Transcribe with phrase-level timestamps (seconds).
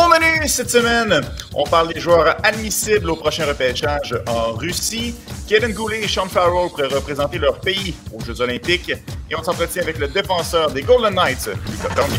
[0.00, 1.20] Au menu cette semaine,
[1.54, 5.14] on parle des joueurs admissibles au prochain repêchage en Russie.
[5.46, 8.92] Kevin Goulet et Sean Farrell pourraient représenter leur pays aux Jeux Olympiques.
[9.30, 12.16] Et on s'entretient avec le défenseur des Golden Knights, Lucas Cormier.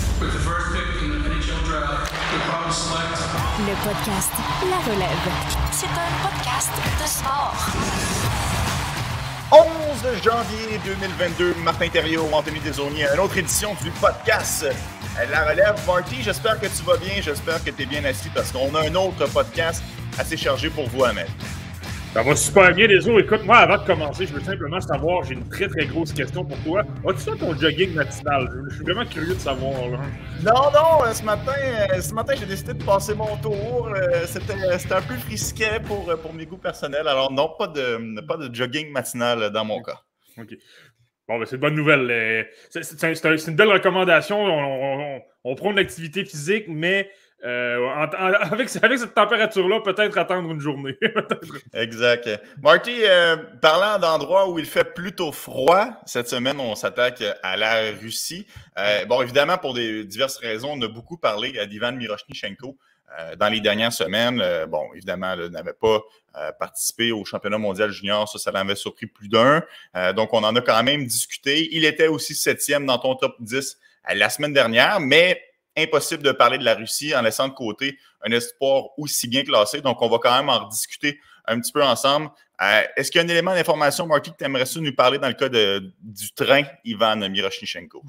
[3.59, 4.31] Le podcast
[4.69, 5.31] La Relève.
[5.71, 6.71] C'est un podcast
[7.01, 7.55] de sport.
[9.51, 14.65] 11 janvier 2022, Martin Thériault, Anthony Desaunier, une autre édition du podcast
[15.17, 15.75] La Relève.
[15.85, 18.87] Marty, j'espère que tu vas bien, j'espère que tu es bien assis parce qu'on a
[18.87, 19.83] un autre podcast
[20.17, 21.27] assez chargé pour vous, Ahmed.
[22.13, 23.21] Ça va super bien, les autres.
[23.21, 26.43] Écoute, moi, avant de commencer, je veux simplement savoir, j'ai une très très grosse question
[26.43, 26.83] pour toi.
[27.07, 28.49] As-tu fait ton jogging matinal?
[28.69, 29.73] Je suis vraiment curieux de savoir.
[30.43, 33.93] Non, non, euh, ce matin, euh, ce matin j'ai décidé de passer mon tour.
[33.95, 34.53] Euh, c'était,
[34.93, 37.07] un peu frisquet pour, pour mes goûts personnels.
[37.07, 40.01] Alors non, pas de, pas de jogging matinal dans mon cas.
[40.37, 40.57] OK.
[41.27, 42.47] Bon, ben, c'est une bonne nouvelle.
[42.69, 44.43] C'est, une belle recommandation.
[44.43, 47.09] On, on prend une activité physique, mais
[47.43, 47.89] euh,
[48.51, 50.97] avec, cette température-là, peut-être attendre une journée.
[51.73, 52.29] exact.
[52.61, 57.91] Marty, euh, parlant d'endroits où il fait plutôt froid, cette semaine, on s'attaque à la
[57.99, 58.45] Russie.
[58.77, 62.77] Euh, bon, évidemment, pour des diverses raisons, on a beaucoup parlé d'Ivan Miroshnichenko
[63.37, 64.41] dans les dernières semaines.
[64.69, 65.99] bon, évidemment, n'avait pas
[66.59, 68.27] participé au championnat mondial junior.
[68.27, 69.63] Ça, ça l'avait surpris plus d'un.
[70.15, 71.69] donc, on en a quand même discuté.
[71.75, 73.77] Il était aussi septième dans ton top 10
[74.13, 75.41] la semaine dernière, mais
[75.77, 79.81] impossible de parler de la Russie en laissant de côté un espoir aussi bien classé.
[79.81, 82.29] Donc, on va quand même en rediscuter un petit peu ensemble.
[82.61, 85.27] Euh, est-ce qu'il y a un élément d'information, Marky, que tu aimerais nous parler dans
[85.27, 88.03] le cas du train Ivan Miroshnichenko?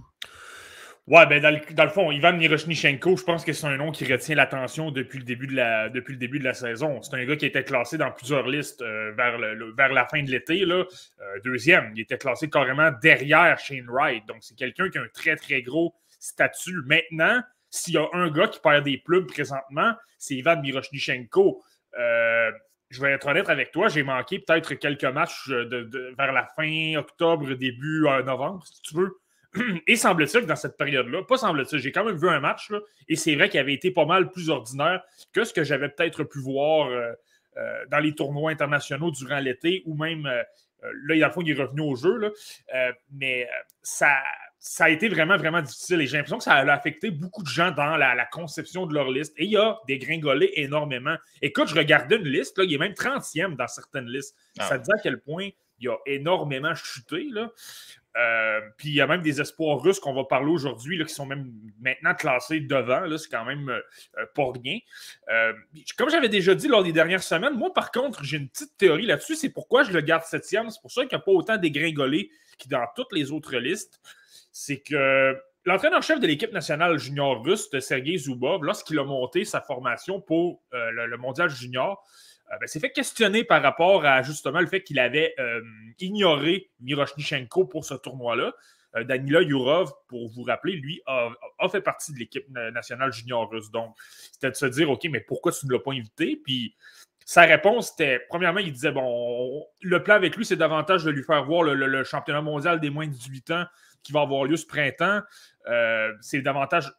[1.08, 4.36] Ouais, ben dans le, fond, Ivan Miroshnichenko, je pense que c'est un nom qui retient
[4.36, 7.02] l'attention depuis le début de la depuis le début de la saison.
[7.02, 10.22] C'est un gars qui était classé dans plusieurs listes euh, vers, le, vers la fin
[10.22, 10.62] de l'été.
[10.62, 10.84] Euh,
[11.44, 14.24] deuxième, il était classé carrément derrière Shane Wright.
[14.26, 16.82] Donc, c'est quelqu'un qui a un très, très gros statut.
[16.86, 21.64] Maintenant, s'il y a un gars qui perd des plumes présentement, c'est Ivan Miroshnichenko.
[21.98, 22.52] Euh,
[22.90, 26.94] je vais être honnête avec toi, j'ai manqué peut-être quelques matchs de, vers la fin
[26.96, 29.21] octobre, début novembre, si tu veux.
[29.86, 32.70] Et semble-t-il que dans cette période-là, pas semble-t-il, j'ai quand même vu un match,
[33.08, 35.02] et c'est vrai qu'il avait été pas mal plus ordinaire
[35.32, 37.12] que ce que j'avais peut-être pu voir euh,
[37.90, 41.62] dans les tournois internationaux durant l'été, ou même, là, il, dans le fond, il est
[41.62, 42.32] revenu au jeu,
[43.12, 43.48] mais
[43.82, 44.16] ça,
[44.64, 46.00] ça a été vraiment, vraiment difficile.
[46.00, 49.10] Et j'ai l'impression que ça a affecté beaucoup de gens dans la, conception de leur
[49.10, 49.34] liste.
[49.36, 51.16] Et il y a dégringolé énormément.
[51.42, 54.36] Écoute, je regardais une liste, là, il est même 30e dans certaines listes.
[54.60, 55.48] Ah ça te dit à quel point
[55.80, 57.26] il a énormément chuté.
[57.32, 57.50] Là.
[58.16, 61.26] Euh, puis il y a même des espoirs russes qu'on va parler aujourd'hui qui sont
[61.26, 63.04] même maintenant classés devant.
[63.18, 63.80] C'est quand même euh,
[64.18, 64.78] euh, pas rien.
[65.98, 69.06] comme j'avais déjà dit lors des dernières semaines, moi par contre, j'ai une petite théorie
[69.06, 69.34] là-dessus.
[69.34, 70.70] C'est pourquoi je le garde septième.
[70.70, 72.30] C'est pour ça qu'il n'y a pas autant dégringolé
[72.62, 74.00] que dans toutes les autres listes
[74.52, 80.20] c'est que l'entraîneur-chef de l'équipe nationale junior russe, Sergei Zubov, lorsqu'il a monté sa formation
[80.20, 82.04] pour euh, le, mondial junior,
[82.52, 85.60] euh, ben, s'est fait questionner par rapport à justement le fait qu'il avait euh,
[85.98, 88.52] ignoré Miroshnichenko pour ce tournoi-là.
[88.94, 91.30] Danila Yurov, pour vous rappeler, lui a,
[91.70, 93.70] fait partie de l'équipe nationale junior russe.
[93.70, 93.96] Donc,
[94.32, 96.36] c'était de se dire, OK, mais pourquoi tu ne l'as pas invité?
[96.36, 96.76] Puis,
[97.24, 101.22] sa réponse était, premièrement, il disait, bon, le plan avec lui, c'est davantage de lui
[101.22, 103.64] faire voir le championnat mondial des moins de 18 ans
[104.02, 105.20] qui va avoir lieu ce printemps,
[105.68, 106.92] euh, c'est davantage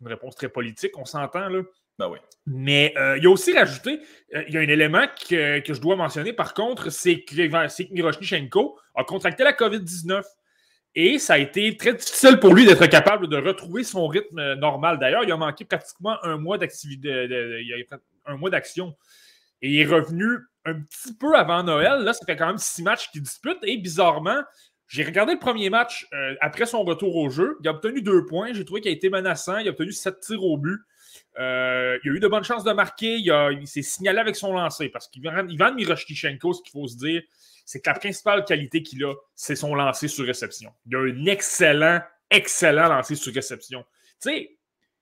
[0.00, 1.62] une réponse très politique, on s'entend là.
[1.98, 2.18] Ben oui.
[2.46, 4.00] Mais euh, il a aussi rajouté,
[4.34, 7.34] euh, il y a un élément que, je dois mentionner par contre, c'est que,
[7.92, 10.22] Miroshnichenko a contracté la COVID-19.
[10.98, 14.98] Et ça a été très difficile pour lui d'être capable de retrouver son rythme normal.
[14.98, 17.28] D'ailleurs, il a manqué pratiquement un mois d'activité,
[18.24, 18.96] un mois d'action.
[19.60, 22.02] Et il est revenu un petit peu avant Noël.
[22.02, 23.58] Là, ça fait quand même six matchs qu'il dispute.
[23.62, 24.42] Et bizarrement,
[24.88, 27.58] j'ai regardé le premier match euh, après son retour au jeu.
[27.60, 28.52] Il a obtenu deux points.
[28.52, 29.58] J'ai trouvé qu'il a été menaçant.
[29.58, 30.80] Il a obtenu sept tirs au but.
[31.38, 33.16] Euh, il a eu de bonnes chances de marquer.
[33.18, 37.22] Il, s'est signalé avec son lancer parce qu'Ivan Miroshnichenko, ce qu'il faut se dire,
[37.64, 40.72] c'est que la principale qualité qu'il a, c'est son lancer sur réception.
[40.86, 43.84] Il a un excellent, excellent lancer sur réception.
[44.22, 44.56] Tu sais,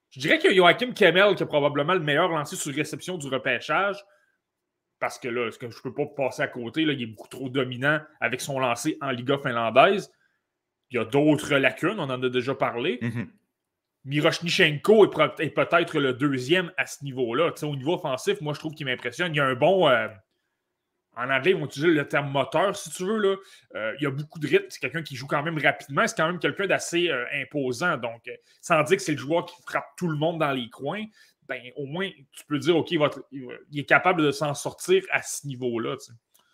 [0.09, 3.19] je dirais qu'il y a Joachim Kemmel qui a probablement le meilleur lancer sur réception
[3.19, 4.03] du repêchage
[5.05, 7.51] parce que là, je ne peux pas passer à côté, là, il est beaucoup trop
[7.51, 10.11] dominant avec son lancer en Liga finlandaise.
[10.89, 12.99] Il y a d'autres lacunes, on en a déjà parlé.
[13.03, 13.25] Mm
[14.07, 15.05] Miroshnichenko
[15.41, 17.53] est, peut-être le deuxième à ce niveau-là.
[17.63, 19.35] Au niveau offensif, moi, je trouve qu'il m'impressionne.
[19.35, 19.89] Il y a un bon.
[19.89, 20.09] Euh,
[21.17, 23.19] en anglais, ils vont utiliser le terme moteur, si tu veux.
[23.19, 23.37] Là.
[23.77, 24.67] Euh, il y a beaucoup de rythme.
[24.69, 26.07] C'est quelqu'un qui joue quand même rapidement.
[26.07, 27.97] C'est quand même quelqu'un d'assez euh, imposant.
[27.99, 28.23] Donc,
[28.61, 31.05] sans dire que c'est le joueur qui frappe tout le monde dans les coins,
[31.49, 33.01] ben, au moins, tu peux dire, OK, il,
[33.75, 35.97] est capable de s'en sortir à ce niveau-là.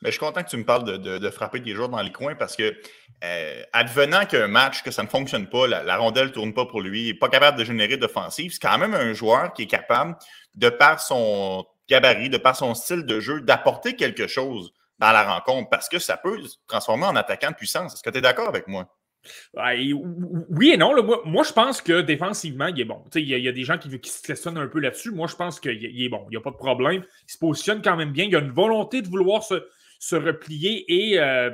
[0.02, 2.34] Mais je suis content que tu me parles de, frapper des joueurs dans les coins
[2.34, 2.74] parce que,
[3.22, 6.80] euh, advenant qu'un match, que ça ne fonctionne pas, la, rondelle ne tourne pas pour
[6.80, 9.66] lui, il n'est pas capable de générer d'offensive, c'est quand même un joueur qui est
[9.66, 10.16] capable,
[10.54, 15.34] de par son gabarit, de par son style de jeu, d'apporter quelque chose dans la
[15.34, 17.94] rencontre parce que ça peut se transformer en attaquant de puissance.
[17.94, 18.86] Est-ce que tu es d'accord avec moi?
[20.50, 20.94] Oui et non.
[21.24, 23.04] moi, je pense que défensivement, il est bon.
[23.14, 25.10] Il y, a des gens qui, se questionnent un peu là-dessus.
[25.10, 26.24] Moi, je pense qu'il est bon.
[26.28, 27.04] Il n'y a pas de problème.
[27.28, 28.24] Il se positionne quand même bien.
[28.24, 30.84] Il a une volonté de vouloir se, replier.
[30.88, 31.50] Et euh,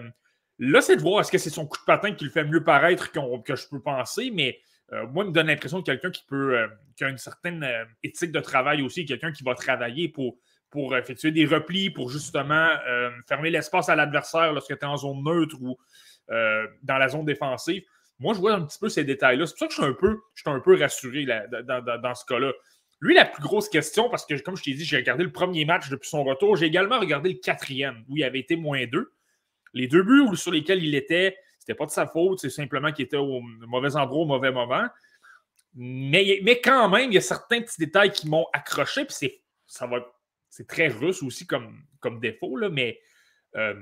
[0.58, 2.62] là, c'est de voir est-ce que c'est son coup de patin qui le fait mieux
[2.62, 4.30] paraître que je peux penser.
[4.32, 4.58] Mais
[4.92, 7.66] euh, moi, il me donne l'impression de quelqu'un qui peut euh, qui a une certaine
[8.02, 10.38] éthique de travail aussi, quelqu'un qui va travailler pour,
[10.70, 12.68] pour effectuer des replis, pour justement
[13.28, 15.76] fermer l'espace à l'adversaire lorsque tu es en zone neutre ou
[16.30, 17.82] euh, dans la zone défensive.
[18.18, 19.46] Moi, je vois un petit peu ces détails-là.
[19.46, 22.24] C'est pour ça que je suis un peu, je suis un peu rassuré dans, ce
[22.24, 22.52] cas-là.
[23.00, 25.64] Lui, la plus grosse question, parce que comme je t'ai dit, j'ai regardé le premier
[25.66, 29.12] match depuis son retour, j'ai également regardé le quatrième, où il avait été moins deux.
[29.74, 33.04] Les deux buts sur lesquels il était, c'était pas de sa faute, c'est simplement qu'il
[33.04, 34.86] était au mauvais endroit au mauvais moment.
[35.74, 39.42] Mais, mais quand même, il y a certains petits détails qui m'ont accroché, puis c'est,
[39.66, 39.98] ça va,
[40.48, 42.98] c'est très russe aussi comme, comme défaut, là, mais
[43.56, 43.74] euh,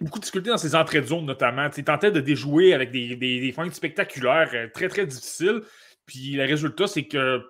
[0.00, 1.68] beaucoup de difficultés dans ses entrées de zone, notamment.
[1.76, 5.62] Il tentait de déjouer avec des, des, fins spectaculaires, euh, très, très difficiles.
[6.06, 7.42] Puis le résultat, c'est que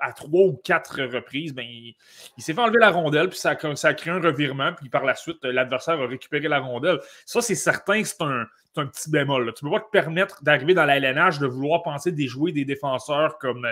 [0.00, 1.94] à trois ou quatre reprises, ben, il,
[2.38, 5.38] s'est fait enlever la rondelle, puis ça a, créé un revirement, puis par la suite,
[5.44, 6.98] l'adversaire a récupéré la rondelle.
[7.26, 8.46] Ça, c'est certain que c'est un,
[8.76, 9.52] un, petit bémol.
[9.54, 12.64] Tu ne peux pas te permettre d'arriver dans la LNH de vouloir penser déjouer des
[12.64, 13.66] défenseurs comme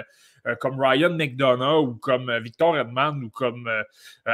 [0.46, 3.82] euh, comme Ryan McDonough ou comme euh, Victor Edman ou comme euh,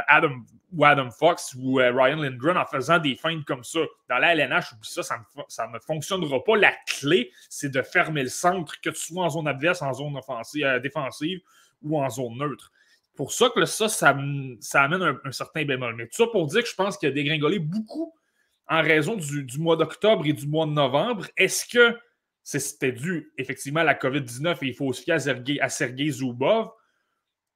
[0.07, 0.43] Adam,
[0.73, 3.79] ou Adam Fox ou Ryan Lindgren en faisant des feintes comme ça.
[4.09, 6.57] Dans la LNH, ça, ça ne, fonctionnera pas.
[6.57, 10.19] La clé, c'est de fermer le centre, que tu sois en zone adverse, en zone
[10.81, 11.41] défensive
[11.83, 12.71] ou en zone neutre
[13.15, 15.93] pour ça que ça, ça, amène un, certain bémol.
[15.97, 18.15] Mais tout ça pour dire que je pense qu'il a dégringolé beaucoup
[18.69, 21.27] en raison du, mois d'octobre et du mois de novembre.
[21.35, 21.97] Est-ce que
[22.43, 25.15] c'était dû effectivement à la COVID-19 et il faut se fier
[25.61, 26.69] à Sergei, Zubov?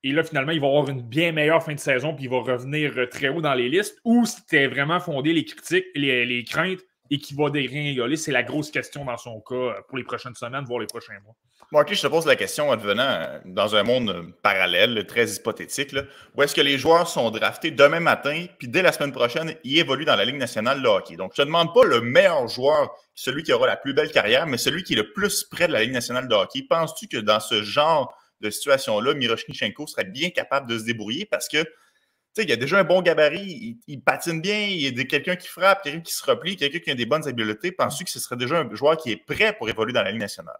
[0.05, 2.39] Et là, finalement, il va avoir une bien meilleure fin de saison puis il va
[2.39, 3.99] revenir euh, très haut dans les listes.
[4.03, 6.81] Ou c'était vraiment fondé les critiques, les craintes
[7.13, 8.17] et qui va dégringoler?
[8.17, 11.13] C'est la grosse question dans son cas euh, pour les prochaines semaines, voire les prochains
[11.23, 11.35] mois.
[11.71, 15.95] Marty, je te pose la question en devenant euh, dans un monde parallèle, très hypothétique.
[16.35, 19.77] où est-ce que les joueurs sont draftés demain matin, puis dès la semaine prochaine, ils
[19.77, 21.15] évoluent dans la Ligue nationale de hockey?
[21.15, 24.11] Donc, je ne te demande pas le meilleur joueur, celui qui aura la plus belle
[24.11, 26.63] carrière, mais celui qui est le plus près de la Ligue nationale de hockey.
[26.67, 28.11] Penses-tu que dans ce genre
[28.41, 31.25] de situation-là, Miroshnichenko serait bien capable de se débrouiller?
[31.25, 31.63] Parce que
[32.37, 35.47] il y a déjà un bon gabarit, il, patine bien, il y a quelqu'un qui
[35.47, 37.71] frappe, quelqu'un qui se replie, quelqu'un qui a des bonnes habiletés.
[37.71, 40.21] Penses-tu que ce serait déjà un joueur qui est prêt pour évoluer dans la Ligue
[40.21, 40.57] nationale?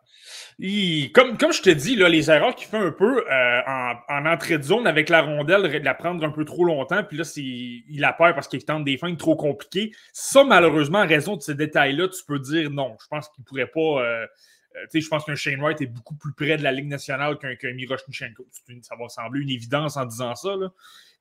[1.14, 3.62] comme, comme je te dis, là, les erreurs qu'il fait un peu euh,
[4.10, 7.18] en, entrée de zone avec la rondelle, de la prendre un peu trop longtemps, puis
[7.18, 9.92] là, il a peur parce qu'il tente des fins trop compliquées.
[10.12, 12.96] Ça, malheureusement, en raison de ces détails-là, tu peux dire non.
[13.02, 14.04] Je pense qu'il ne pourrait pas.
[14.04, 14.28] Euh,
[14.76, 17.56] euh, je pense qu'un Shane Wright est beaucoup plus près de la Ligue nationale qu'un
[17.56, 18.48] qu Miroshnichenko.
[18.82, 20.56] Ça va sembler une évidence en disant ça.
[20.56, 20.72] Là.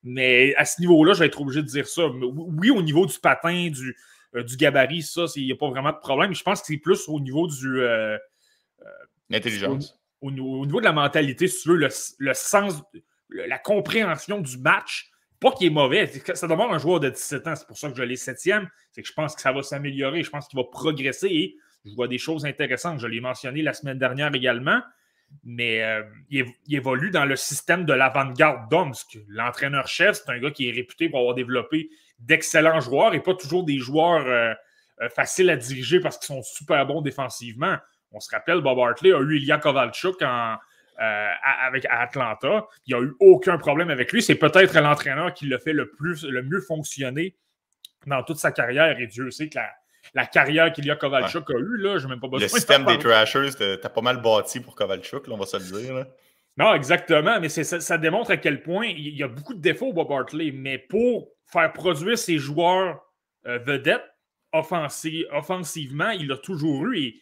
[0.03, 2.07] Mais à ce niveau-là, je vais être obligé de dire ça.
[2.07, 3.97] oui, au niveau du patin, du,
[4.35, 6.35] euh, du gabarit, ça, il n'y a pas vraiment de problème.
[6.35, 7.81] Je pense que c'est plus au niveau du.
[7.81, 8.17] Euh,
[8.81, 8.85] euh,
[9.31, 9.99] L'intelligence.
[10.21, 12.83] Au, niveau de la mentalité, si tu veux, le, sens,
[13.31, 15.11] la compréhension du match.
[15.41, 16.07] Pas qu'il est mauvais.
[16.35, 17.57] Ça demande un joueur de 17 ans.
[17.57, 18.69] C'est pour ça que je l'ai septième.
[18.93, 20.23] C'est que je pense que ça va s'améliorer.
[20.23, 23.01] Je pense qu'il va progresser et je vois des choses intéressantes.
[23.01, 24.83] Je l'ai mentionné la semaine dernière également
[25.45, 29.19] mais euh, il, évolue dans le système de l'avant-garde d'Omsk.
[29.29, 33.65] L'entraîneur-chef, c'est un gars qui est réputé pour avoir développé d'excellents joueurs et pas toujours
[33.65, 34.55] des joueurs euh,
[35.01, 37.77] euh, faciles à diriger parce qu'ils sont super bons défensivement.
[38.13, 40.23] On se rappelle, Bob Hartley a eu Ilya Kovalchuk
[40.99, 42.67] avec Atlanta.
[42.87, 44.23] Il n'y a eu aucun problème avec lui.
[44.23, 47.35] C'est peut-être l'entraîneur qui l'a fait le, plus, le mieux fonctionner
[48.07, 49.01] dans toute sa carrière.
[49.01, 49.71] Et Dieu sait que la,
[50.15, 52.85] la carrière qu'il y a Kovalchuk a eue, là, je même pas besoin Le système
[52.85, 53.51] des Trashers,
[53.81, 56.07] t'as pas mal bâti pour Kovalchuk, on va se le dire.
[56.59, 60.13] Non, exactement, mais ça, démontre à quel point il y a beaucoup de défauts, Bob
[60.13, 63.01] Hartley, mais pour faire produire ses joueurs
[63.47, 64.05] euh, vedettes
[64.53, 67.15] offensivement, il l'a toujours eu.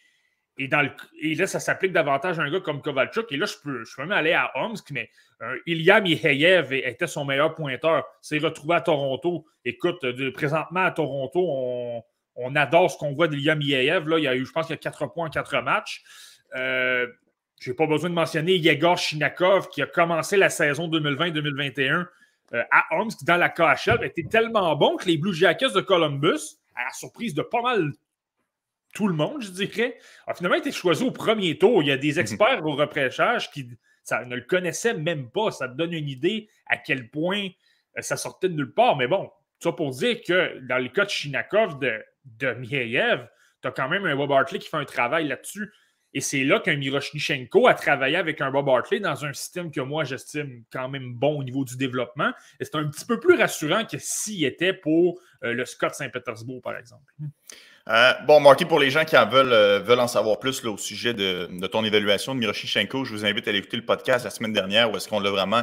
[0.59, 0.91] Et, dans le,
[1.23, 3.31] et là, ça s'applique davantage à un gars comme Kovalchuk.
[3.31, 5.09] Et là, je peux, je peux même aller à Omsk, mais
[5.43, 8.05] euh, Ilya Miheyev était son meilleur pointeur.
[8.21, 9.47] S'est retrouvé à Toronto.
[9.65, 12.03] Écoute, présentement à Toronto, on,
[12.41, 14.09] on adore ce qu'on voit d'Ilya Miaev.
[14.09, 16.03] Là, il y a eu, je pense qu'il y a 4 points en 4 matchs.
[16.57, 17.07] Euh,
[17.61, 22.07] je n'ai pas besoin de mentionner Yegor Shinakov qui a commencé la saison 2020-2021
[22.53, 24.03] euh, à Omsk dans la KHL.
[24.05, 27.93] était tellement bon que les Blue Jackets de Columbus, à la surprise de pas mal
[28.95, 31.83] tout le monde, je dirais, a finalement été choisi au premier tour.
[31.83, 32.19] Il y a des mhm.
[32.19, 33.69] experts au repêchage qui
[34.11, 35.51] ne le connaissaient même pas.
[35.51, 37.49] Ça te donne une idée à quel point
[37.99, 38.97] euh, ça sortait de nulle part.
[38.97, 39.31] Mais bon,
[39.61, 42.03] Ça pour dire que dans le cas de Shinakov, de,
[42.39, 43.29] de Mieyev,
[43.63, 45.73] tu as quand même un Bob Hartley qui fait un travail là-dessus.
[46.13, 49.81] Et c'est là qu'un Miroshnichenko a travaillé avec un Bob Hartley dans un système que
[49.81, 52.33] moi j'estime quand même bon au niveau du développement.
[52.59, 56.63] Et c'est un petit peu plus rassurant que s'il était pour euh, le Scott Saint-Pétersbourg,
[56.63, 57.13] par exemple.
[57.89, 61.15] Euh, bon, Marty, pour les gens qui en veulent, euh, en savoir plus au sujet
[61.15, 64.91] de, ton évaluation de Miroshnichenko, je vous invite à écouter le podcast la semaine dernière
[64.91, 65.63] où est-ce qu'on l'a vraiment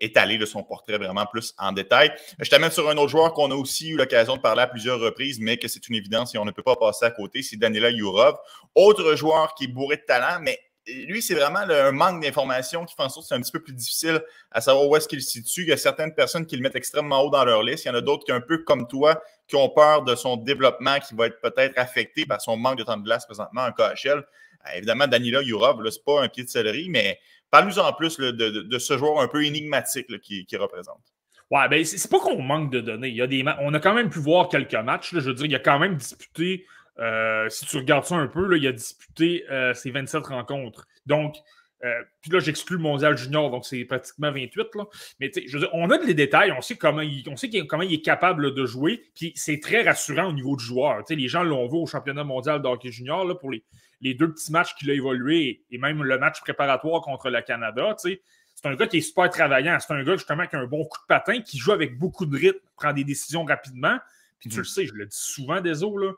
[0.00, 2.12] étalé de son portrait vraiment plus en détail.
[2.40, 4.98] Je t'amène sur un autre joueur qu'on a aussi eu l'occasion de parler à plusieurs
[4.98, 7.56] reprises, mais que c'est une évidence et on ne peut pas passer à côté, c'est
[7.56, 8.36] Danila Yurov.
[8.74, 12.94] Autre joueur qui est bourré de talent, mais lui, c'est vraiment un manque d'informations qui
[12.94, 15.22] fait en sorte que c'est un petit peu plus difficile à savoir où est-ce qu'il
[15.22, 15.62] se situe.
[15.62, 17.84] Il y a certaines personnes qui le mettent extrêmement haut dans leur liste.
[17.84, 20.36] Il y en a d'autres qui, un peu comme toi, qui ont peur de son
[20.36, 23.72] développement qui va être peut-être affecté par son manque de temps de glace présentement en
[23.72, 24.18] KHL.
[24.18, 27.18] Euh, évidemment, Danila Yurov, ce n'est pas un pied de céleri, mais
[27.50, 31.02] parle-nous en plus de, ce joueur un peu énigmatique qu'il qui représente.
[31.50, 33.14] Ouais, ben c'est pas qu'on manque de données.
[33.60, 35.10] On a quand même pu voir quelques matchs.
[35.12, 36.66] je veux dire, il a quand même disputé
[36.98, 40.86] euh, si tu regardes ça un peu, il a disputé euh, ses 27 rencontres.
[41.06, 41.36] Donc,
[41.84, 44.74] euh, puis là, j'exclus le mondial junior, donc c'est pratiquement 28.
[44.74, 44.84] Là.
[45.20, 47.82] Mais je veux dire, on a des détails, on sait comment il, on sait comment
[47.82, 51.02] il est capable de jouer, puis c'est très rassurant au niveau du joueur.
[51.08, 53.62] les gens l'ont vu au championnat mondial de hockey junior là, pour les,
[54.00, 57.94] les, deux petits matchs qu'il a évolué et même le match préparatoire contre le Canada.
[57.98, 58.20] C'est
[58.64, 59.78] un gars qui est super travaillant.
[59.78, 62.24] C'est un gars justement qui a un bon coup de patin, qui joue avec beaucoup
[62.24, 63.98] de rythme, prend des décisions rapidement.
[64.38, 64.60] Puis tu mm.
[64.60, 66.12] le sais, je le dis souvent des autres, là,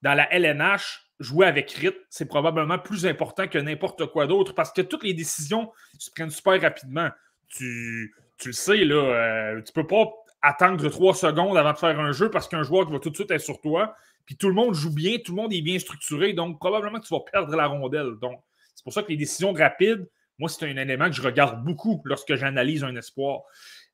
[0.00, 4.72] dans la LNH, jouer avec rythme, c'est probablement plus important que n'importe quoi d'autre parce
[4.72, 7.08] que toutes les décisions se prennent super rapidement.
[7.48, 10.10] Tu, le sais, là, euh, tu peux pas
[10.42, 13.30] attendre trois secondes avant de faire un jeu parce qu'un joueur va tout de suite
[13.30, 13.96] être sur toi.
[14.26, 17.06] Puis tout le monde joue bien, tout le monde est bien structuré, donc probablement que
[17.06, 18.14] tu vas perdre la rondelle.
[18.20, 18.40] Donc,
[18.74, 20.06] c'est pour ça que les décisions rapides,
[20.38, 23.42] moi, c'est un élément que je regarde beaucoup lorsque j'analyse un espoir.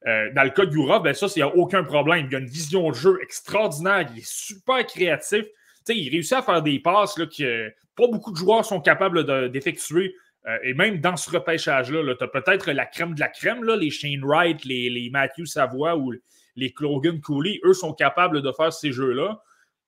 [0.07, 2.27] Euh, dans le cas de Yurov, ben ça, il n'y a aucun problème.
[2.29, 5.45] Il a une vision de jeu extraordinaire, il est super créatif
[5.89, 10.15] il réussit à faire des passes là, que pas beaucoup de joueurs sont capables d'effectuer.
[10.47, 13.77] Euh, et même dans ce repêchage-là, tu as peut-être la crème de la crème, là,
[13.77, 16.13] les Shane Wright, les, les Matthew Savoie ou
[16.57, 19.41] les Logan Cooley, eux sont capables de faire ces jeux-là.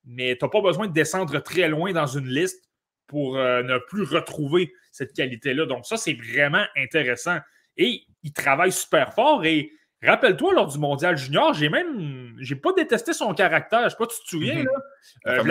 [0.04, 2.68] Mais tu n'as pas besoin de descendre très loin dans une liste
[3.06, 5.66] pour euh, ne plus retrouver cette qualité-là.
[5.66, 7.38] Donc, ça, c'est vraiment intéressant.
[7.76, 9.72] Et il travaille super fort et
[10.04, 12.34] Rappelle-toi, lors du mondial junior, j'ai même.
[12.40, 13.84] J'ai pas détesté son caractère.
[13.84, 14.64] Je sais pas si tu te souviens, mhm.
[14.64, 15.32] là.
[15.32, 15.42] Euh,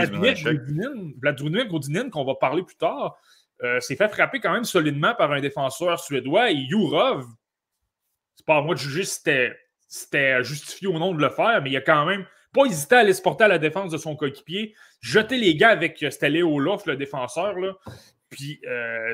[1.22, 3.18] Vladimir Godinin, qu'on va parler plus tard,
[3.64, 6.52] euh, s'est fait frapper quand même solidement par un défenseur suédois.
[6.52, 7.26] Et Yurov,
[8.36, 9.22] c'est pas à moi de juger si
[9.88, 13.00] c'était justifié ou non de le faire, mais il a quand même pas hésité à
[13.00, 16.04] aller se porter à la défense de son coéquipier, jeter les gars avec.
[16.04, 17.74] Euh, c'était Léo Loff, le défenseur, là.
[18.30, 18.60] Puis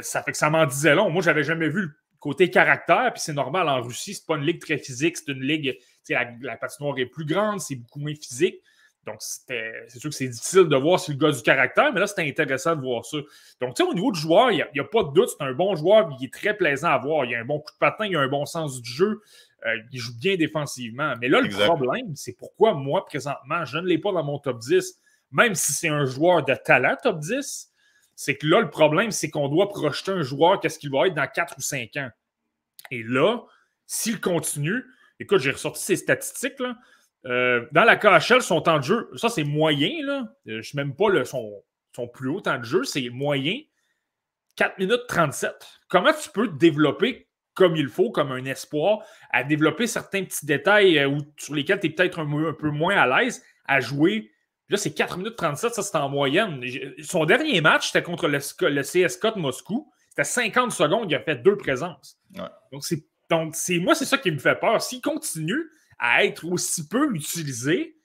[0.02, 1.10] ça fait que ça m'en disait long.
[1.10, 4.44] Moi, j'avais jamais vu le Côté caractère, puis c'est normal, en Russie, c'est pas une
[4.44, 5.78] ligue très physique, c'est une ligue,
[6.10, 8.62] la, la patinoire est plus grande, c'est beaucoup moins physique.
[9.10, 12.08] Donc, c'est sûr que c'est difficile de voir si le gars du caractère, mais là,
[12.08, 13.18] c'était intéressant de voir ça.
[13.62, 15.54] Donc, tu sais, au niveau du joueur, il n'y a, pas de doute, c'est un
[15.54, 17.26] bon joueur, il est très plaisant à voir.
[17.26, 19.22] Il a un bon coup de patin, il a un bon sens du jeu,
[19.66, 21.16] euh, il joue bien défensivement.
[21.20, 24.60] Mais là, le problème, c'est pourquoi moi, présentement, je ne l'ai pas dans mon top
[24.60, 25.00] 10,
[25.32, 27.69] même si c'est un joueur de talent top 10,
[28.20, 31.14] c'est que là, le problème, c'est qu'on doit projeter un joueur, qu'est-ce qu'il va être
[31.14, 32.10] dans 4 ou 5 ans.
[32.92, 33.46] Et là,
[33.88, 34.84] s'il continue,
[35.22, 36.62] écoute, j'ai ressorti ces statistiques.
[37.26, 39.90] Euh, dans la KHL, son temps de jeu, ça c'est moyen.
[40.06, 41.64] Euh, je ne sais même pas son,
[42.12, 43.58] plus haut temps de jeu, c'est moyen.
[44.58, 45.54] 4 minutes 37.
[45.88, 49.00] Comment tu peux te développer comme il faut, comme un espoir,
[49.32, 53.22] à développer certains petits détails euh, sur lesquels tu es peut-être un, peu moins à
[53.22, 54.30] l'aise, à jouer
[54.70, 56.64] Là, c'est 4 minutes 37, ça c'est en moyenne.
[57.04, 59.92] Son dernier match, c'était contre le, CSK de Moscou.
[60.10, 62.20] C'était 50 secondes, il a fait deux présences.
[62.72, 64.82] Donc, c'est, donc moi, c'est ça qui me fait peur.
[64.82, 68.00] S'il continue à être aussi peu utilisé,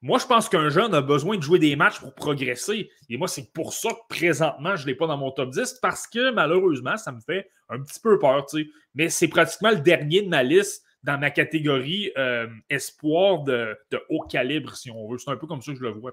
[0.00, 2.88] moi, je pense qu'un jeune a besoin de jouer des matchs pour progresser.
[3.08, 5.78] Et moi, c'est pour ça que présentement, je ne l'ai pas dans mon top 10
[5.82, 8.46] parce que malheureusement, ça me fait un petit peu peur.
[8.94, 13.76] Mais c'est pratiquement le dernier de ma liste dans ma catégorie euh, espoir de,
[14.08, 15.18] haut calibre, si on veut.
[15.18, 16.12] C'est un peu comme ça que je le vois.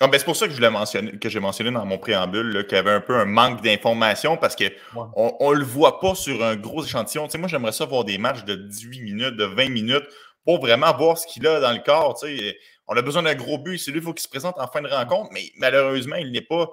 [0.00, 2.76] Ah, ben, c'est pour ça que je mentionné, que j'ai mentionné dans mon préambule qu'il
[2.76, 6.56] y avait un peu un manque d'informations parce qu'on ne le voit pas sur un
[6.56, 7.28] gros échantillon.
[7.38, 10.08] moi, j'aimerais ça voir des matchs de 18 minutes, de 20 minutes
[10.44, 12.20] pour vraiment voir ce qu'il a dans le corps.
[12.88, 13.78] On a besoin d'un gros but.
[13.78, 16.40] C'est lui, il faut qu'il se présente en fin de rencontre, mais malheureusement, il n'est
[16.40, 16.68] pas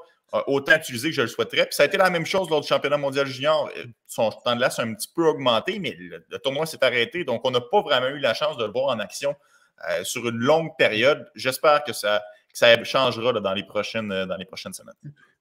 [0.47, 1.65] autant utilisé que je le souhaiterais.
[1.65, 3.69] Puis ça a été la même chose lors du championnat mondial junior.
[3.77, 7.23] Euh, son temps de glace a un petit peu augmenté, mais le, tournoi s'est arrêté.
[7.23, 9.35] Donc, on n'a pas vraiment eu la chance de le voir en action
[9.89, 11.27] euh, sur une longue période.
[11.35, 12.21] J'espère que ça,
[12.53, 14.95] ça changera dans, les prochaines, euh, dans les prochaines semaines.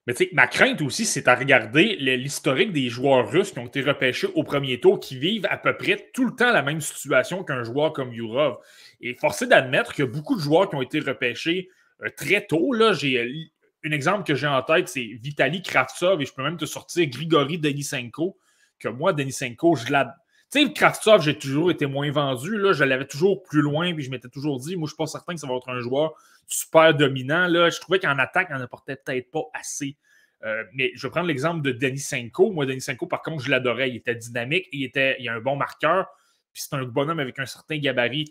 [0.07, 3.67] Mais tu sais, ma crainte aussi, c'est à regarder l'historique des joueurs russes qui ont
[3.67, 6.81] été repêchés au premier tour, qui vivent à peu près tout le temps la même
[6.81, 8.57] situation qu'un joueur comme Yurov.
[9.01, 11.69] Et forcé d'admettre qu'il y a beaucoup de joueurs qui ont été repêchés
[12.15, 12.73] très tôt.
[12.73, 13.51] Là, j'ai
[13.85, 17.07] un exemple que j'ai en tête, c'est Vitali Kravtsov, et je peux même te sortir
[17.07, 18.37] Grigori Denisenko,
[18.79, 20.13] que moi, Denisenko, je l'adore.
[20.51, 22.57] Tu sais, Kravtsov, j'ai toujours été moins vendu.
[22.57, 22.73] Là.
[22.73, 25.35] Je l'avais toujours plus loin, puis je m'étais toujours dit, moi, je suis pas certain
[25.35, 26.13] que ça va être un joueur
[26.47, 27.47] super dominant.
[27.47, 27.69] Là.
[27.69, 29.95] Je trouvais qu'en attaque, il n'en apportait peut-être pas assez.
[30.43, 32.51] Euh, mais je vais prendre l'exemple de Denis Senko.
[32.51, 33.91] Moi, Denis Senko, par contre, je l'adorais.
[33.91, 36.07] Il était dynamique, il, était, il a un bon marqueur,
[36.51, 38.25] puis c'est un bonhomme avec un certain gabarit.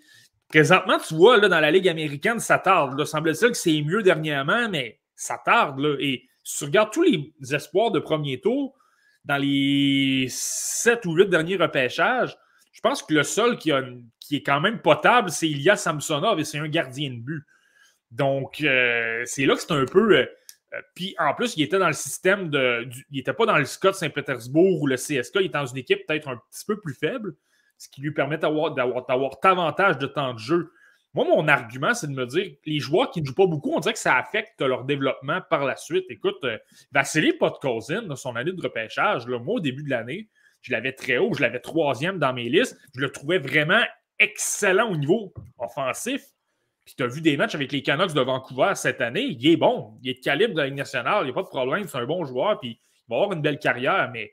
[0.49, 3.05] Présentement, tu vois, là, dans la Ligue américaine, ça tarde.
[3.05, 5.81] Semble-t-il que c'est mieux dernièrement, mais ça tarde.
[5.81, 5.97] Là.
[6.01, 8.75] Et si tu regardes tous les espoirs de premier tour,
[9.25, 12.37] dans les sept ou huit derniers repêchages,
[12.73, 16.59] je pense que le seul qui, est quand même potable, c'est Ilya Samsonov et c'est
[16.59, 17.45] un gardien de but.
[18.11, 20.17] Donc, euh, c'est là que c'est un peu.
[20.17, 20.27] Euh,
[20.75, 22.89] euh, puis en plus, il était dans le système de.
[23.11, 26.07] il n'était pas dans le Scott Saint-Pétersbourg ou le CSK, il était dans une équipe
[26.07, 27.35] peut-être un petit peu plus faible,
[27.77, 30.73] ce qui lui permet d'avoir davantage de temps de jeu.
[31.15, 33.81] Moi, mon argument, c'est de me dire les joueurs qui ne jouent pas beaucoup, on
[33.81, 36.05] dirait que ça affecte leur développement par la suite.
[36.11, 36.59] Écoute, euh,
[36.93, 40.29] Vassili Podkozin, son année de repêchage, là, moi, au début de l'année,
[40.61, 42.77] je l'avais très haut, je l'avais troisième dans mes listes.
[42.95, 43.83] Je le trouvais vraiment
[44.19, 46.23] excellent au niveau offensif.
[46.85, 49.57] Puis tu as vu des matchs avec les Canucks de Vancouver cette année, il est
[49.57, 51.99] bon, il est de calibre de la nationale, il n'y a pas de problème, c'est
[51.99, 54.33] un bon joueur, puis il va avoir une belle carrière, mais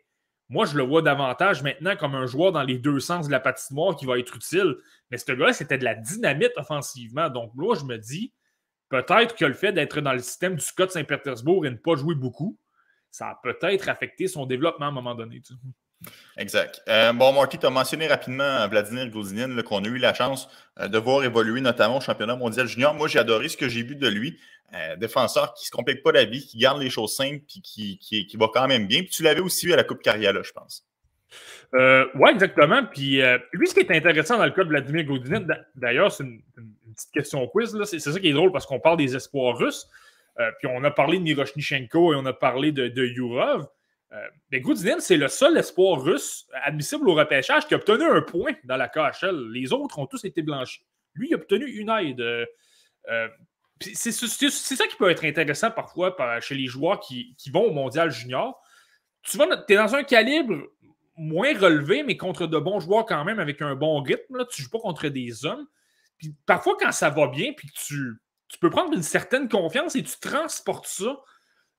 [0.49, 3.39] moi, je le vois davantage maintenant comme un joueur dans les deux sens de la
[3.39, 4.75] patinoire qui va être utile.
[5.09, 7.29] Mais ce gars-là, c'était de la dynamite offensivement.
[7.29, 8.31] Donc là, je me dis,
[8.89, 12.15] peut-être que le fait d'être dans le système du Scott Saint-Pétersbourg et ne pas jouer
[12.15, 12.57] beaucoup,
[13.09, 15.41] ça a peut-être affecté son développement à un moment donné.
[16.37, 16.81] Exact.
[16.89, 20.49] Euh, bon, Marty, tu as mentionné rapidement Vladimir Gouzinin, qu'on a eu la chance
[20.79, 22.93] euh, de voir évoluer notamment au championnat mondial junior.
[22.93, 24.37] Moi, j'ai adoré ce que j'ai vu de lui.
[24.73, 27.61] Euh, défenseur qui ne se complique pas la vie, qui garde les choses simples, puis
[27.61, 29.01] qui, qui, va quand même bien.
[29.01, 30.85] Puis tu l'avais aussi vu à la Coupe Cariala, je pense.
[31.73, 32.83] oui, exactement.
[32.85, 33.21] Puis
[33.53, 35.45] lui, ce qui est intéressant dans le cas de Vladimir Goudinin,
[35.75, 36.41] d'ailleurs, c'est une,
[36.95, 37.77] petite question quiz.
[37.85, 39.87] C'est ça qui est drôle parce qu'on parle des espoirs russes.
[40.59, 43.67] puis on a parlé de Miroshnichenko et on a parlé de, de Yurov.
[44.15, 48.21] Euh, mais Goudinin, c'est le seul espoir russe admissible au repêchage qui a obtenu un
[48.21, 49.51] point dans la KHL.
[49.51, 50.85] Les autres ont tous été blanchis.
[51.15, 52.21] Lui, il a obtenu une aide.
[53.81, 58.61] C'est ça qui peut être intéressant parfois chez les joueurs qui, vont au mondial junior.
[59.23, 60.55] Tu es dans un calibre
[61.17, 64.37] moins relevé, mais contre de bons joueurs quand même avec un bon rythme.
[64.37, 64.45] Là.
[64.45, 65.65] Tu ne joues pas contre des hommes.
[66.45, 68.19] Parfois, quand ça va bien, puis tu,
[68.61, 71.17] peux prendre une certaine confiance et tu transportes ça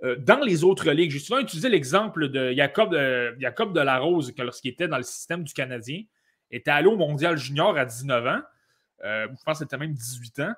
[0.02, 1.11] euh, dans les autres ligues.
[1.11, 5.54] J'ai souvent utilisé l'exemple de Jacob, euh, Delarose, que lorsqu'il était dans le système du
[5.54, 6.02] Canadien,
[6.50, 8.40] était allé au Mondial Junior à 19 ans.
[9.04, 10.52] Euh, je pense que c'était même 18 ans.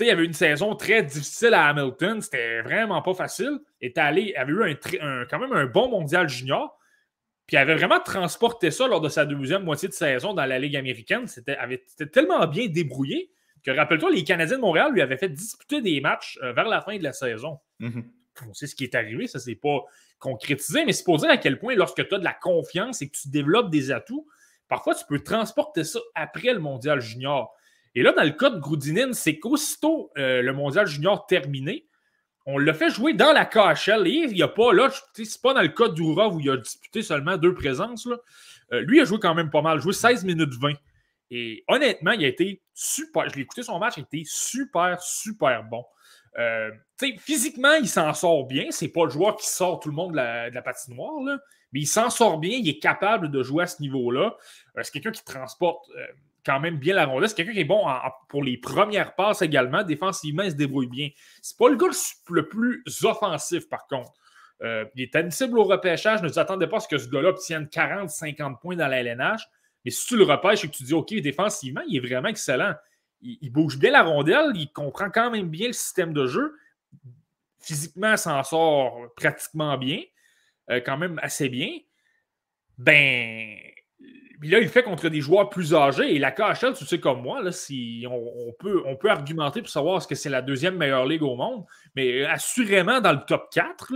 [0.00, 2.20] Il y avait une saison très difficile à Hamilton.
[2.20, 3.58] C'était vraiment pas facile.
[3.80, 6.78] Il allé, avait eu un, quand même un bon Mondial Junior.
[7.46, 10.58] Puis il avait vraiment transporté ça lors de sa deuxième moitié de saison dans la
[10.58, 11.26] Ligue américaine.
[11.26, 11.56] C'était
[12.06, 13.30] tellement bien débrouillé
[13.64, 16.96] que, rappelle-toi, les Canadiens de Montréal lui avaient fait disputer des matchs vers la fin
[16.96, 17.58] de la saison.
[17.80, 18.02] Mm-hmm
[18.46, 19.84] on sait ce qui est arrivé, ça c'est pas
[20.18, 23.08] concrétisé, mais c'est pour dire à quel point lorsque tu as de la confiance et
[23.08, 24.26] que tu développes des atouts,
[24.68, 27.54] parfois tu peux transporter ça après le mondial junior.
[27.94, 31.86] Et là, dans le cas de Groudinin, c'est qu'aussitôt euh, le mondial junior terminé,
[32.46, 35.54] on l'a fait jouer dans la KHL et il n'y a pas, là, c'est pas
[35.54, 38.08] dans le cas d'Ourov où il a disputé seulement deux présences.
[38.72, 40.72] Euh, lui a joué quand même pas mal, joué 16 minutes 20.
[41.30, 43.28] Et honnêtement, il a été super.
[43.28, 45.84] Je l'ai écouté son match, il a été super, super bon.
[46.38, 46.70] Euh,
[47.18, 48.66] physiquement, il s'en sort bien.
[48.70, 51.12] C'est pas le joueur qui sort tout le monde de la, patinoire,
[51.72, 52.58] mais il s'en sort bien.
[52.58, 54.36] Il est capable de jouer à ce niveau-là.
[54.76, 55.88] Euh, c'est quelqu'un qui transporte
[56.44, 57.28] quand même bien la rondelle.
[57.28, 57.84] C'est quelqu'un qui est bon
[58.28, 59.82] pour les premières passes également.
[59.82, 61.08] Défensivement, il se débrouille bien.
[61.40, 61.86] C'est pas le gars
[62.30, 64.12] le plus offensif, par contre.
[64.60, 66.22] il est admissible au repêchage.
[66.22, 69.42] Ne vous attendez pas à ce que ce gars-là obtienne 40-50 points dans la LNH.
[69.84, 72.74] Mais si tu le repêches et que tu dis, OK, défensivement, il est vraiment excellent
[73.22, 76.56] il, bouge bien la rondelle, il comprend quand même bien le système de jeu.
[77.60, 80.02] Physiquement, s'en sort pratiquement bien,
[80.70, 81.78] euh, quand même assez bien.
[82.78, 83.56] Ben,
[84.48, 86.14] là, il fait contre des joueurs plus âgés.
[86.14, 90.08] Et la KHL, tu sais comme moi, là, si on, peut, argumenter pour savoir ce
[90.08, 91.64] que c'est la deuxième meilleure ligue au monde.
[91.94, 93.92] Mais assurément, dans le top 4,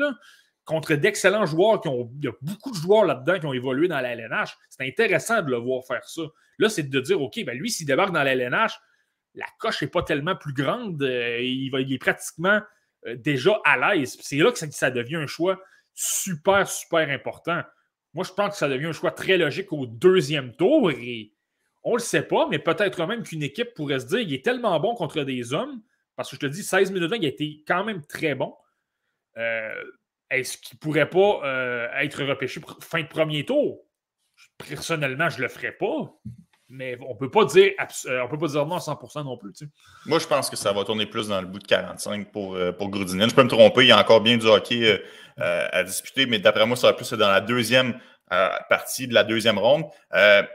[0.64, 2.11] contre d'excellents joueurs qui ont.
[2.18, 4.56] Il y a beaucoup de joueurs là-dedans qui ont évolué dans la LNH.
[4.68, 6.22] C'est intéressant de le voir faire ça.
[6.59, 8.78] Là, c'est de dire, OK, ben lui, s'il débarque dans la LNH,
[9.35, 11.02] la coche n'est pas tellement plus grande.
[11.02, 12.61] Euh, il, va, est pratiquement
[13.06, 14.16] euh, déjà à l'aise.
[14.20, 15.61] C'est là que ça, devient un choix
[15.94, 17.62] super, super important.
[18.16, 21.35] Moi, je pense que ça devient un choix très logique au deuxième tour et
[21.85, 24.42] on ne le sait pas, mais peut-être même qu'une équipe pourrait se dire il est
[24.42, 25.83] tellement bon contre des hommes,
[26.16, 28.55] parce que je te dis, 16 minutes 20, il a été quand même très bon.
[29.37, 29.85] Euh,
[30.31, 33.85] est-ce qu'il ne pourrait pas euh, être repêché fin de premier tour?
[34.57, 36.11] Personnellement, je ne le ferais pas.
[36.68, 37.72] Mais on peut pas dire
[38.07, 39.52] euh, on peut pas dire non à 100% non plus.
[40.05, 42.72] Moi, je pense que ça va tourner plus dans le bout de 45 pour, euh,
[42.72, 45.00] pour Je peux me tromper, il y a encore bien du hockey
[45.38, 47.98] à disputer, mais d'après moi, ça va plus dans la deuxième
[48.68, 49.85] partie de la deuxième ronde.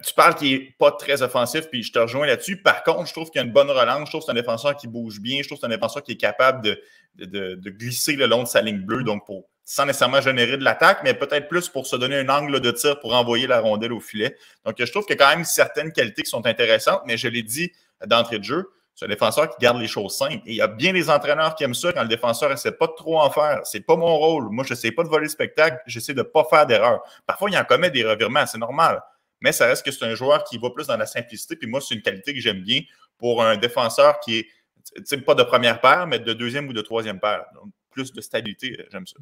[0.04, 2.62] tu parles qu'il n'est pas très offensif, puis je te rejoins là-dessus.
[2.62, 4.08] Par contre, je trouve qu'il y a une bonne relance.
[4.08, 5.42] Je trouve que c'est un défenseur qui bouge bien.
[5.42, 6.82] Je trouve que c'est un défenseur qui est capable de,
[7.16, 9.04] de, de, glisser le long de sa ligne bleue.
[9.04, 12.60] Donc, pour sans nécessairement générer de l'attaque, mais peut-être plus pour se donner un angle
[12.60, 14.36] de tir pour envoyer la rondelle au filet.
[14.66, 17.28] Donc, je trouve qu'il y a quand même certaines qualités qui sont intéressantes, mais je
[17.28, 17.72] l'ai dit
[18.06, 18.72] d'entrée de jeu,
[19.02, 20.44] c'est un défenseur qui garde les choses simples.
[20.46, 22.88] Et il y a bien des entraîneurs qui aiment ça quand le défenseur essaie pas
[22.88, 23.62] de trop en faire.
[23.64, 24.50] C'est pas mon rôle.
[24.52, 25.78] Moi, je n'essaie pas de voler le spectacle.
[25.88, 27.02] J'essaie de pas faire d'erreur.
[27.26, 28.46] Parfois, il en commet des revirements.
[28.46, 29.02] C'est normal.
[29.40, 31.56] Mais ça reste que c'est un joueur qui va plus dans la simplicité.
[31.56, 32.82] Puis moi, c'est une qualité que j'aime bien
[33.18, 37.20] pour un défenseur qui est, pas de première paire, mais de deuxième ou de troisième
[37.20, 37.46] paire.
[37.56, 39.18] Donc, plus de stabilité, j'aime ça.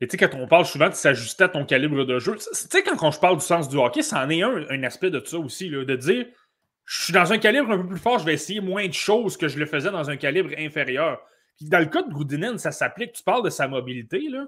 [0.00, 2.44] Et tu sais, quand on parle souvent de s'ajuster à ton calibre de jeu, tu
[2.52, 5.24] sais, quand, je parle du sens du hockey, ça en est un, un aspect de
[5.24, 6.26] ça aussi, là, de dire
[6.86, 9.36] je suis dans un calibre un peu plus fort, je vais essayer moins de choses
[9.36, 11.20] que je le faisais dans un calibre inférieur.
[11.62, 13.12] Dans le cas de Goudinen, ça s'applique.
[13.12, 14.46] Tu parles de sa mobilité, là.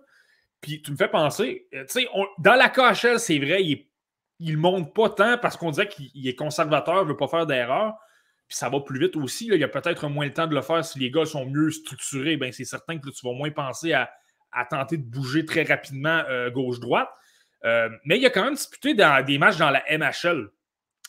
[0.60, 2.08] Puis tu me fais penser, euh, tu sais,
[2.38, 3.86] dans la KHL, c'est vrai, il,
[4.40, 7.94] ne monte pas tant parce qu'on dirait qu'il est conservateur, ne veut pas faire d'erreur.
[8.48, 9.46] Puis ça va plus vite aussi.
[9.46, 11.70] Il y a peut-être moins le temps de le faire si les gars sont mieux
[11.70, 12.36] structurés.
[12.36, 14.10] Ben, c'est certain que tu vas moins penser à,
[14.70, 17.08] tenter de bouger très rapidement euh, gauche-droite.
[17.64, 20.48] Euh, mais il a quand même disputé dans des matchs dans la MHL.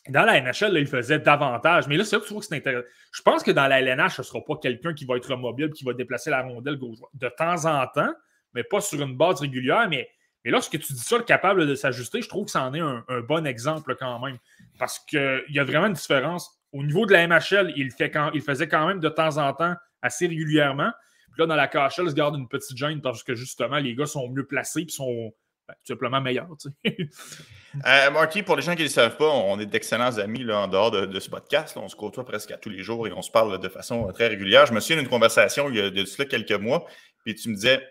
[0.08, 1.88] Dans la NHL, il faisait davantage.
[1.88, 2.88] Mais là, c'est là que tu vois que c'est intéressant.
[3.12, 5.72] Je pense que dans la LNH, ce ne sera pas quelqu'un qui va être mobile,
[5.72, 8.12] qui va déplacer la rondelle gauche De temps en temps,
[8.54, 9.88] mais pas sur une base régulière.
[9.90, 10.10] Mais,
[10.46, 13.04] lorsque tu dis ça, le capable de s'ajuster, je trouve que ça en est un,
[13.28, 14.38] bon exemple quand même.
[14.80, 16.59] Parce qu'il y a vraiment une différence.
[16.72, 19.54] Au niveau de la MHL, il, fait quand, il faisait quand même de temps en
[19.54, 20.92] temps, assez régulièrement.
[21.32, 23.96] Puis là, dans la KHL, il se garde une petite gêne parce que justement, les
[23.96, 25.34] gars sont mieux placés et sont
[25.70, 26.48] ben, tout simplement meilleur.
[26.86, 30.62] euh, Marty, pour les gens qui ne le savent pas, on est d'excellents amis là,
[30.62, 31.78] en dehors de, ce podcast.
[31.78, 34.28] on se côtoie presque à tous les jours et on se parle de façon très
[34.28, 34.66] régulière.
[34.66, 36.88] Je me souviens d'une conversation il y a de cela quelques mois,
[37.24, 37.88] puis tu me disais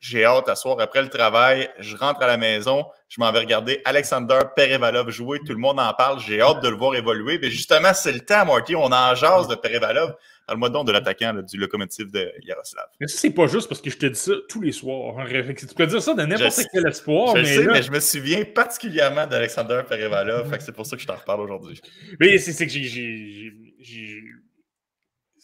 [0.00, 3.40] j'ai hâte à soir après le travail, je rentre à la maison, je m'en vais
[3.40, 7.38] regarder Alexander Perevalov jouer, tout le monde en parle, j'ai hâte de le voir évoluer.
[7.40, 10.14] Mais justement, c'est le temps, Marty, on en jase de Perevalov.
[10.46, 12.86] Parle-moi donc de l'attaquant du locomotive de Yaroslav.
[13.00, 15.16] Mais ça, c'est pas juste parce que je te dis ça tous les soirs.
[15.26, 17.36] Tu peux dire ça de n'importe quel espoir.
[17.36, 20.56] Je mais sais, mais je me souviens particulièrement d'Alexander Perevalov.
[20.60, 21.80] c'est pour ça que je t'en reparle aujourd'hui.
[22.18, 23.52] Mais c'est que j'ai.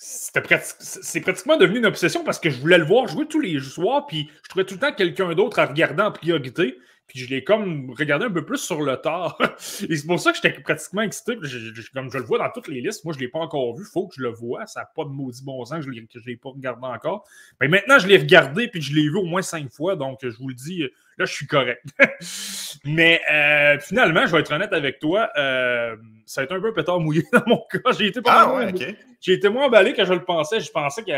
[0.06, 4.06] C'est pratiquement devenu une obsession parce que je voulais le voir jouer tous les soirs,
[4.06, 6.76] puis je trouvais tout le temps quelqu'un d'autre à regarder en priorité.
[7.06, 9.38] Puis je l'ai comme regardé un peu plus sur le tard.
[9.88, 11.36] Et c'est pour ça que j'étais pratiquement excité.
[11.94, 13.82] comme je le vois dans toutes les listes, moi je ne l'ai pas encore vu.
[13.82, 14.66] Il faut que je le vois.
[14.66, 17.26] Ça n'a pas de maudit bon sens que je ne l'ai pas regardé encore.
[17.60, 19.96] Mais maintenant, je l'ai regardé puis je l'ai vu au moins cinq fois.
[19.96, 20.84] Donc je vous le dis,
[21.18, 21.84] là, je suis correct.
[22.84, 25.30] Mais euh, finalement, je vais être honnête avec toi.
[25.36, 25.96] Euh,
[26.26, 27.92] ça a été un peu pétard mouillé dans mon cas.
[27.98, 28.62] J'ai été, ah,
[29.26, 30.60] été moins emballé que je le pensais.
[30.60, 31.12] Je pensais que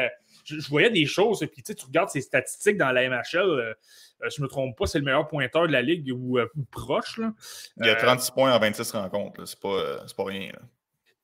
[0.45, 1.43] je, voyais des choses.
[1.43, 3.25] Et puis tu regardes ces statistiques dans la MHL.
[3.35, 3.75] Euh,
[4.23, 6.39] euh, je ne me trompe pas, c'est le meilleur pointeur de la ligue ou,
[6.71, 7.19] proche.
[7.19, 7.33] Là.
[7.79, 9.47] Il y a 36 points en 26 rencontres.
[9.47, 10.53] C'est pas, pas rien.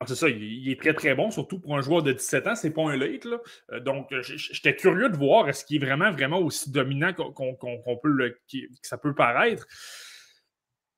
[0.02, 2.54] Ah, c'est ça, il, est très très bon, surtout pour un joueur de 17 ans,
[2.56, 3.24] c'est pas un late.
[3.82, 7.54] donc, j'étais curieux de voir est-ce qu'il est vraiment, vraiment aussi dominant qu'on,
[8.02, 9.64] peut que ça peut paraître.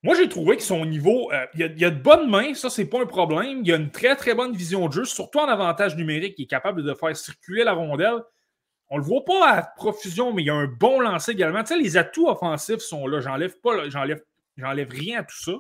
[0.03, 2.71] Moi, j'ai trouvé que son niveau, il, y a, il, a, de bonnes mains, ça,
[2.71, 3.61] c'est pas un problème.
[3.62, 6.35] Il a une très, très bonne vision de jeu, surtout en avantage numérique.
[6.38, 8.23] Il est capable de faire circuler la rondelle.
[8.88, 11.62] On le voit pas à profusion, mais il a un bon lancer également.
[11.62, 13.21] Tu sais, les atouts offensifs sont là.
[13.21, 14.23] J'enlève pas, j'enlève,
[14.57, 15.53] j'enlève rien à tout ça.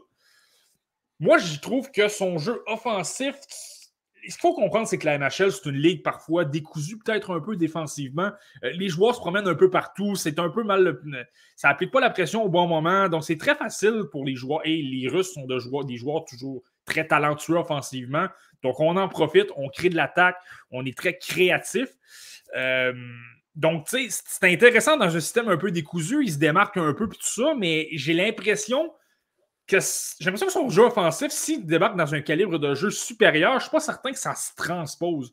[1.20, 3.36] Moi, je trouve que son jeu offensif,
[4.28, 7.40] ce qu'il faut comprendre, c'est que la NHL, c'est une ligue parfois décousue, peut-être un
[7.40, 8.30] peu défensivement.
[8.62, 10.14] Euh, les joueurs se promènent un peu partout.
[10.16, 10.98] C'est un peu mal.
[11.56, 13.08] Ça n'applique pas la pression au bon moment.
[13.08, 14.60] Donc, c'est très facile pour les joueurs.
[14.64, 18.26] Et les Russes sont joueurs, des joueurs toujours très talentueux offensivement.
[18.62, 20.36] Donc, on en profite, on crée de l'attaque,
[20.70, 21.88] on est très créatif.
[22.56, 22.92] Euh,
[23.54, 26.24] donc, tu sais, c'est intéressant dans un système un peu décousu.
[26.24, 28.90] Il se démarque un peu, tout ça, mais j'ai l'impression
[29.66, 29.78] j'ai
[30.20, 33.60] l'impression que son jeu offensif, s'il débarque dans un calibre de jeu supérieur, je ne
[33.62, 35.32] suis pas certain que ça se transpose.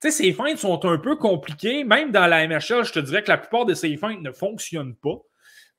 [0.00, 1.84] Tu sais, ses feintes sont un peu compliquées.
[1.84, 4.96] Même dans la MHL, je te dirais que la plupart de ses feintes ne fonctionnent
[4.96, 5.16] pas.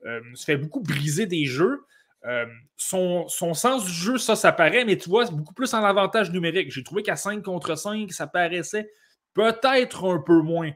[0.05, 1.85] Euh, ça fait beaucoup briser des jeux.
[2.25, 2.45] Euh,
[2.75, 5.83] son, son, sens du jeu, ça, ça paraît, mais tu vois, c'est beaucoup plus en
[5.83, 6.71] avantage numérique.
[6.71, 8.89] J'ai trouvé qu'à 5 contre 5, ça paraissait
[9.35, 10.71] peut-être un peu moins.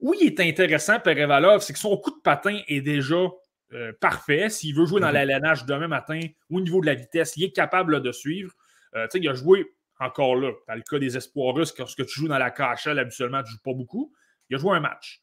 [0.00, 3.26] Où il est intéressant, Perevalov, c'est que son coup de patin est déjà
[3.72, 4.48] euh, parfait.
[4.48, 5.44] S'il veut jouer dans la mhm.
[5.44, 8.52] LNH demain matin, au niveau de la vitesse, il est capable de suivre.
[8.94, 9.66] Euh, il a joué
[9.98, 13.42] encore là, dans le cas des espoirs russes, lorsque tu joues dans la KHL, habituellement,
[13.42, 14.12] tu ne joues pas beaucoup.
[14.50, 15.22] Il a joué un match.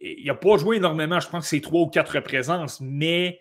[0.00, 3.40] il n'a pas joué énormément, je pense que c'est trois ou quatre présences, mais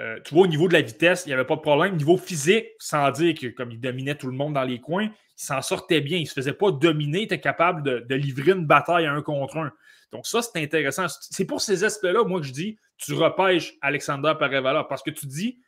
[0.00, 1.94] euh, tu vois, au niveau de la vitesse, il n'y avait pas de problème.
[1.94, 5.04] Au niveau physique, sans dire que comme il dominait tout le monde dans les coins,
[5.04, 6.18] il s'en sortait bien.
[6.18, 9.22] Il ne se faisait pas dominer, il était capable de, livrer une bataille à un
[9.22, 9.72] contre un.
[10.14, 11.06] Donc, ça, c'est intéressant.
[11.08, 15.26] C'est pour ces aspects-là, moi, que je dis, tu repêches Alexander Parevala parce que tu
[15.26, 15.58] dis,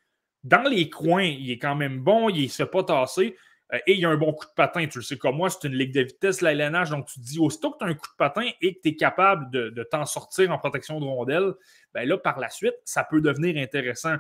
[0.45, 3.37] dans les coins, il est quand même bon, il ne se fait pas tasser.
[3.73, 4.87] Euh, et il y a un bon coup de patin.
[4.87, 6.91] Tu le sais comme moi, c'est une ligue de vitesse, la LNH.
[6.91, 8.91] Donc, tu te dis, aussitôt que tu as un coup de patin et que tu
[8.91, 11.53] es capable de, t'en sortir en protection de rondelle,
[11.93, 14.15] ben là, par la suite, ça peut devenir intéressant.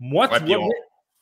[0.00, 0.58] Moi, tu vois.
[0.58, 0.70] On,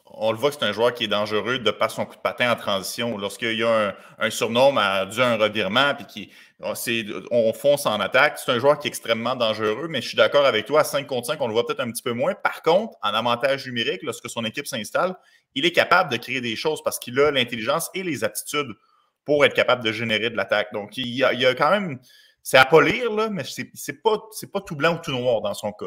[0.06, 2.52] le voit que c'est un joueur qui est dangereux de par son coup de patin
[2.52, 3.16] en transition.
[3.18, 6.30] Lorsqu'il y a un, surnom à dû un revirement, puis qui,
[7.30, 10.46] on fonce en attaque, c'est un joueur qui est extrêmement dangereux, mais je suis d'accord
[10.46, 12.34] avec toi, à 5 contre 5, on le voit peut-être un petit peu moins.
[12.34, 15.14] Par contre, en avantage numérique, lorsque son équipe s'installe,
[15.54, 18.74] il est capable de créer des choses parce qu'il a l'intelligence et les aptitudes
[19.24, 20.72] pour être capable de générer de l'attaque.
[20.72, 21.98] Donc, il y, a, quand même.
[22.42, 24.18] C'est à polir, là, mais c'est pas,
[24.52, 25.86] pas tout blanc ou tout noir dans son cas.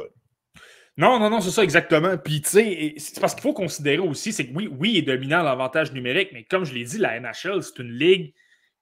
[0.98, 2.18] Non, non, non, c'est ça exactement.
[2.18, 5.02] Puis, tu sais, c'est parce qu'il faut considérer aussi, c'est que oui, oui, il est
[5.04, 8.34] dominant l'avantage numérique, mais comme je l'ai dit, la NHL, c'est une ligue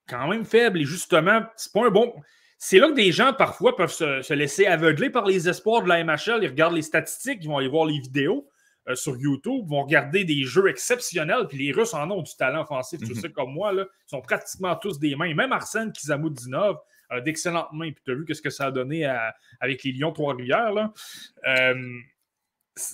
[0.07, 2.13] quand même faible et justement, c'est pas un bon.
[2.57, 5.89] C'est là que des gens parfois peuvent se, se, laisser aveugler par les espoirs de
[5.89, 6.39] la MHL.
[6.41, 8.49] Ils regardent les statistiques, ils vont aller voir les vidéos.
[8.87, 12.61] Euh, sur YouTube vont regarder des jeux exceptionnels, puis les Russes en ont du talent
[12.61, 13.15] offensif, tu mhm.
[13.15, 15.33] sais, comme moi, là, ils sont pratiquement tous des mains.
[15.33, 16.81] Même Arsène Kizamoudinov a
[17.23, 19.05] d'excellentes mains, puis tu as vu ce que ça a donné
[19.59, 20.89] avec les Lions Trois-Rivières.
[21.47, 21.99] Euh,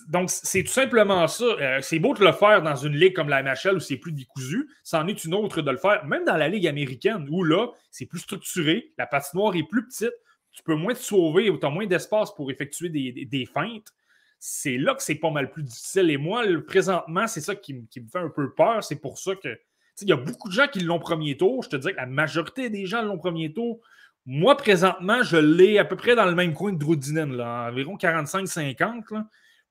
[0.10, 1.43] donc, c'est tout simplement ça.
[1.43, 4.12] Euh, c'est beau de le faire dans une ligue comme la NHL où c'est plus
[4.12, 4.69] décousu.
[4.84, 8.06] C'en est une autre de le faire, même dans la ligue américaine où là, c'est
[8.06, 10.13] plus structuré, la patinoire est plus petite,
[10.52, 13.91] tu peux moins te sauver, tu as moins d'espace pour effectuer des feintes
[14.43, 16.10] c'est là que c'est pas mal plus difficile.
[16.10, 18.84] Et moi, présentement, c'est ça qui, me fait un peu peur.
[18.84, 19.58] C'est pour ça que.
[20.02, 21.62] Il y a beaucoup de gens qui l'ont premier tour.
[21.62, 23.82] Je te dirais que la majorité des gens l'ont premier tour.
[24.26, 27.98] Moi, présentement, je l'ai à peu près dans le même coin de Drudinen, là, environ
[27.98, 29.24] 45-50.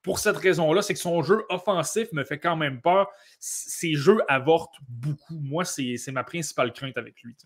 [0.03, 3.09] Pour cette raison-là, c'est que son jeu offensif me fait quand même peur.
[3.39, 5.39] Ses jeux avortent beaucoup.
[5.41, 7.37] Moi, c'est ma principale crainte avec lui.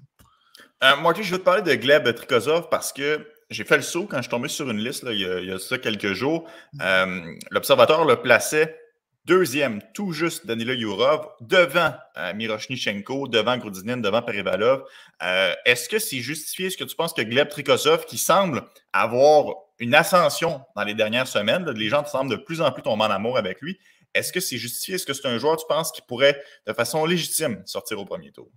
[0.82, 4.06] Euh, moi, je veux te parler de Gleb Trikozov parce que j'ai fait le saut
[4.06, 6.48] quand je suis tombé sur une liste il, y a, ça quelques jours.
[6.80, 8.78] Euh, l'observateur le plaçait
[9.24, 14.84] deuxième, tout juste Danila Yurov, devant euh, Miroshnichenko, devant Grudinin, devant Perivalov.
[15.22, 16.66] Euh, est-ce que c'est justifié?
[16.66, 21.26] Est-ce que tu penses que Gleb Trikosov, qui semble avoir une ascension dans les dernières
[21.26, 23.78] semaines, les gens semblent de plus en plus tomber en amour avec lui,
[24.14, 24.94] est-ce que c'est justifié?
[24.94, 28.30] Est-ce que c'est un joueur, tu penses, qui pourrait de façon légitime sortir au premier
[28.30, 28.48] tour?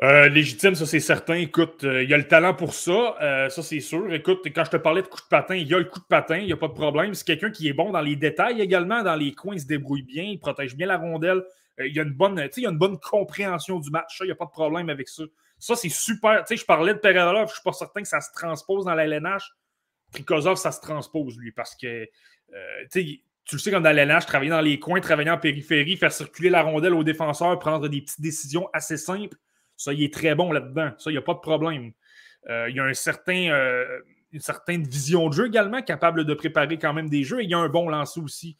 [0.00, 1.34] Euh, légitime, ça c'est certain.
[1.34, 4.12] Écoute, euh, il y a le talent pour ça, euh, ça c'est sûr.
[4.12, 6.06] Écoute, quand je te parlais de coup de patin, il y a le coup de
[6.06, 7.12] patin, il n'y a pas de problème.
[7.14, 10.02] C'est quelqu'un qui est bon dans les détails également, dans les coins, il se débrouille
[10.02, 11.44] bien, il protège bien la rondelle.
[11.78, 14.32] il y a une bonne, il y a une bonne compréhension du match, il n'y
[14.32, 15.24] a pas de problème avec ça.
[15.58, 16.44] Ça, c'est super.
[16.50, 19.04] Je parlais de Perelov, je ne suis pas certain que ça se transpose dans la
[19.04, 19.52] LNH.
[20.12, 22.08] Trikozov, ça se transpose, lui, parce que
[22.94, 23.20] tu
[23.52, 26.50] le sais, comme dans la LNH, travailler dans les coins, travailler en périphérie, faire circuler
[26.50, 29.36] la rondelle aux défenseurs, prendre des petites décisions assez simples
[29.82, 30.92] ça, il est très bon là-dedans.
[30.98, 31.92] Ça, il n'y a pas de problème.
[32.48, 34.00] Euh, il y a euh,
[34.32, 37.42] une certaine vision de jeu également, capable de préparer quand même des jeux.
[37.42, 38.56] Il y a un bon lancer aussi.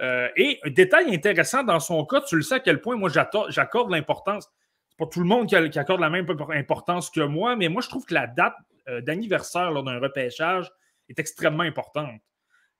[0.00, 3.10] Euh, et un détail intéressant dans son cas, tu le sais à quel point moi
[3.10, 4.48] j'accorde l'importance.
[4.88, 7.88] C'est pas tout le monde qui, accorde la même importance que moi, mais moi je
[7.88, 8.54] trouve que la date
[9.02, 10.70] d'anniversaire d'un repêchage
[11.08, 12.20] est extrêmement importante.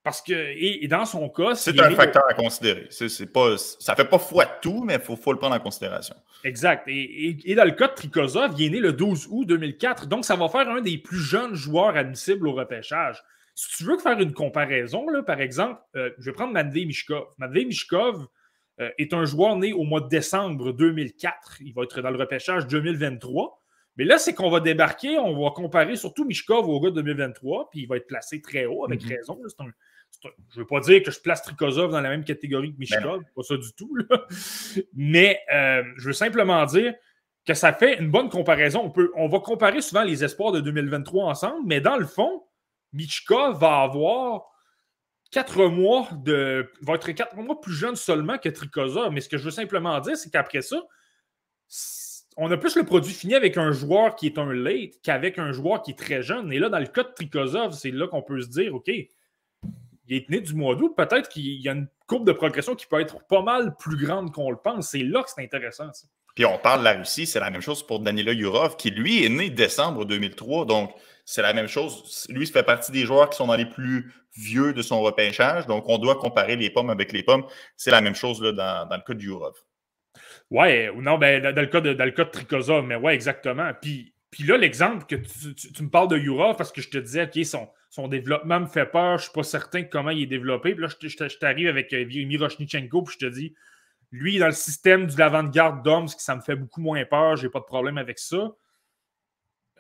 [0.07, 1.57] Parce que, et, dans son cas.
[1.57, 2.87] C'est un facteur à considérer.
[2.91, 5.59] C'est, pas, ça ne fait pas foi de tout, mais il faut, le prendre en
[5.59, 6.15] considération.
[6.45, 6.85] Exact.
[6.87, 10.07] Et, dans le cas de Trikozov, il est né le 12 août 2004.
[10.07, 13.21] Donc, ça va faire un des plus jeunes joueurs admissibles au repêchage.
[13.57, 17.25] Si tu veux faire une comparaison, là, par exemple, euh, je vais prendre Matvey Mishkov.
[17.39, 18.29] Matvey Mishkov
[18.81, 21.63] euh, est un joueur né au mois de décembre 2004.
[21.63, 23.61] Il va être dans le repêchage 2023.
[23.97, 27.71] Mais là, c'est qu'on va débarquer, on va comparer surtout Mishkov au gars de 2023,
[27.71, 29.17] puis il va être placé très haut, avec mm-hmm.
[29.17, 29.41] raison.
[29.49, 29.71] C'est un,
[30.23, 33.23] je ne veux pas dire que je place Trikozov dans la même catégorie que Mishkov,
[33.35, 33.97] pas ça du tout.
[34.95, 36.95] Mais euh, je veux simplement dire
[37.47, 38.83] que ça fait une bonne comparaison.
[38.85, 42.45] On, peut, on va comparer souvent les espoirs de 2023 ensemble, mais dans le fond,
[42.93, 44.47] Michkov va avoir
[45.31, 46.71] quatre mois de.
[46.83, 49.13] va être quatre mois plus jeune seulement que Trikozov.
[49.13, 50.83] Mais ce que je veux simplement dire, c'est qu'après ça,
[52.37, 55.53] on a plus le produit fini avec un joueur qui est un late qu'avec un
[55.53, 56.53] joueur qui est très jeune.
[56.53, 58.91] Et là, dans le cas de Trikozov, c'est là qu'on peut se dire, OK,
[60.09, 62.87] il est né du mois d'août, peut-être qu'il y a une courbe de progression qui
[62.87, 64.91] peut être pas mal plus grande qu'on le pense.
[64.91, 65.91] C'est là que c'est intéressant.
[66.35, 69.25] Puis on parle de la Russie, c'est la même chose pour Danila Yurov, qui lui
[69.25, 70.67] est né décembre 2003.
[70.67, 70.93] Donc,
[71.25, 72.27] c'est la même chose.
[72.29, 75.67] Lui, il fait partie des joueurs qui sont dans les plus vieux de son repêchage.
[75.67, 77.45] Donc, on doit comparer les pommes avec les pommes.
[77.77, 79.55] C'est la même chose là, dans, le cas de Yurov.
[80.51, 83.15] Ouais, ou non, ben, dans, le cas de, dans le cas de Trikozov, mais ouais,
[83.15, 83.73] exactement.
[83.81, 87.23] Puis Puis là, l'exemple que tu, me parles de Yura, parce que je te disais,
[87.23, 87.43] OK,
[87.89, 90.75] son, développement me fait peur, je ne suis pas certain comment il est développé.
[90.75, 93.55] Puis là, je, t'arrive avec euh, Mirosnichenko, puis je te dis,
[94.13, 97.61] lui, dans le système du l'avant-garde d'hommes, ça me fait beaucoup moins peur, j'ai pas
[97.61, 98.53] de problème avec ça.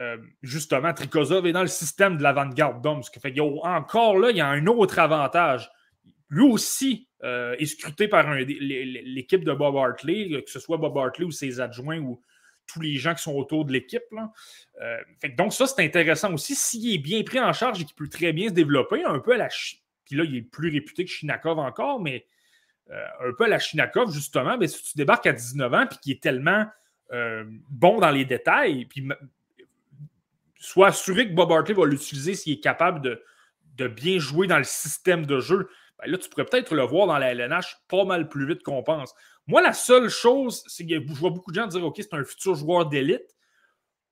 [0.01, 3.03] Euh, justement, Trikozov est dans le système de l'avant-garde d'hommes.
[3.03, 5.71] Ce fait encore là, il y a un autre avantage.
[6.31, 11.27] Lui aussi euh, est scruté par l'équipe de Bob Hartley, que ce soit Bob Hartley
[11.27, 12.23] ou ses adjoints ou
[12.67, 14.03] tous les gens qui sont autour de l'équipe.
[14.81, 14.99] Euh,
[15.37, 16.55] donc, ça, c'est intéressant aussi.
[16.55, 19.33] S'il est bien pris en charge et qu'il peut très bien se développer, un peu
[19.35, 19.49] à la.
[20.05, 22.27] Puis là, il est plus réputé que Shinakov encore, mais
[22.89, 26.13] un peu à la Shinakov, justement, mais si tu débarques à 19 ans puis qu'il
[26.13, 26.67] est tellement
[27.69, 29.09] bon dans les détails, puis
[30.67, 34.65] sois assuré que Bob Hartley va l'utiliser s'il est capable de, bien jouer dans le
[34.65, 35.69] système de jeu.
[35.99, 38.83] Ben là, tu pourrais peut-être le voir dans la LNH pas mal plus vite qu'on
[38.83, 39.15] pense.
[39.47, 42.25] Moi, la seule chose, c'est que je vois beaucoup de gens dire OK, c'est un
[42.25, 43.35] futur joueur d'élite.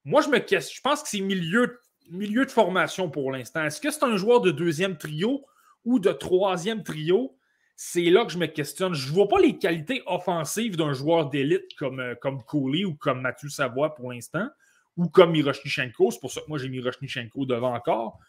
[0.05, 3.65] Moi, je me je pense que c'est milieu, milieu de formation pour l'instant.
[3.65, 5.45] Est-ce que c'est un joueur de deuxième trio
[5.85, 7.37] ou de troisième trio?
[7.77, 8.95] C'est là que je me questionne.
[8.95, 12.95] Je ne vois pas les qualités offensives d'un joueur d'élite comme, euh, comme Cooley ou
[12.95, 14.49] comme Mathieu Savoie pour l'instant
[14.97, 16.13] ou comme Miroshnichenko.
[16.13, 18.21] C'est pour ça que moi, j'ai Miroshnichenko devant encore.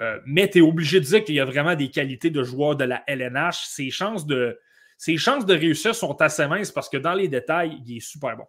[0.00, 2.76] Euh, mais tu es obligé de dire qu'il y a vraiment des qualités de joueur
[2.76, 3.66] de la LNH.
[3.66, 4.58] Ses chances de,
[4.98, 8.36] ses chances de réussir sont assez minces parce que dans les détails, il est super
[8.36, 8.46] bon.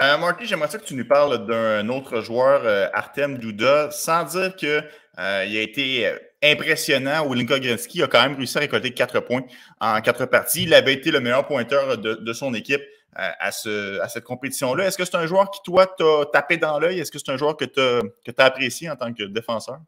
[0.00, 4.54] Euh, Marty, j'aimerais que tu nous parles d'un autre joueur, euh, Artem Duda, sans dire
[4.56, 4.84] qu'il
[5.16, 6.10] a été
[6.42, 9.44] impressionnant où Linka a quand même réussi à récolter quatre points
[9.80, 10.62] en quatre parties.
[10.62, 12.82] Il avait été le meilleur pointeur de son équipe
[13.14, 14.86] à, cette compétition-là.
[14.86, 17.00] Est-ce que c'est un joueur qui, toi, t'a tapé dans l'œil?
[17.00, 19.80] Est-ce que c'est un joueur que tu as, apprécié en tant que défenseur?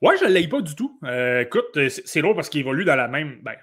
[0.00, 0.98] Ouais, je ne l'ai pas du tout.
[1.04, 3.40] Euh, écoute, c'est drôle parce qu'il évolue dans la même.
[3.42, 3.56] Ben,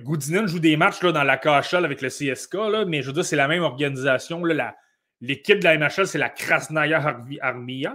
[0.00, 3.12] Goudinen joue des matchs là, dans la KHL avec le CSK, là, mais je veux
[3.12, 4.42] dire, c'est la même organisation.
[5.20, 7.94] L'équipe de la MHL, c'est la Krasnaya Armia.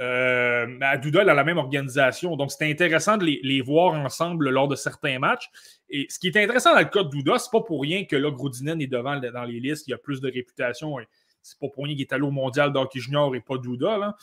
[0.00, 2.36] Euh, Aduda, a la même organisation.
[2.36, 5.50] Donc, c'était intéressant de les, voir ensemble lors de certains matchs.
[5.90, 8.16] Et ce qui est intéressant dans le cas de Duda, c'est pas pour rien que
[8.16, 9.86] là, Groudinen est devant dans les listes.
[9.88, 10.96] Il a plus de réputation.
[11.42, 13.96] C'est pas pour rien qu'il est allé au mondial d'hockey junior et pas Duda.
[13.96, 14.16] Là.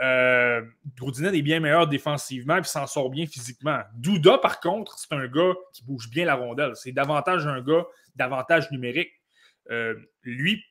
[0.00, 0.62] Euh,
[1.00, 3.80] est bien meilleur défensivement et s'en sort bien physiquement.
[3.94, 6.72] Duda, par contre, c'est un gars qui bouge bien la rondelle.
[6.74, 9.12] C'est davantage un gars d'avantage numérique.
[9.70, 10.64] Euh, lui,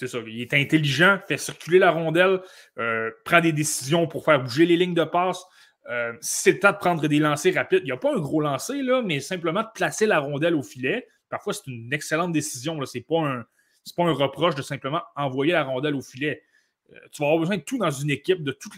[0.00, 2.40] c'est ça, il est intelligent, fait circuler la rondelle,
[2.78, 5.44] euh, prend des décisions pour faire bouger les lignes de passe.
[5.88, 8.40] Euh, c'est le temps de prendre des lancers rapides, il n'y a pas un gros
[8.40, 11.08] lancer, là, mais simplement de placer la rondelle au filet.
[11.28, 12.84] Parfois, c'est une excellente décision.
[12.84, 13.46] Ce n'est pas, un,
[13.96, 16.42] pas un reproche de simplement envoyer la rondelle au filet.
[16.92, 18.76] Euh, tu vas avoir besoin de tout dans une équipe, de, tous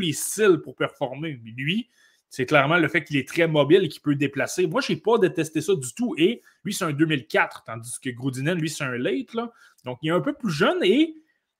[0.00, 1.38] les styles pour performer.
[1.44, 1.88] Mais lui,
[2.28, 4.66] c'est clairement le fait qu'il est très mobile et qu'il peut déplacer.
[4.66, 6.14] Moi, je n'ai pas détesté ça du tout.
[6.18, 9.36] Et lui, c'est un 2004, tandis que Groudinen, lui, c'est un late.
[9.84, 11.14] Donc, il est un peu plus jeune et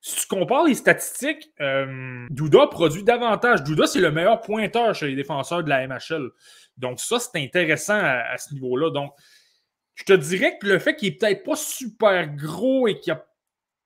[0.04, 3.62] si tu compares les statistiques, euh, Douda produit davantage.
[3.62, 6.28] Douda, c'est le meilleur pointeur chez les défenseurs de la MHL.
[6.76, 8.90] Donc, ça, c'est intéressant à, ce niveau-là.
[8.90, 9.12] Donc,
[9.94, 13.24] je te dirais que le fait qu'il est peut-être pas super gros et qu'il a.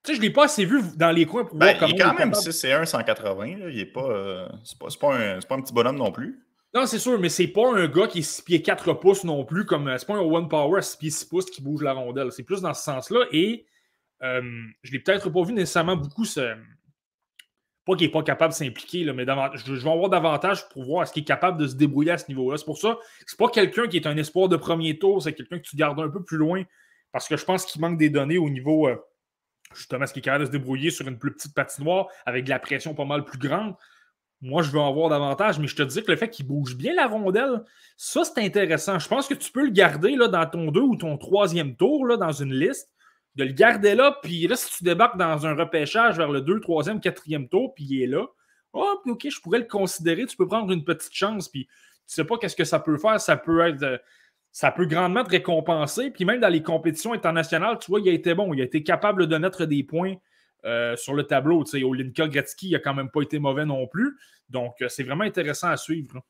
[0.02, 1.92] Tu sais, je ne l'ai pas assez vu dans les coins pour voir ben, comment.
[1.94, 3.46] Il est quand même 6 et 1, 180.
[3.68, 4.08] Il est pas.
[4.08, 6.40] Euh, c'est pas, pas, un, pas un petit bonhomme non plus.
[6.72, 9.44] Non, c'est sûr, mais c'est pas un gars qui est 6 pieds 4 pouces non
[9.44, 11.92] plus, comme c'est pas un one power à 6 pieds 6 pouces qui bouge la
[11.92, 12.32] rondelle.
[12.32, 13.26] C'est plus dans ce sens-là.
[13.32, 13.66] Et
[14.22, 14.42] euh,
[14.82, 16.54] je l'ai peut-être pas vu nécessairement beaucoup ce.
[17.84, 21.12] Pas qu'il n'est pas capable de s'impliquer, mais je, vais avoir davantage pour voir est-ce
[21.12, 22.58] qu'il est capable de se débrouiller à ce niveau-là.
[22.58, 25.58] C'est pour ça c'est pas quelqu'un qui est un espoir de premier tour, c'est quelqu'un
[25.58, 26.64] que tu gardes un peu plus loin
[27.12, 28.96] parce que je pense qu'il manque des données au niveau euh,
[29.72, 32.50] justement ce qu'il est capable de se débrouiller sur une plus petite patinoire avec de
[32.50, 33.76] la pression pas mal plus grande.
[34.42, 36.76] Moi, je veux en avoir davantage, mais je te dis que le fait qu'il bouge
[36.76, 37.64] bien la rondelle,
[37.96, 38.98] ça, c'est intéressant.
[38.98, 42.06] Je pense que tu peux le garder là, dans ton deux ou ton troisième tour,
[42.06, 42.90] là, dans une liste
[43.36, 46.58] de le garder là, puis là, si tu débarques dans un repêchage vers le 2,
[46.58, 48.26] 3e, 4e tour, puis il est là,
[48.72, 52.24] oh, ok, je pourrais le considérer, tu peux prendre une petite chance, puis tu sais
[52.24, 53.82] pas qu'est-ce que ça peut faire, ça peut être.
[53.82, 53.98] Euh,
[54.52, 56.10] ça peut grandement te récompenser.
[56.10, 58.54] Puis même dans les compétitions internationales, tu vois, il a été bon.
[58.54, 60.14] Il a été capable de mettre des points
[60.64, 61.62] euh, sur le tableau.
[61.62, 64.16] Tu sais, Olinka Gretzky, il n'a quand même pas été mauvais non plus.
[64.48, 66.22] Donc, euh, c'est vraiment intéressant à suivre.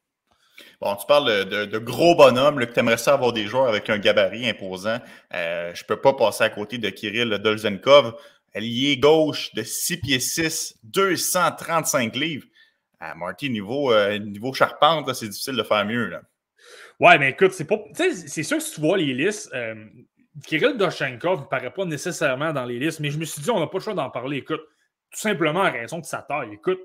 [0.80, 3.98] Bon, tu parles de, gros bonhommes, que tu aimerais ça avoir des joueurs avec un
[3.98, 4.98] gabarit imposant.
[5.34, 8.14] Euh, je ne peux pas passer à côté de Kirill Dolzenkov,
[8.54, 12.46] allié gauche de 6 pieds 6, 235 livres.
[12.98, 16.06] À Marty, niveau, euh, niveau charpente, c'est difficile de faire mieux.
[16.06, 16.22] Là.
[16.98, 17.78] Ouais, mais écoute, c'est pas.
[17.94, 19.74] C'est sûr que si tu vois les listes, euh,
[20.46, 23.60] Kirill Dolzenkov ne paraît pas nécessairement dans les listes, mais je me suis dit, on
[23.60, 24.38] n'a pas le choix d'en parler.
[24.38, 24.62] Écoute,
[25.10, 26.54] tout simplement à raison de sa taille.
[26.54, 26.80] Écoute,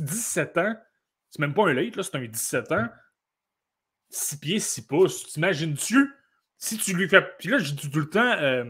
[0.00, 0.74] 17 ans,
[1.30, 2.86] c'est même pas un late, c'est un 17 ans.
[4.10, 5.26] 6 pieds, 6 pouces.
[5.26, 6.10] T'imagines-tu
[6.58, 7.22] si tu lui fais.
[7.38, 8.64] Puis là, je dis tout le temps, euh,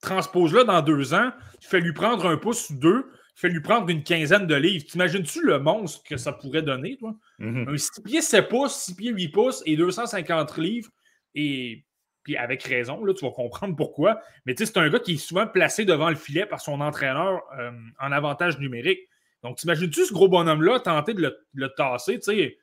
[0.00, 1.30] transpose-le dans deux ans,
[1.60, 4.84] tu fais lui prendre un pouce ou deux, fait lui prendre une quinzaine de livres.
[4.86, 7.14] T'imagines-tu le monstre que ça pourrait donner, toi?
[7.38, 7.68] Mhm.
[7.68, 10.90] Un 6 pieds 7 pouces, 6 pieds 8 pouces et 250 livres.
[11.34, 11.84] Et
[12.22, 14.20] puis avec raison, là, tu vas comprendre pourquoi.
[14.44, 16.80] Mais tu sais, c'est un gars qui est souvent placé devant le filet par son
[16.80, 19.00] entraîneur euh, en avantage numérique.
[19.42, 22.58] Donc, t'imagines-tu ce gros bonhomme-là tenter de le, le tasser, tu sais?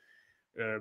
[0.58, 0.80] Euh,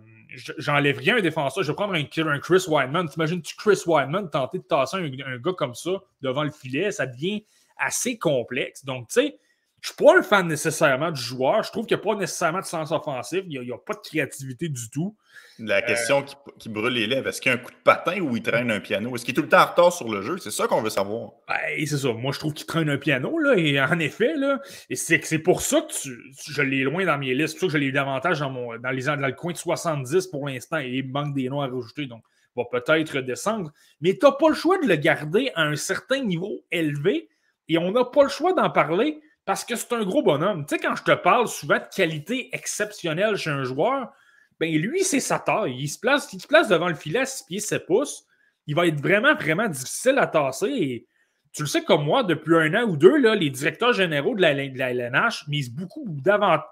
[0.57, 1.63] J'enlève rien un défenseur.
[1.63, 3.07] Je vais prendre un, un Chris Wideman.
[3.07, 6.91] T'imagines-tu Chris Wideman tenter de tasser un, un gars comme ça devant le filet?
[6.91, 7.45] Ça devient
[7.77, 8.83] assez complexe.
[8.85, 9.39] Donc, tu sais,
[9.87, 11.63] je suis pas un fan nécessairement du joueur.
[11.63, 13.43] Je trouve qu'il n'y a pas nécessairement de sens offensif.
[13.47, 15.15] Il n'y a, pas de créativité du tout.
[15.59, 18.19] La question qui, qui brûle les lèvres, est-ce qu'il y a un coup de patin
[18.19, 19.15] ou il traîne un piano?
[19.15, 20.37] Est-ce qu'il est tout le temps en retard sur le jeu?
[20.39, 21.31] C'est ça qu'on veut savoir.
[21.47, 22.11] Ben, c'est ça.
[22.11, 24.59] Moi, je trouve qu'il traîne un piano, là, et en effet, là,
[24.89, 26.21] et c'est c'est pour ça que tu-
[26.51, 27.53] je l'ai loin dans mes listes.
[27.53, 29.57] C'est pour ça que je l'ai davantage dans, mon, dans, les, dans le coin de
[29.57, 32.23] 70 pour l'instant, et il manque des noms à rajouter, donc
[32.57, 33.71] il va peut-être descendre.
[34.01, 37.29] Mais tu n'as pas le choix de le garder à un certain niveau élevé,
[37.69, 40.65] et on n'a pas le choix d'en parler parce que c'est un gros bonhomme.
[40.65, 44.11] Tu sais, quand je te parle souvent de qualité exceptionnelle chez un joueur,
[44.59, 45.73] ben lui, c'est sa taille.
[45.79, 48.25] Il se place, il se place devant le filet à 6 pieds 7 pouces.
[48.65, 50.67] Il va être vraiment, vraiment difficile à tasser.
[50.67, 51.07] Et
[51.53, 54.41] tu le sais comme moi, depuis un an ou deux, là, les directeurs généraux de
[54.41, 56.65] la, LNH misent beaucoup davantage.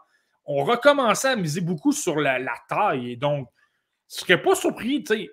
[0.43, 3.13] On recommençait à miser beaucoup sur la, la taille.
[3.13, 3.47] Et donc,
[4.09, 5.31] je ne serais pas surpris, tu sais,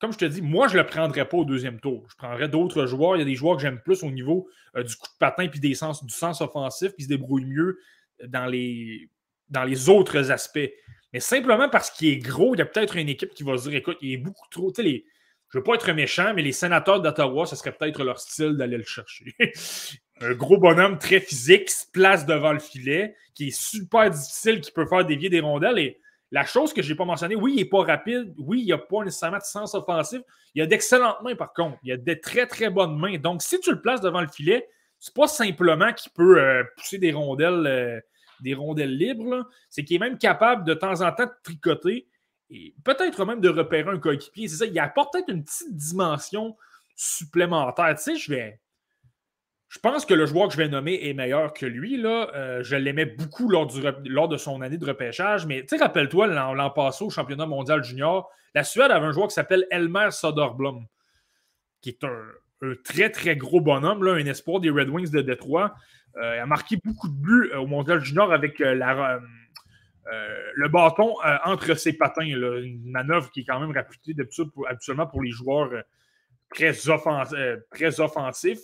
[0.00, 2.06] comme je te dis, moi, je ne le prendrais pas au deuxième tour.
[2.10, 3.16] Je prendrais d'autres joueurs.
[3.16, 5.46] Il y a des joueurs que j'aime plus au niveau euh, du coup de patin
[5.48, 7.78] puis du sens offensif, puis se débrouillent mieux
[8.26, 9.10] dans les,
[9.50, 10.70] dans les autres aspects.
[11.12, 13.68] Mais simplement parce qu'il est gros, il y a peut-être une équipe qui va se
[13.68, 14.72] dire écoute, il est beaucoup trop.
[14.76, 15.00] Je ne
[15.54, 18.84] veux pas être méchant, mais les sénateurs d'Ottawa, ce serait peut-être leur style d'aller le
[18.84, 19.34] chercher.
[20.20, 24.60] un gros bonhomme très physique qui se place devant le filet, qui est super difficile,
[24.60, 25.78] qui peut faire dévier des rondelles.
[25.78, 28.68] Et la chose que je n'ai pas mentionnée, oui, il n'est pas rapide, oui, il
[28.68, 30.20] n'a pas nécessairement de sens offensif.
[30.54, 31.78] Il a d'excellentes mains, par contre.
[31.82, 33.18] Il a de très, très bonnes mains.
[33.18, 34.68] Donc, si tu le places devant le filet,
[34.98, 38.00] c'est pas simplement qu'il peut euh, pousser des rondelles, euh,
[38.40, 42.06] des rondelles libres, c'est qu'il est même capable de temps en temps de tricoter
[42.50, 44.48] et peut-être même de repérer un coéquipier.
[44.48, 46.56] C'est ça, il apporte peut-être une petite dimension
[46.96, 47.94] supplémentaire.
[47.96, 48.60] Tu sais, je vais.
[49.70, 51.96] Je pense que le joueur que je vais nommer est meilleur que lui.
[51.96, 52.30] Là.
[52.34, 55.46] Euh, je l'aimais beaucoup lors, de son année de repêchage.
[55.46, 59.66] Mais rappelle-toi, l'an passé au championnat mondial junior, la Suède avait un joueur qui s'appelle
[59.70, 60.86] Elmer Soderblom,
[61.80, 65.74] qui est un, très, très gros bonhomme, là, un espoir des Red Wings de Détroit.
[66.16, 69.20] Euh, il a marqué beaucoup de buts au mondial junior avec la,
[70.12, 72.36] euh, le bâton euh, entre ses patins.
[72.36, 74.14] Là, une manœuvre qui est quand même réputée
[74.52, 75.82] pour, habituellement pour les joueurs euh,
[76.50, 78.60] très offensifs.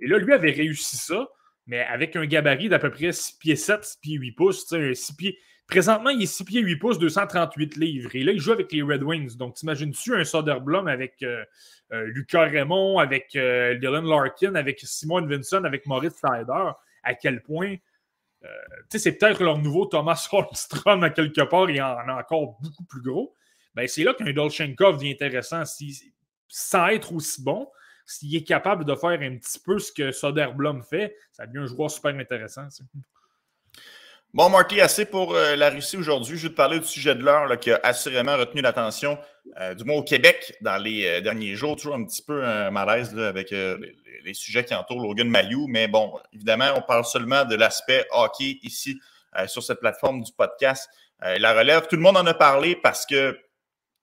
[0.00, 1.28] Et là, lui avait réussi ça,
[1.66, 4.66] mais avec un gabarit d'à peu près 6 pieds 7, 6 pieds 8 pouces.
[4.68, 5.38] 6 pieds...
[5.66, 8.14] Présentement, il est 6 pieds 8 pouces, 238 livres.
[8.14, 9.36] Et là, il joue avec les Red Wings.
[9.36, 11.44] Donc, t'imagines-tu un Soderblom avec euh,
[11.92, 16.70] euh, Lucas Raymond, avec euh, Dylan Larkin, avec Simon Vinson, avec Maurice Sider,
[17.02, 17.76] à quel point
[18.90, 23.02] c'est peut-être leur nouveau Thomas Holmstrom à quelque part et en, en encore beaucoup plus
[23.02, 23.34] gros.
[23.74, 26.12] Ben, c'est là qu'un Dolchenkov devient intéressant si,
[26.46, 27.68] sans être aussi bon
[28.06, 31.66] s'il est capable de faire un petit peu ce que Soderblom fait, ça devient un
[31.66, 32.68] joueur super intéressant.
[34.32, 36.36] Bon, Marty, assez pour euh, la Russie aujourd'hui.
[36.36, 39.18] Je vais te parler du sujet de l'heure qui a assurément retenu l'attention,
[39.60, 41.76] euh, du moins au Québec, dans les euh, derniers jours.
[41.76, 43.76] Toujours un petit peu un malaise avec les,
[44.24, 45.66] les, sujets qui entourent Logan Mayou.
[45.68, 49.00] Mais bon, évidemment, on parle seulement de l'aspect hockey ici
[49.46, 50.88] sur cette plateforme du podcast.
[51.20, 53.38] la relève, tout le monde en a parlé parce que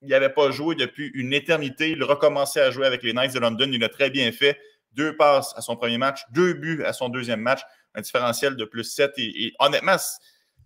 [0.04, 1.90] il n'avait pas joué depuis une éternité.
[1.90, 3.68] Il recommençait à jouer avec les Knights de London.
[3.72, 4.58] Il a très bien fait.
[4.92, 7.60] Deux passes à son premier match, deux buts à son deuxième match,
[7.94, 9.12] un différentiel de plus 7.
[9.16, 9.96] Et, et honnêtement,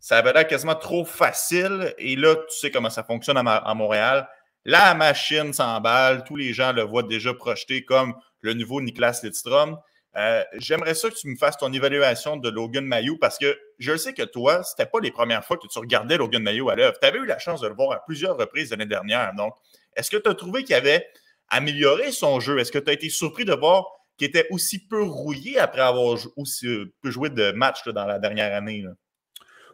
[0.00, 1.94] ça avait l'air quasiment trop facile.
[1.98, 4.28] Et là, tu sais comment ça fonctionne à, à Montréal.
[4.64, 6.24] La machine s'emballe.
[6.24, 9.78] Tous les gens le voient déjà projeté comme le nouveau Niklas Lidstrom.
[10.16, 13.96] Euh, J'aimerais ça que tu me fasses ton évaluation de Logan Mayou parce que je
[13.96, 16.98] sais que toi, c'était pas les premières fois que tu regardais Logan Mayou à l'œuvre.
[17.00, 19.34] Tu avais eu la chance de le voir à plusieurs reprises l'année dernière.
[19.34, 19.54] Donc,
[19.94, 21.06] est-ce que tu as trouvé qu'il avait
[21.48, 22.58] amélioré son jeu?
[22.58, 23.86] Est-ce que tu as été surpris de voir
[24.16, 26.66] qu'il était aussi peu rouillé après avoir aussi
[27.02, 28.82] peu joué de matchs dans la dernière année?
[28.82, 28.90] Là?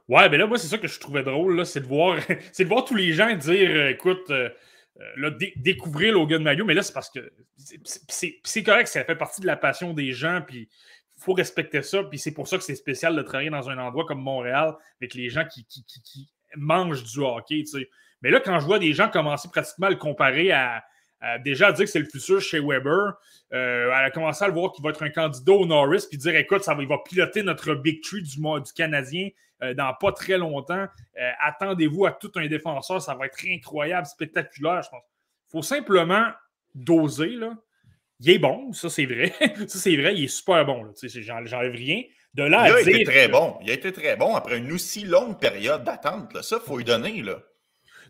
[0.09, 2.18] Ouais, ben là, moi, c'est ça que je trouvais drôle, c'est de voir
[2.53, 4.51] c'est de voir tous les gens dire euh, écoute, euh,
[5.17, 7.33] là, dé découvrir Logan Mayou, mais là, c'est parce que
[8.09, 10.69] c'est correct, ça fait partie de la passion des gens, puis
[11.17, 13.79] il faut respecter ça, puis c'est pour ça que c'est spécial de travailler dans un
[13.79, 15.67] endroit comme Montréal avec les gens qui,
[16.57, 17.91] mangent du hockey, tu sais.
[18.23, 20.85] Mais là, quand je vois des gens commencer pratiquement à le comparer à,
[21.45, 23.15] déjà à dire que c'est le futur chez Weber,
[23.53, 26.37] euh, à commencer à le voir qu'il va être un candidat au Norris, puis dire
[26.37, 28.39] écoute, ça va, il va piloter notre Big Tree du,
[28.75, 30.87] Canadien euh, dans pas très longtemps.
[31.19, 35.03] Euh, Attendez-vous à tout un défenseur, ça va être incroyable, spectaculaire, je pense.
[35.49, 36.27] Il faut simplement
[36.75, 37.37] doser.
[37.37, 37.55] Là.
[38.21, 39.33] Il est bon, ça c'est vrai.
[39.67, 40.93] ça c'est vrai, il est super bon.
[41.03, 42.03] J'enlève rien.
[42.35, 43.57] De là il a été très bon.
[43.62, 46.43] Il a été très bon après une aussi longue période d'attente.
[46.43, 47.23] Ça, il faut lui donner.
[47.23, 47.39] Là.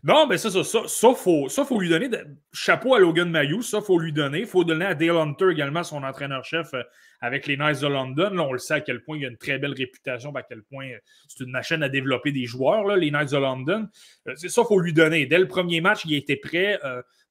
[0.05, 2.07] Non, mais ça, ça, ça, ça, faut, ça, faut lui donner.
[2.53, 4.41] Chapeau à Logan Mayou, ça, faut lui donner.
[4.41, 6.83] Il faut donner à Dale Hunter également, son entraîneur-chef euh,
[7.21, 8.29] avec les Knights de London.
[8.29, 10.61] Là, on le sait à quel point il a une très belle réputation, à quel
[10.61, 10.97] point euh,
[11.27, 13.89] c'est une machine à développer des joueurs, les Knights de London.
[14.27, 15.25] Euh, c'est ça, faut lui donner.
[15.25, 16.79] Dès le premier match, il était prêt,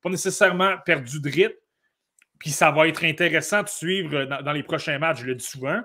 [0.03, 1.55] pas nécessairement perdu de rythme.
[2.41, 5.81] Puis ça va être intéressant de suivre dans, les prochains matchs, je le dis souvent.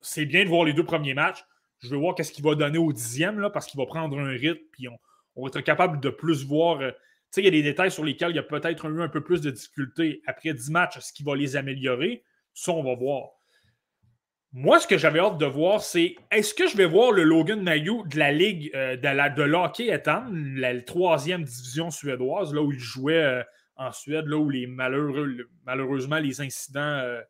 [0.00, 1.44] C'est bien de voir les deux premiers matchs.
[1.84, 4.30] Je veux voir qu'est-ce qu'il va donner au dixième, là, parce qu'il va prendre un
[4.30, 4.98] rythme, puis on,
[5.36, 6.80] on va être capable de plus voir.
[6.80, 6.96] Euh, tu
[7.36, 9.22] sais, il y a des détails sur lesquels il y a peut-être eu un peu
[9.22, 12.24] plus de difficultés après 10 matchs, ce qui va les améliorer.
[12.54, 13.30] Ça, on va voir.
[14.54, 17.62] Moi, ce que j'avais hâte de voir, c'est est-ce que je vais voir le Logan
[17.62, 22.60] Mayou de la Ligue euh, de, la, de l'hockey étant, la, troisième division suédoise, là
[22.60, 23.42] où il jouait euh,
[23.76, 27.20] en Suède, là où les malheureux, malheureusement les incidents euh,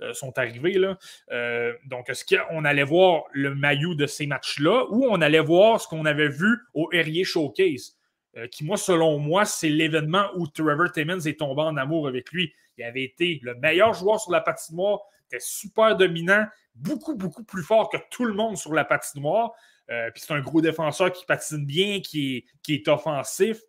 [0.00, 0.74] euh, sont arrivés.
[0.74, 0.98] Là.
[1.30, 5.80] Euh, donc, est-ce qu'on allait voir le maillot de ces matchs-là ou on allait voir
[5.80, 7.96] ce qu'on avait vu au Herrier Showcase?
[8.50, 12.52] qui, moi, selon moi, c'est l'événement où Trevor Timmons est tombé en amour avec lui.
[12.76, 17.62] Il avait été le meilleur joueur sur la patinoire, était super dominant, beaucoup, beaucoup plus
[17.62, 19.52] fort que tout le monde sur la patinoire.
[19.86, 23.60] Puis c'est un gros défenseur qui patine bien, qui est, qui est offensif.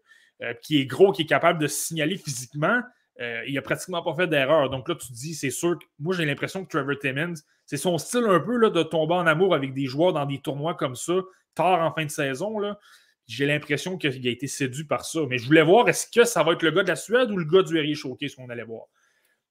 [0.42, 2.82] Euh, qui est gros, qui est capable de signaler physiquement,
[3.22, 4.70] euh, il n'a pratiquement pas fait d'erreur.
[4.70, 7.78] Donc là, tu te dis, c'est sûr que moi, j'ai l'impression que Trevor Timmons, c'est
[7.78, 10.74] son style un peu là, de tomber en amour avec des joueurs dans des tournois
[10.74, 11.14] comme ça,
[11.54, 12.58] tard en fin de saison.
[13.28, 15.22] J'ai l'impression qu'il a été séduit par ça.
[15.30, 17.38] Mais je voulais voir, est-ce que ça va être le gars de la Suède ou
[17.38, 18.88] le gars du Harry Showcase qu'on allait voir?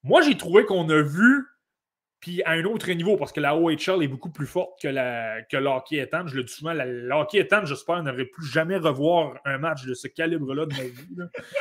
[0.03, 1.47] Moi, j'ai trouvé qu'on a vu
[2.25, 5.43] puis à un autre niveau, parce que la OHL est beaucoup plus forte que, la,
[5.43, 6.27] que l'hockey étant.
[6.27, 9.93] Je le dis souvent, la, l'hockey étant, j'espère, n'aurait plus jamais revoir un match de
[9.93, 11.17] ce calibre-là de ma vie.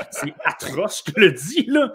[0.09, 1.65] C'est atroce, je te le dis.
[1.67, 1.91] Là.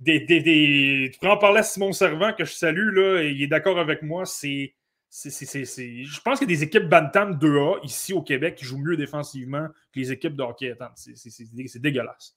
[0.00, 3.78] Des, des, Tu en parler à Simon Servant, que je salue, là, il est d'accord
[3.78, 4.24] avec moi.
[4.24, 4.74] C'est,
[5.08, 8.82] c'est, c'est, c'est, Je pense a des équipes Bantam 2A ici au Québec qui jouent
[8.82, 10.90] mieux défensivement que les équipes de hockey étant.
[10.96, 12.34] C'est, c'est dégueulasse.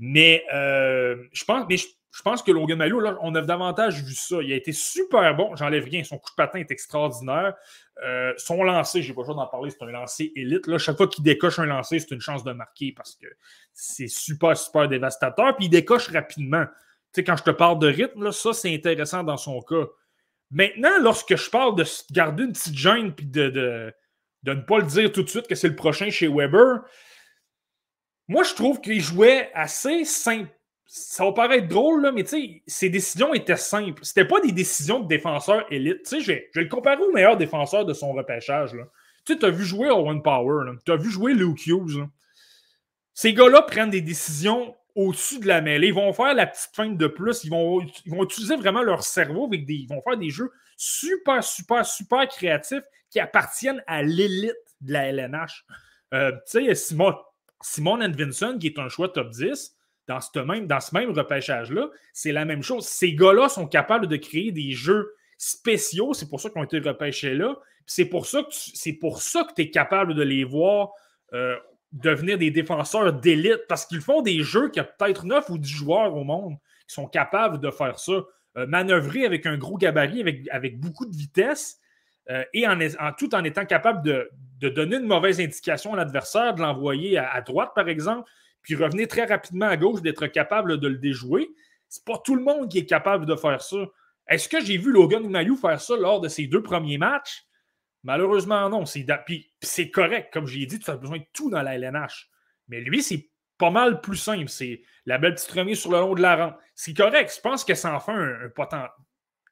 [0.00, 1.86] Mais euh, je pense, mais je
[2.22, 4.36] pense que Logan Mayo, là, on a davantage vu ça.
[4.42, 5.54] Il a été super bon.
[5.56, 6.04] J'enlève rien.
[6.04, 7.54] Son coup de patin est extraordinaire.
[8.04, 10.78] Euh, son lancer, je n'ai pas besoin d'en parler, c'est un lancer élite.
[10.78, 13.26] Chaque fois qu'il décoche un lancer, c'est une chance de marquer parce que
[13.72, 15.56] c'est super, super dévastateur.
[15.56, 16.64] Puis il décoche rapidement.
[17.12, 19.86] Tu sais, quand je te parle de rythme, ça, c'est intéressant dans son cas.
[20.50, 23.94] Maintenant, lorsque je parle de garder une petite gêne puis de, de,
[24.44, 26.82] de ne pas le dire tout de suite que c'est le prochain chez Weber,
[28.28, 30.55] moi, je trouve qu'il jouait assez simple
[30.86, 34.04] ça va paraître drôle, là, mais tu sais, décisions étaient simples.
[34.04, 36.02] C'était pas des décisions de défenseurs élite.
[36.04, 38.72] Tu sais, je vais le comparer au meilleur défenseur de son repêchage.
[39.24, 42.06] Tu sais, vu jouer Owen Power, tu as vu jouer Luke Hughes.
[43.14, 45.88] Ces gars-là prennent des décisions au-dessus de la mêlée.
[45.88, 47.44] Ils vont faire la petite feinte de plus.
[47.44, 49.74] Ils vont, ils vont utiliser vraiment leur cerveau avec des.
[49.74, 55.06] Ils vont faire des jeux super, super, super créatifs qui appartiennent à l'élite de la
[55.06, 55.64] LNH.
[56.14, 57.14] Euh, tu sais, Simon,
[57.60, 59.75] Simon Vincent, qui est un choix top 10,
[60.08, 62.86] dans ce même, repêchage-là, c'est la même chose.
[62.86, 66.14] Ces gars-là sont capables de créer des jeux spéciaux.
[66.14, 67.56] C'est pour ça qu'ils ont été repêchés là.
[67.86, 70.90] C'est pour ça que tu es capable de les voir
[71.32, 71.56] euh,
[71.92, 75.58] devenir des défenseurs d'élite parce qu'ils font des jeux qu'il y a peut-être 9 ou
[75.58, 76.56] 10 joueurs au monde
[76.88, 78.24] qui sont capables de faire ça.
[78.56, 81.78] Euh, manœuvrer avec un gros gabarit, avec, avec beaucoup de vitesse
[82.30, 82.78] euh, et en,
[83.16, 84.30] tout en étant capable de,
[84.70, 88.28] donner une mauvaise indication à l'adversaire, de l'envoyer à, droite, par exemple,
[88.66, 91.48] puis revenir très rapidement à gauche, d'être capable de le déjouer.
[91.88, 93.76] C'est pas tout le monde qui est capable de faire ça.
[94.26, 97.44] Est-ce que j'ai vu Logan Mayou faire ça lors de ses deux premiers matchs?
[98.02, 98.84] Malheureusement, non.
[98.84, 100.32] C'est, puis c'est correct.
[100.32, 102.28] Comme j'ai dit, tu as besoin de tout dans la LNH.
[102.66, 104.48] Mais lui, c'est pas mal plus simple.
[104.48, 106.56] C'est la belle petite remise sur le long de la rampe.
[106.74, 107.32] C'est correct.
[107.36, 108.90] Je pense que ça en fait un, potentiel.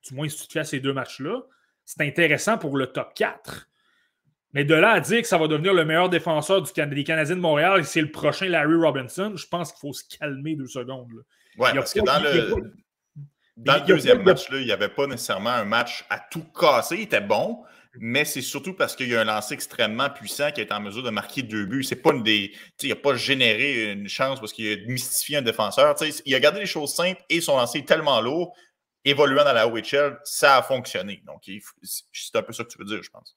[0.08, 1.40] Du moins, si tu te fais ces deux matchs-là,
[1.84, 3.68] c'est intéressant pour le top 4.
[4.55, 7.34] Mais de là à dire que ça va devenir le meilleur défenseur du des Canadiens
[7.34, 10.68] de Montréal et c'est le prochain Larry Robinson, je pense qu'il faut se calmer deux
[10.68, 11.09] secondes.
[11.59, 12.72] Oui, parce que dans le,
[13.57, 16.96] dans le deuxième match, là, il n'y avait pas nécessairement un match à tout casser.
[16.96, 17.64] Il était bon,
[17.96, 21.02] mais c'est surtout parce qu'il y a un lancé extrêmement puissant qui est en mesure
[21.02, 21.82] de marquer deux buts.
[21.82, 22.52] C'est pas une des.
[22.82, 25.96] Il n'a pas généré une chance parce qu'il a mystifié un défenseur.
[26.26, 28.55] il a gardé les choses simples et son lancer est tellement lourd,
[29.05, 31.22] évoluant dans la OHL, ça a fonctionné.
[31.26, 31.42] Donc,
[31.82, 33.36] c'est un peu ça que tu veux dire, je pense.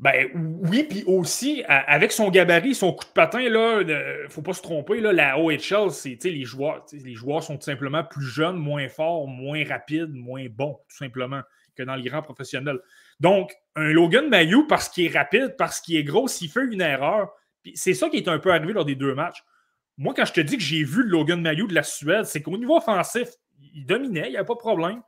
[0.00, 4.54] Ben oui, puis aussi, avec son gabarit, son coup de patin, là, ne faut pas
[4.54, 8.56] se tromper, là, la OHL, c'est les joueurs, les joueurs sont tout simplement plus jeunes,
[8.56, 11.42] moins forts, moins rapides, moins bons, tout simplement,
[11.76, 12.78] que dans les grands professionnels.
[13.20, 16.80] Donc, un Logan Mayou, parce qu'il est rapide, parce qu'il est gros, s'il fait une
[16.80, 17.28] erreur,
[17.74, 19.44] c'est ça qui est un peu arrivé lors des deux matchs.
[19.98, 22.40] Moi, quand je te dis que j'ai vu le Logan Mayou de la Suède, c'est
[22.40, 23.28] qu'au niveau offensif,
[23.74, 25.02] il dominait, il n'y avait pas de problème.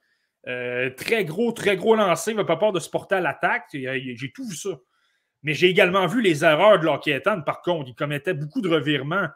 [0.45, 3.67] Très gros, très gros lancé, il pas peur de se porter à l'attaque.
[3.73, 4.71] J'ai tout vu ça.
[5.43, 7.89] Mais j'ai également vu les erreurs de Lockheed par contre.
[7.89, 9.29] Il commettait beaucoup de revirements.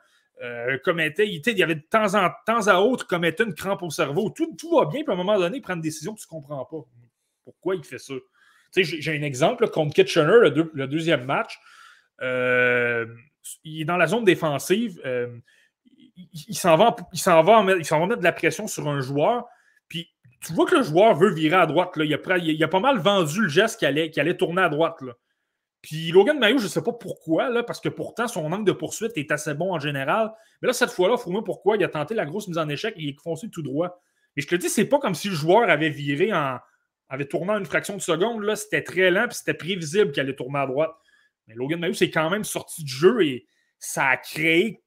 [0.43, 3.91] Euh, commettait, il, y avait de temps, en, temps à autre, commettait une crampe au
[3.91, 4.31] cerveau.
[4.31, 6.41] Tout, va bien, puis à un moment donné, il prend une décision que tu ne
[6.41, 6.85] comprends pas.
[7.45, 8.15] Pourquoi il fait ça?
[8.77, 11.59] J'ai un exemple contre Kitchener, le, deuxième match.
[12.21, 13.07] Euh,
[13.65, 15.01] il est dans la zone défensive.
[15.07, 15.39] Euh,
[16.15, 19.47] il, s'en va, il s'en va, mettre de la pression sur un joueur.
[20.41, 21.97] Tu vois que le joueur veut virer à droite.
[21.97, 22.05] Là.
[22.05, 24.99] Il, a, pas mal vendu le geste qui allait, tourner à droite.
[25.83, 29.13] Puis Logan Mayo, je ne sais pas pourquoi, parce que pourtant son angle de poursuite
[29.17, 30.33] est assez bon en général.
[30.61, 32.95] Mais là, cette fois-là, faut moi pourquoi il a tenté la grosse mise en échec
[32.97, 34.01] et il est foncé tout droit.
[34.35, 36.59] Mais je te dis, c'est pas comme si le joueur avait viré en.
[37.09, 38.43] avait tourné en une fraction de seconde.
[38.43, 40.93] Là, c'était très lent, puis c'était prévisible qu'il allait tourner à droite.
[41.47, 43.47] Mais Logan Mayo, c'est quand même sorti du jeu et
[43.79, 44.83] ça a créé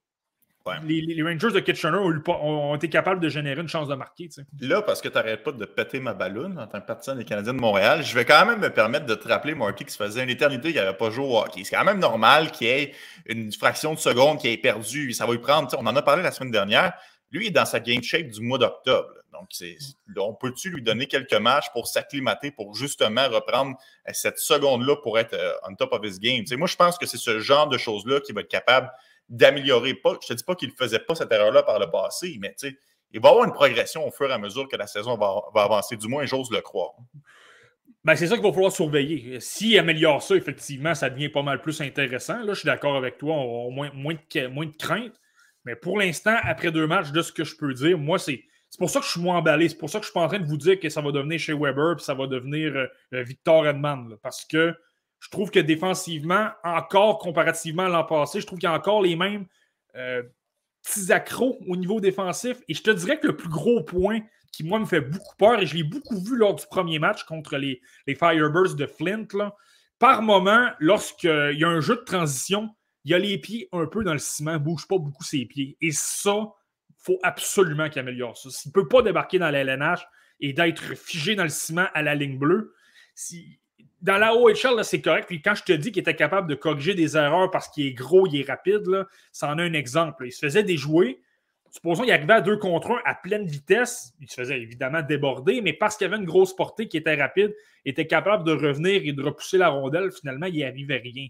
[0.83, 4.29] les, Rangers de Kitchener ont, été capables de générer une chance de marquer.
[4.59, 7.25] Là, parce que tu n'arrêtes pas de péter ma ballonne en tant que partisan des
[7.25, 9.97] Canadiens de Montréal, je vais quand même me permettre de te rappeler, Marty, qui se
[9.97, 11.63] faisait une éternité qu'il n'avait pas joué au hockey.
[11.63, 12.93] C'est quand même normal qu'il y ait
[13.25, 15.13] une fraction de seconde qui ait perdu.
[15.13, 15.69] Ça va lui prendre.
[15.77, 16.93] On en a parlé la semaine dernière.
[17.31, 19.09] Lui, il est dans sa game shape du mois d'octobre.
[19.31, 19.49] Donc,
[20.17, 23.77] on peut-tu lui donner quelques matchs pour s'acclimater, pour justement reprendre
[24.11, 26.43] cette seconde-là pour être euh, on top of his game?
[26.57, 28.91] moi, je pense que c'est ce genre de choses-là qui va être capable
[29.29, 29.93] d'améliorer.
[29.93, 32.37] Pas, je ne te dis pas qu'il ne faisait pas cette erreur-là par le passé,
[32.39, 32.55] mais
[33.11, 35.61] il va y avoir une progression au fur et à mesure que la saison va,
[35.61, 35.95] avancer.
[35.95, 36.91] Du moins, j'ose le croire.
[38.03, 39.39] Ben, c'est ça qu'il va falloir surveiller.
[39.39, 42.41] S'il améliore ça, effectivement, ça devient pas mal plus intéressant.
[42.43, 45.19] Là, je suis d'accord avec toi, on a moins, moins, de, moins de crainte.
[45.65, 48.43] Mais pour l'instant, après deux matchs, de ce que je peux dire, moi, c'est.
[48.77, 49.67] pour ça que je suis moins emballé.
[49.69, 51.11] C'est pour ça que je suis pas en train de vous dire que ça va
[51.11, 52.73] devenir chez Weber puis ça va devenir
[53.13, 54.15] euh, Victor Edman.
[54.23, 54.73] parce que
[55.19, 59.01] je trouve que défensivement, encore comparativement à l'an passé, je trouve qu'il y a encore
[59.01, 59.45] les mêmes
[59.95, 60.23] euh,
[60.83, 62.57] petits accros au niveau défensif.
[62.67, 65.59] Et je te dirais que le plus gros point qui, moi, me fait beaucoup peur,
[65.59, 69.27] et je l'ai beaucoup vu lors du premier match contre les, les Firebirds de Flint,
[69.99, 72.69] par moment, lorsqu'il y a un jeu de transition,
[73.03, 75.77] il a les pieds un peu dans le ciment, ne bouge pas beaucoup ses pieds.
[75.81, 76.53] Et ça,
[76.89, 78.49] il faut absolument qu'il améliore ça.
[78.49, 80.05] S'il ne peut pas débarquer dans la LNH
[80.39, 82.73] et d'être figé dans le ciment à la ligne bleue,
[83.13, 83.59] si,
[84.01, 85.25] dans la OHL, c'est correct.
[85.27, 87.93] Puis quand je te dis qu'il était capable de corriger des erreurs parce qu'il est
[87.93, 90.25] gros, il est rapide, là, ça en a un exemple.
[90.25, 91.21] Il se faisait déjouer.
[91.71, 94.13] Supposons qu'il arrivait à deux contre un à pleine vitesse.
[94.19, 97.53] Il se faisait évidemment déborder, mais parce qu'il avait une grosse portée qui était rapide,
[97.85, 100.11] il était capable de revenir et de repousser la rondelle.
[100.11, 101.27] Finalement, il n'y arrivait rien.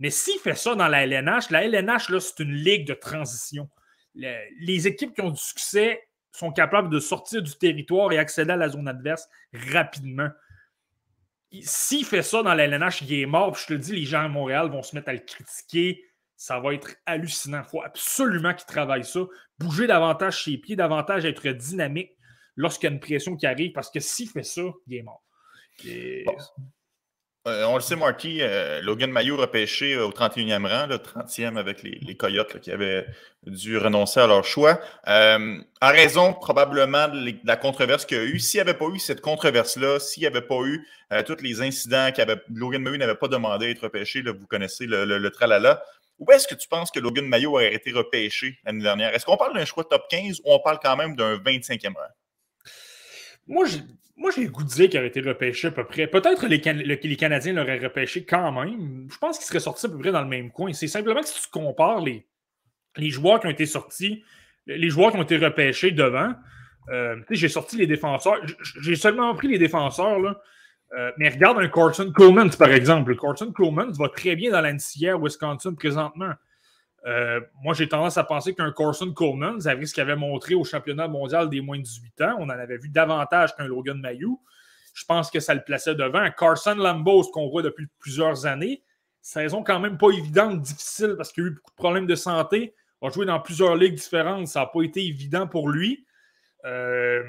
[0.00, 3.68] Mais s'il fait ça dans la LNH, la LNH, c'est une ligue de transition.
[4.14, 8.56] les équipes qui ont du succès sont capables de sortir du territoire et accéder à
[8.56, 10.30] la zone adverse rapidement
[11.52, 13.56] s'il fait ça dans la LNH, il est mort.
[13.56, 16.04] je te le dis, les gens à Montréal vont se mettre à le critiquer.
[16.36, 17.62] Ça va être hallucinant.
[17.66, 19.20] Il faut absolument qu'il travaille ça.
[19.58, 22.12] Bouger davantage ses pieds, davantage être dynamique
[22.56, 23.72] lorsqu'il y a une pression qui arrive.
[23.72, 25.22] Parce que s'il fait ça, il est mort.
[27.48, 31.56] Euh, on le sait, Marty, euh, Logan Mayo repêché euh, au 31e rang, le 30e
[31.56, 33.06] avec les, Coyotes qui avaient
[33.46, 34.78] dû renoncer à leur choix.
[35.06, 38.38] en raison probablement de, la controverse qu'il y a eu.
[38.38, 40.86] S'il n'y avait pas eu cette controverse-là, s'il n'y avait pas eu
[41.24, 42.20] tous les incidents que
[42.52, 45.82] Logan Mayo n'avait pas demandé à être repêché, vous connaissez le, tralala,
[46.18, 49.14] où est-ce que tu penses que Logan Mayo aurait été repêché l'année dernière?
[49.14, 52.02] Est-ce qu'on parle d'un choix top 15 ou on parle quand même d'un 25e rang?
[53.46, 53.64] Moi,
[54.20, 56.06] moi, j'ai le goût de dire qu'il aurait été repêché à peu près.
[56.06, 59.08] Peut-être les, les Canadiens l'auraient repêché quand même.
[59.10, 60.74] Je pense qu'il serait sorti à peu près dans le même coin.
[60.74, 62.26] C'est simplement que si tu compares les,
[62.96, 64.22] les joueurs qui ont été sortis,
[64.66, 66.34] les joueurs qui ont été repêchés devant,
[66.90, 68.36] euh, j'ai sorti les défenseurs.
[68.82, 70.38] J'ai seulement pris les défenseurs, là.
[70.98, 73.16] Euh, mais regarde un Carson Coleman, par exemple.
[73.16, 76.32] Carson Coleman va très bien dans l'NCR Wisconsin présentement.
[77.06, 80.64] Euh, moi, j'ai tendance à penser qu'un Carson Coleman, avec ce qu'il avait montré au
[80.64, 84.40] championnat mondial des moins de 18 ans, on en avait vu davantage qu'un Logan Mayou.
[84.92, 86.28] Je pense que ça le plaçait devant.
[86.36, 88.82] Carson Lambeau, ce qu'on voit depuis plusieurs années,
[89.22, 92.74] saison quand même pas évidente, difficile parce qu'il a eu beaucoup de problèmes de santé.
[93.02, 94.48] Il a joué dans plusieurs ligues différentes.
[94.48, 96.04] Ça n'a pas été évident pour lui.
[96.64, 97.22] Euh,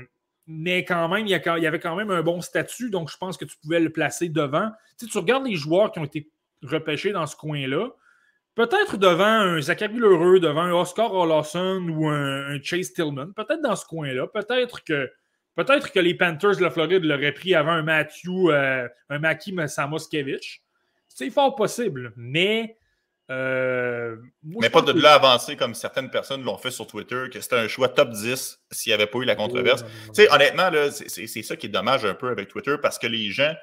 [0.47, 3.45] mais quand même, il y, avait quand même un bon statut, donc je pense que
[3.45, 4.71] tu pouvais le placer devant.
[4.99, 6.29] Tu, tu regardes les joueurs qui ont été
[6.63, 7.87] repêchés dans ce coin-là.
[8.61, 13.31] Peut-être devant un Zachary Lheureux, devant un Oscar Olafson ou un, Chase Tillman.
[13.35, 14.27] Peut-être dans ce coin-là.
[14.27, 15.09] Peut-être que,
[15.55, 19.55] peut que les Panthers de la Floride l'auraient pris avant un Matthew, euh, un Maki
[19.65, 20.61] Samoskevich.
[21.07, 22.77] C'est fort possible, mais.
[23.31, 27.55] Euh, mais pas de là avancer comme certaines personnes l'ont fait sur Twitter, que c'était
[27.55, 29.83] un choix top 10 s'il n'y avait pas eu la controverse.
[30.29, 33.55] honnêtement, c'est ça qui est dommage un peu avec Twitter parce que les gens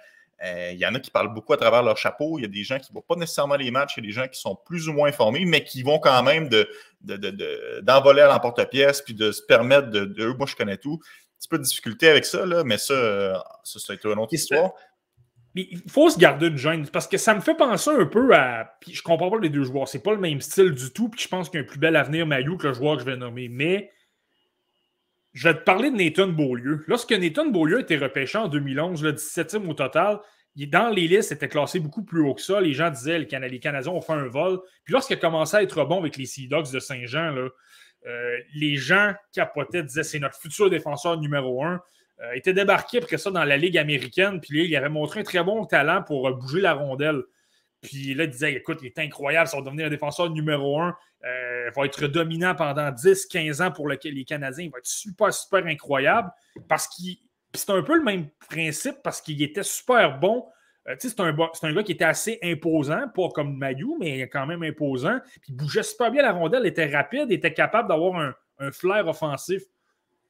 [0.44, 2.38] il y en a qui parlent beaucoup à travers leur chapeau.
[2.38, 3.94] Il y a des gens qui ne voient pas nécessairement les matchs.
[3.96, 6.22] Il y a des gens qui sont plus ou moins informés, mais qui vont quand
[6.22, 11.00] même d'envoler de, de, à l'emporte-pièce puis de se permettre de, Moi, je connais tout.
[11.38, 14.72] petit peu de difficulté avec ça, là, mais ça, ça, c'est une autre histoire.
[15.54, 18.34] Mais il faut se garder une gêne parce que ça me fait penser un peu
[18.34, 18.76] à.
[18.80, 19.88] Puis je comprends pas les deux joueurs.
[19.88, 21.08] C'est pas le même style du tout.
[21.08, 23.00] Puis je pense qu'il y a un plus bel avenir Mayu que le joueur que
[23.00, 23.48] je vais nommer.
[23.48, 23.90] Mais
[25.38, 26.82] je vais te parler de Nathan Beaulieu.
[26.88, 30.18] Lorsque Nathan Beaulieu été repêché en 2011, le 17e au total,
[30.56, 32.60] dans les listes, il était classé beaucoup plus haut que ça.
[32.60, 34.58] Les gens disaient que les Canadiens ont fait un vol.
[34.82, 38.74] Puis lorsqu'il a commencé à être bon avec les Sea Dogs de Saint-Jean, euh, les
[38.74, 41.80] gens capotaient, disaient c'est notre futur défenseur numéro un.
[42.20, 44.40] Euh, était débarqué après ça dans la Ligue américaine.
[44.40, 47.22] Puis il avait montré un très bon talent pour euh, bouger la rondelle.
[47.80, 50.96] Puis là, il disait écoute, il est incroyable, ça va devenir un défenseur numéro un.
[51.22, 54.64] il va être dominant pendant 10-15 ans pour les Canadiens.
[54.64, 56.30] Il va être super, super incroyable.
[56.68, 57.18] Parce qu'il
[57.54, 60.46] c'est un peu le même principe parce qu'il était super bon.
[60.88, 64.62] Euh, c'est un, un, gars qui était assez imposant, pas comme Mayou, mais quand même
[64.62, 65.18] imposant.
[65.42, 69.62] Puis il bougeait super bien la rondelle, était rapide, était capable d'avoir un, flair offensif.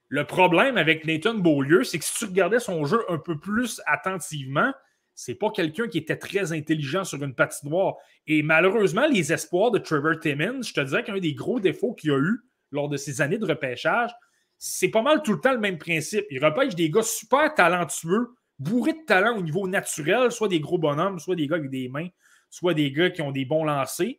[0.09, 3.81] Le problème avec Nathan Beaulieu, c'est que si tu regardais son jeu un peu plus
[3.87, 4.73] attentivement,
[5.21, 7.97] c'est pas quelqu'un qui était très intelligent sur une patinoire.
[8.29, 12.13] Et malheureusement, les espoirs de Trevor Timmins, je te dirais qu'un des gros défauts qu'il
[12.13, 12.39] a eu
[12.71, 14.13] lors de ses années de repêchage,
[14.59, 16.25] c'est pas mal tout le temps le même principe.
[16.31, 18.29] Il repêche des gars super talentueux,
[18.61, 21.89] bourrés de talent au niveau naturel, soit des gros bonhommes, soit des gars avec des
[21.89, 22.11] mains,
[22.49, 24.15] soit des gars qui ont des bons lancers.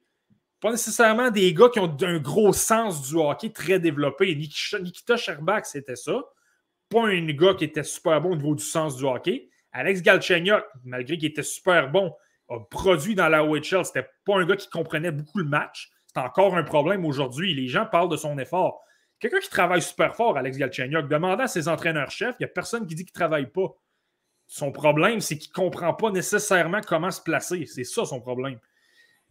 [0.59, 4.35] Pas nécessairement des gars qui ont un gros sens du hockey très développé.
[4.35, 6.21] Nikita Sherbak, c'était ça.
[6.89, 9.48] Pas un gars qui était super bon au niveau du sens du hockey.
[9.71, 12.13] Alex Galchenyuk, malgré qu'il était super bon,
[12.49, 13.85] a produit dans la OHL.
[13.85, 15.91] C'était pas un gars qui comprenait beaucoup le match.
[16.07, 17.53] C'est encore un problème aujourd'hui.
[17.53, 18.81] Les gens parlent de son effort.
[19.19, 22.87] Quelqu'un qui travaille super fort, Alex Galchenyuk, demandant à ses entraîneurs-chefs, il n'y a personne
[22.87, 23.67] qui dit qu'il ne travaille pas.
[24.47, 27.65] Son problème, c'est qu'il ne comprend pas nécessairement comment se placer.
[27.65, 28.59] C'est ça son problème.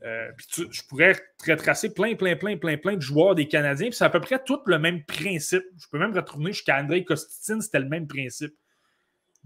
[0.05, 0.31] Euh,
[0.71, 3.91] je pourrais retracer plein, plein, plein, plein, plein de joueurs des Canadiens.
[3.91, 5.65] C'est à peu près tout le même principe.
[5.77, 8.55] Je peux même retourner jusqu'à André Kostitine, c'était le même principe.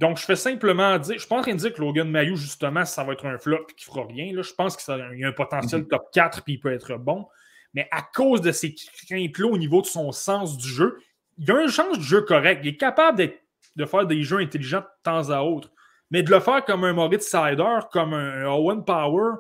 [0.03, 2.37] Donc, je fais simplement dire, je suis pas en train de dire que Logan Mayou,
[2.37, 4.35] justement, ça va être un flop et qu'il ne fera rien.
[4.35, 4.43] Là.
[4.43, 5.89] Je pense qu'il y a un potentiel mhm.
[5.89, 7.27] top 4 puis il peut être bon
[7.75, 10.99] mais à cause de ses craintes-là au niveau de son sens du jeu,
[11.39, 12.61] il a un sens du jeu correct.
[12.63, 13.33] Il est capable
[13.77, 15.71] de faire des jeux intelligents de temps à autre.
[16.11, 19.37] Mais de le faire comme un Moritz Sider, comme un Owen Power,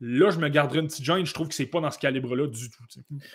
[0.00, 1.24] Là, je me garderai une petite joint.
[1.24, 2.84] Je trouve que c'est pas dans ce calibre-là du tout.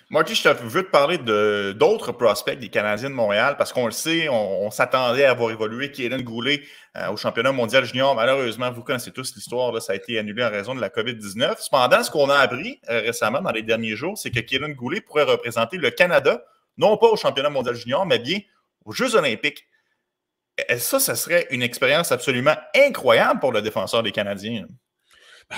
[0.09, 4.29] Marty, je veux te parler d'autres prospects des Canadiens de Montréal parce qu'on le sait,
[4.29, 6.63] on, s'attendait à voir évoluer Kaden Goulet
[6.95, 8.15] euh, au championnat mondial junior.
[8.15, 11.55] Malheureusement, vous connaissez tous l'histoire, ça a été annulé en raison de la COVID-19.
[11.59, 15.01] Cependant, ce qu'on a appris euh, récemment dans les derniers jours, c'est que Kaden Goulet
[15.01, 16.45] pourrait représenter le Canada,
[16.77, 18.39] non pas au championnat mondial junior, mais bien
[18.85, 19.67] aux Jeux olympiques.
[20.69, 24.65] Et ça, ce serait une expérience absolument incroyable pour le défenseur des Canadiens.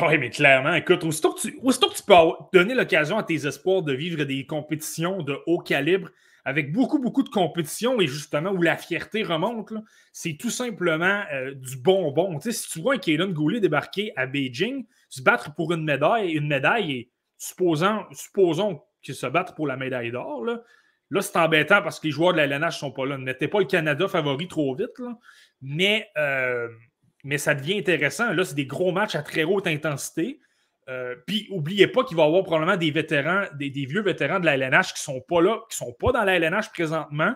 [0.02, 2.14] Oui, mais clairement, écoute, aussitôt que tu, tu peux
[2.54, 6.10] donner l'occasion à tes espoirs de vivre des compétitions de haut calibre
[6.46, 9.74] avec beaucoup, beaucoup de compétitions et justement où la fierté remonte,
[10.14, 12.38] c'est tout simplement euh, du bonbon.
[12.38, 15.84] Tu sais, si tu vois un Kaden Goulet débarquer à Beijing, se battre pour une
[15.84, 20.62] médaille, une médaille et supposons, supposons qu'il se battre pour la médaille d'or, là,
[21.10, 23.18] là c'est embêtant parce que les joueurs de la LNH ne sont pas là.
[23.18, 25.18] Mettez pas le Canada favori trop vite, là.
[25.64, 26.68] mais euh,
[27.26, 28.32] mais ça devient intéressant.
[28.32, 30.40] Là, c'est des gros matchs à très haute intensité.
[30.88, 34.46] Euh, puis, n'oubliez pas qu'il va y avoir probablement des vétérans, des, vieux vétérans de
[34.46, 37.34] la LNH qui ne sont pas là, qui ne sont pas dans la LNH présentement,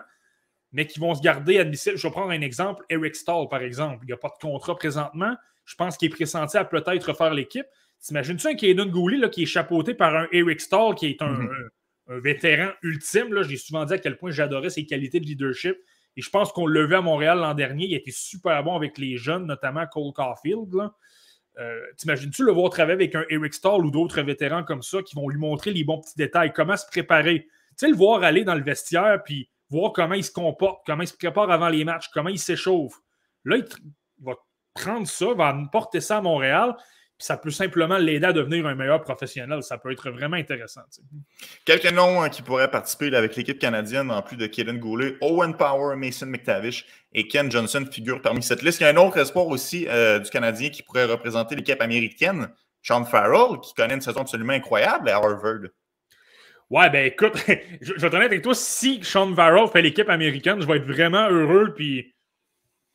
[0.70, 1.96] mais qui vont se garder admissibles.
[1.96, 2.84] Je vais prendre un exemple.
[2.88, 4.04] Eric Stahl, par exemple.
[4.04, 5.34] Il n'y a pas de contrat présentement.
[5.64, 7.66] Je pense qu'il est pressenti à peut-être refaire l'équipe.
[8.00, 12.20] T'imagines-tu un Kaden Goulet qui est chapeauté par un Eric Stahl qui est un, mm-hmm.
[12.20, 13.42] vétéran ultime?
[13.42, 15.76] J'ai souvent dit à quel point j'adorais ses qualités de leadership.
[16.20, 17.86] Et je pense qu'on l'a à Montréal l'an dernier.
[17.86, 20.90] Il était super bon avec les jeunes, notamment Cole Caulfield.
[21.58, 25.16] Euh, t'imagines-tu le voir travailler avec un Eric Stahl ou d'autres vétérans comme ça qui
[25.16, 27.44] vont lui montrer les bons petits détails, comment se préparer?
[27.44, 31.04] Tu sais, le voir aller dans le vestiaire puis voir comment il se comporte, comment
[31.04, 33.00] il se prépare avant les matchs, comment il s'échauffe.
[33.46, 33.64] Là, il
[34.18, 34.34] va
[34.74, 36.76] prendre ça, va porter ça à Montréal
[37.20, 39.62] ça peut simplement l'aider à devenir un meilleur professionnel.
[39.62, 40.80] Ça peut être vraiment intéressant.
[41.64, 45.54] Quelques noms hein, qui pourraient participer avec l'équipe canadienne, en plus de Kaden Goulet, Owen
[45.54, 48.80] Power, Mason McTavish et Ken Johnson figurent parmi cette liste.
[48.80, 52.48] Il y a un autre espoir aussi euh, du Canadien qui pourrait représenter l'équipe américaine,
[52.82, 55.68] Sean Farrell, qui connaît une saison absolument incroyable à Harvard.
[56.70, 57.34] Ouais, ben écoute,
[57.80, 61.28] je, vais te avec toi, si Sean Farrell fait l'équipe américaine, je vais être vraiment
[61.28, 61.74] heureux.
[61.74, 62.14] Puis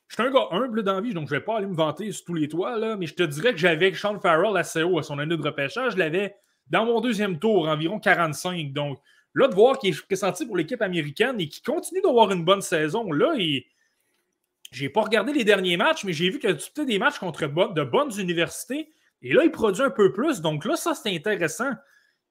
[0.08, 1.76] je suis un gars humble dans la vie, donc je ne vais pas aller me
[1.76, 4.84] vanter sur tous les toits, là, mais je te dirais que j'avais Sean Farrell assez
[4.84, 5.94] haut à son année de repêchage.
[5.94, 6.36] Je l'avais
[6.68, 8.72] dans mon deuxième tour, environ 45.
[8.72, 9.00] Donc
[9.34, 12.62] là, de voir qu'il est pressenti pour l'équipe américaine et qu'il continue d'avoir une bonne
[12.62, 13.66] saison, là, et
[14.72, 17.48] j'ai pas regardé les derniers matchs, mais j'ai vu qu'il a peut des matchs contre
[17.48, 18.92] de bonnes universités.
[19.22, 20.42] Et là, il produit un peu plus.
[20.42, 21.72] Donc là, ça, c'est intéressant.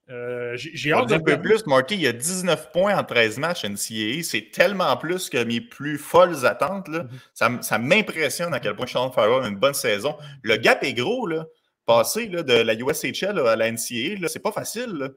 [0.06, 1.94] J'ai hâte de un peu plus, Marty.
[1.94, 4.22] Il y a 19 points en 13 matchs NCAA.
[4.22, 6.88] C'est tellement plus que mes plus folles attentes.
[6.88, 7.06] Là.
[7.34, 7.62] Mm-hmm.
[7.62, 10.16] Ça, m'impressionne à quel point Sean Farrell a une bonne saison.
[10.42, 11.26] Le gap est gros.
[11.26, 11.46] Là.
[11.86, 15.10] Passer là, de la USHL à la NCAA, c'est pas facile.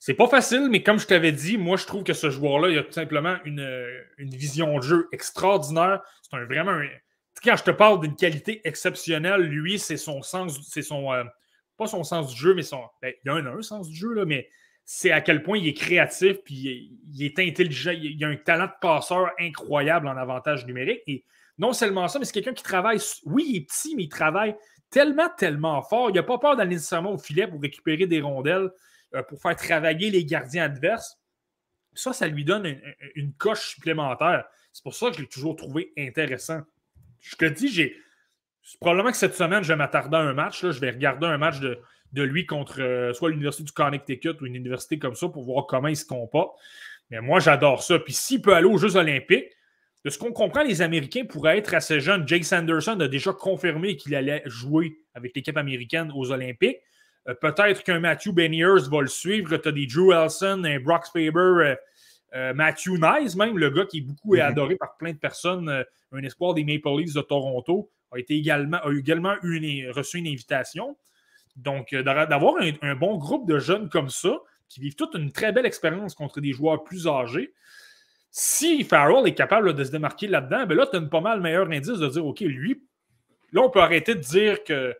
[0.00, 2.78] C'est pas facile, mais comme je t'avais dit, moi, je trouve que ce joueur-là, il
[2.78, 3.86] a tout simplement une,
[4.18, 6.02] une vision de jeu extraordinaire.
[6.22, 6.86] C'est un, vraiment un...
[7.42, 11.12] Quand je te parle d'une qualité exceptionnelle, lui, c'est son sens, c'est son.
[11.12, 11.24] Euh,
[11.76, 12.82] pas son sens du jeu, mais son.
[13.02, 14.48] Ben, il a un, un, sens du jeu, là, mais
[14.84, 17.92] c'est à quel point il est créatif, puis il est, intelligent.
[17.92, 21.02] Il a un talent de passeur incroyable en avantage numérique.
[21.06, 21.24] Et
[21.58, 22.98] non seulement ça, mais c'est quelqu'un qui travaille.
[23.24, 24.54] Oui, il est petit, mais il travaille
[24.90, 26.10] tellement, tellement fort.
[26.10, 28.70] Il n'a pas peur d'aller nécessairement au filet pour récupérer des rondelles.
[29.14, 31.18] Euh, pour faire travailler les gardiens adverses.
[31.94, 32.78] Ça, ça lui donne
[33.14, 34.44] une, coche supplémentaire.
[34.72, 36.60] C'est pour ça que je l'ai toujours trouvé intéressant.
[37.20, 37.96] Je te dis, j'ai.
[38.80, 40.62] Probablement que cette semaine, je vais m'attarder à un match.
[40.62, 40.72] Là.
[40.72, 41.78] Je vais regarder un match de,
[42.22, 45.88] lui contre euh, soit l'Université du Connecticut ou une université comme ça pour voir comment
[45.88, 46.58] il se comporte.
[47.10, 47.98] Mais moi, j'adore ça.
[47.98, 49.50] Puis s'il peut aller aux Jeux Olympiques,
[50.04, 52.26] de ce qu'on comprend, les Américains pourraient être assez jeunes.
[52.26, 56.78] Jake Sanderson a déjà confirmé qu'il allait jouer avec l'équipe américaine aux Olympiques.
[57.28, 59.56] Euh, peut-être qu'un Matthew Beniers va le suivre.
[59.56, 61.76] Tu as des Drew Elson, un Brock Faber,
[62.34, 64.42] euh, Matthew Nice, même, le gars qui est beaucoup mhm.
[64.42, 68.78] adoré par plein de personnes, un espoir des Maple Leafs de Toronto, a, été également,
[68.78, 70.96] a également reçu une invitation.
[71.56, 74.38] Donc, d'avoir un, bon groupe de jeunes comme ça,
[74.68, 77.52] qui vivent toute une très belle expérience contre des joueurs plus âgés,
[78.30, 81.70] si Farrell est capable de se démarquer là-dedans, ben là, tu as pas mal meilleur
[81.70, 82.82] indice de dire, OK, lui,
[83.52, 84.94] là, on peut arrêter de dire que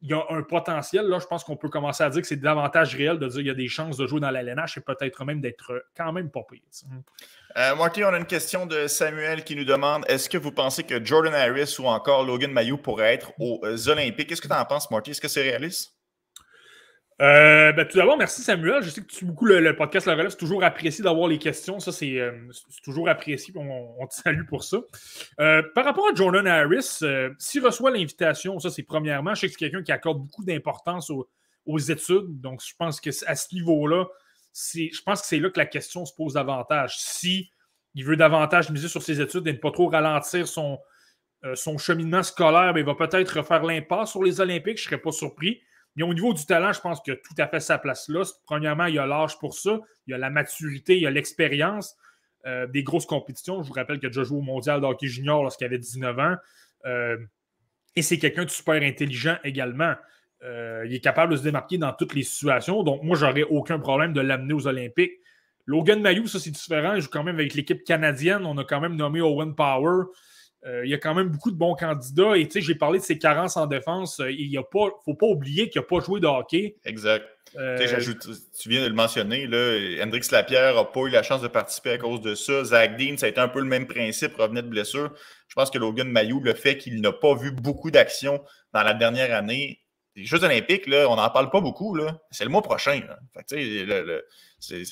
[0.00, 1.06] il y a un potentiel.
[1.06, 3.46] Là, je pense qu'on peut commencer à dire que c'est davantage réel de dire qu'il
[3.46, 6.30] y a des chances de jouer dans la LNH et peut-être même d'être quand même
[6.30, 6.60] pas pire.
[7.56, 10.84] Euh, Marty, on a une question de Samuel qui nous demande est-ce que vous pensez
[10.84, 14.28] que Jordan Harris ou encore Logan Mayou pourraient être aux Olympiques?
[14.28, 15.10] Qu'est-ce que tu en penses, Marty?
[15.10, 15.97] Est-ce que c'est réaliste?
[17.20, 18.82] Euh, ben, tout d'abord, merci Samuel.
[18.82, 20.30] Je sais que tu beaucoup le, podcast La Relève.
[20.30, 21.80] C'est toujours apprécié d'avoir les questions.
[21.80, 22.32] Ça, c'est euh,
[22.84, 23.52] toujours apprécié.
[23.56, 24.78] On, te salue pour ça.
[25.40, 27.00] Euh, par rapport à Jordan Harris,
[27.38, 31.10] s'il reçoit l'invitation, ça, c'est premièrement, je sais que c'est quelqu'un qui accorde beaucoup d'importance
[31.10, 32.40] aux, études.
[32.40, 34.06] Donc, je pense que à ce niveau-là,
[34.54, 36.98] je pense que c'est là que la question se pose davantage.
[36.98, 37.50] Si
[37.94, 40.78] il veut davantage miser sur ses études et ne pas trop ralentir son,
[41.54, 44.78] son cheminement scolaire, ben, il va peut-être refaire l'impasse sur les Olympiques.
[44.78, 45.60] Je ne serais pas surpris.
[45.96, 48.22] Mais au niveau du talent, je pense qu'il a tout à fait sa place là.
[48.46, 51.10] Premièrement, il y a l'âge pour ça, il y a la maturité, il y a
[51.10, 51.96] l'expérience
[52.46, 53.62] euh, des grosses compétitions.
[53.62, 56.36] Je vous rappelle qu'il a déjà au mondial de junior lorsqu'il avait 19 ans.
[56.86, 57.18] Euh,
[57.96, 59.94] et c'est quelqu'un de super intelligent également.
[60.44, 62.84] Euh, il est capable de se démarquer dans toutes les situations.
[62.84, 65.14] Donc, moi, j'aurais aucun problème de l'amener aux Olympiques.
[65.66, 66.94] Logan Mayou, ça, c'est différent.
[66.94, 68.46] Il joue quand même avec l'équipe canadienne.
[68.46, 70.04] On a quand même nommé Owen Power.
[70.68, 72.36] Euh, il y a quand même beaucoup de bons candidats.
[72.36, 74.20] Et tu sais, j'ai parlé de ses carences en défense.
[74.20, 74.60] Euh, il ne
[75.04, 76.76] faut pas oublier qu'il n'a pas joué de hockey.
[76.84, 77.24] Exact.
[77.56, 77.78] Euh,
[78.60, 81.92] tu viens de le mentionner, là, Hendrix Lapierre n'a pas eu la chance de participer
[81.92, 82.62] à cause de ça.
[82.62, 85.12] Zach Dean, ça a été un peu le même principe, revenait de blessure.
[85.48, 88.42] Je pense que Logan Mayou, le fait qu'il n'a pas vu beaucoup d'action
[88.74, 89.80] dans la dernière année,
[90.18, 91.96] les Jeux olympiques, là, on n'en parle pas beaucoup.
[92.30, 93.00] C'est le mois prochain.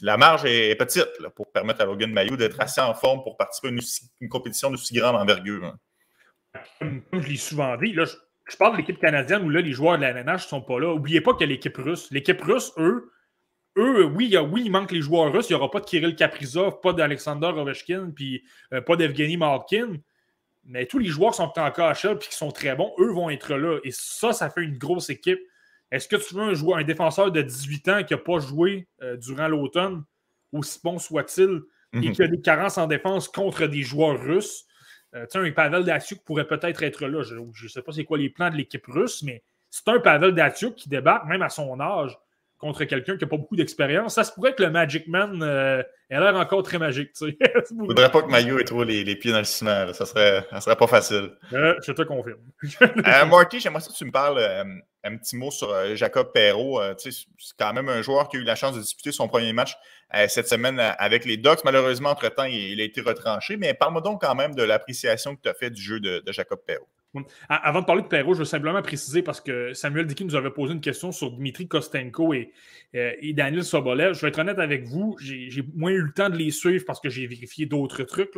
[0.03, 3.69] la marge est petite pour permettre à Logan Mayou d'être assez en forme pour participer
[3.69, 3.71] à
[4.21, 5.75] une, compétition de si grande envergure.
[6.79, 9.99] Comme, je l'ai souvent dit, là, je, parle de l'équipe canadienne où là, les joueurs
[9.99, 10.95] de la NNH ne sont pas là.
[10.95, 12.09] N'oubliez pas qu'il y a l'équipe russe.
[12.13, 13.11] L'équipe russe, eux,
[13.77, 15.51] eux, oui, il, oui, il manque les joueurs russes.
[15.51, 19.97] Il n'y aura pas de Kirill Kaprizov, pas d'Alexander Ovechkin, puis euh, pas d'Evgeny Malkin.
[20.69, 23.31] Mais tous les joueurs qui sont en KHL et qui sont très bons, eux vont
[23.31, 23.79] être là.
[23.85, 25.39] Et ça, ça fait une grosse équipe.
[25.93, 28.89] Est-ce que tu veux un, joueur, un défenseur de 18 ans qui n'a pas joué
[29.03, 30.03] euh, durant l'automne,
[30.53, 31.63] aussi bon soit-il,
[31.93, 32.13] et mhm.
[32.13, 34.67] qui a des carences en défense contre des joueurs russes?
[35.15, 37.23] Euh, tu sais, un Pavel Datsuk pourrait peut-être être là.
[37.23, 40.35] Je ne sais pas c'est quoi les plans de l'équipe russe, mais c'est un Pavel
[40.35, 42.19] Datsuk qui débarque, même à son âge,
[42.59, 44.15] contre quelqu'un qui n'a pas beaucoup d'expérience.
[44.15, 47.11] Ça se pourrait que le Magic Man euh, ait l'air encore très magique.
[47.21, 49.93] Je ne voudrais pas que Mayo ait trop les, les, pieds dans le ciment.
[49.93, 51.33] Ça serait, ça serait pas facile.
[51.53, 52.39] Euh, je te confirme.
[52.83, 54.65] euh, Marty, j'aimerais que tu me parles euh,
[55.05, 56.81] un petit mot sur Jacob Perrault.
[56.99, 57.11] c'est
[57.59, 59.77] quand même un joueur qui a eu la chance de disputer son premier match
[60.29, 61.65] cette semaine avec les Ducks.
[61.65, 63.57] Malheureusement, entre-temps, il, a été retranché.
[63.57, 66.33] Mais parle-moi donc quand même de l'appréciation que tu as fait du jeu de, de
[66.33, 66.89] Jacob Perrault.
[67.49, 70.51] Avant de parler de Perrault, je veux simplement préciser parce que Samuel Dicky nous avait
[70.51, 72.53] posé une question sur Dmitri Kostenko et,
[72.95, 74.15] euh, Daniel Sobolev.
[74.15, 77.01] Je vais être honnête avec vous, j'ai moins eu le temps de les suivre parce
[77.01, 78.31] que j'ai vérifié d'autres trucs.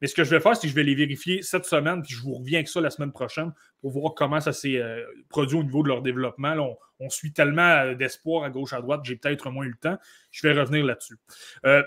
[0.00, 2.14] Mais ce que je vais faire, c'est que je vais les vérifier cette semaine, puis
[2.14, 5.58] je vous reviens avec ça la semaine prochaine pour voir comment ça s'est euh, produit
[5.58, 6.76] au niveau de leur développement.
[6.98, 9.98] on, suit tellement euh, d'espoir à gauche, à droite, j'ai peut-être moins eu le temps.
[10.30, 11.16] Je vais revenir là-dessus.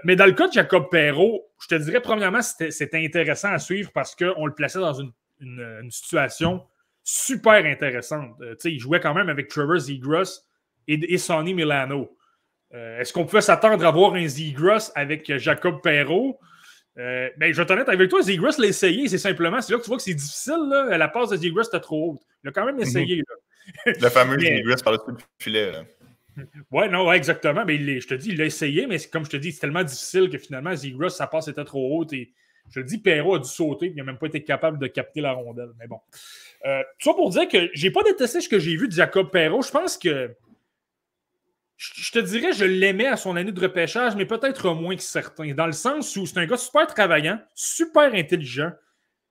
[0.04, 3.92] mais dans le cas de Jacob Perrault, je te dirais, premièrement, c'était intéressant à suivre
[3.92, 6.64] parce qu'on le plaçait dans une une, situation
[7.04, 8.36] super intéressante.
[8.42, 10.42] Euh, il jouait quand même avec Trevor Zegras
[10.88, 12.16] et, Sonny Milano.
[12.74, 16.40] Euh, est-ce qu'on pouvait s'attendre à voir un Zegras avec Jacob Perrault?
[16.98, 19.84] Euh, ben, je vais t'en avec toi, Zegras l'a essayé, c'est simplement, c'est là que
[19.84, 20.68] tu vois que c'est difficile.
[20.70, 20.98] Là.
[20.98, 22.22] La passe de Zegras était trop haute.
[22.44, 22.82] Il a quand même mhm.
[22.82, 23.24] essayé.
[23.86, 24.64] Le fameux mais...
[24.84, 25.72] par le du filet.
[26.72, 27.66] Ouais, non, ouais, exactement.
[27.66, 30.30] Mais je te dis, il l'a essayé, mais comme je te dis, c'est tellement difficile
[30.30, 32.14] que finalement, Zegras, sa passe était trop haute.
[32.14, 32.34] Et
[32.70, 35.22] je te dis, Perrault a dû sauter, il n'a même pas été capable de capter
[35.22, 35.72] la rondelle.
[35.80, 36.00] Mais bon.
[36.66, 39.32] Euh, tout ça pour dire que j'ai pas détesté ce que j'ai vu de Jacob
[39.32, 39.62] Perrault.
[39.62, 40.36] Je pense que
[41.78, 45.54] je te dirais, je l'aimais à son année de repêchage, mais peut-être moins que certains,
[45.54, 48.72] dans le sens où c'est un gars super travaillant, super intelligent.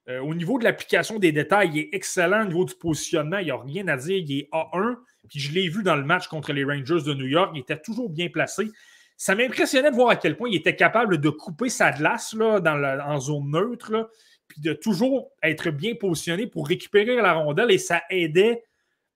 [0.09, 2.45] Euh, au niveau de l'application des détails, il est excellent.
[2.45, 4.17] Au niveau du positionnement, il n'y a rien à dire.
[4.17, 4.97] Il est A1.
[5.29, 7.51] Puis je l'ai vu dans le match contre les Rangers de New York.
[7.55, 8.71] Il était toujours bien placé.
[9.19, 12.61] Ça m'impressionnait de voir à quel point il était capable de couper sa glace là,
[12.61, 14.11] dans en zone neutre,
[14.47, 17.71] puis de toujours être bien positionné pour récupérer la rondelle.
[17.71, 18.65] Et ça aidait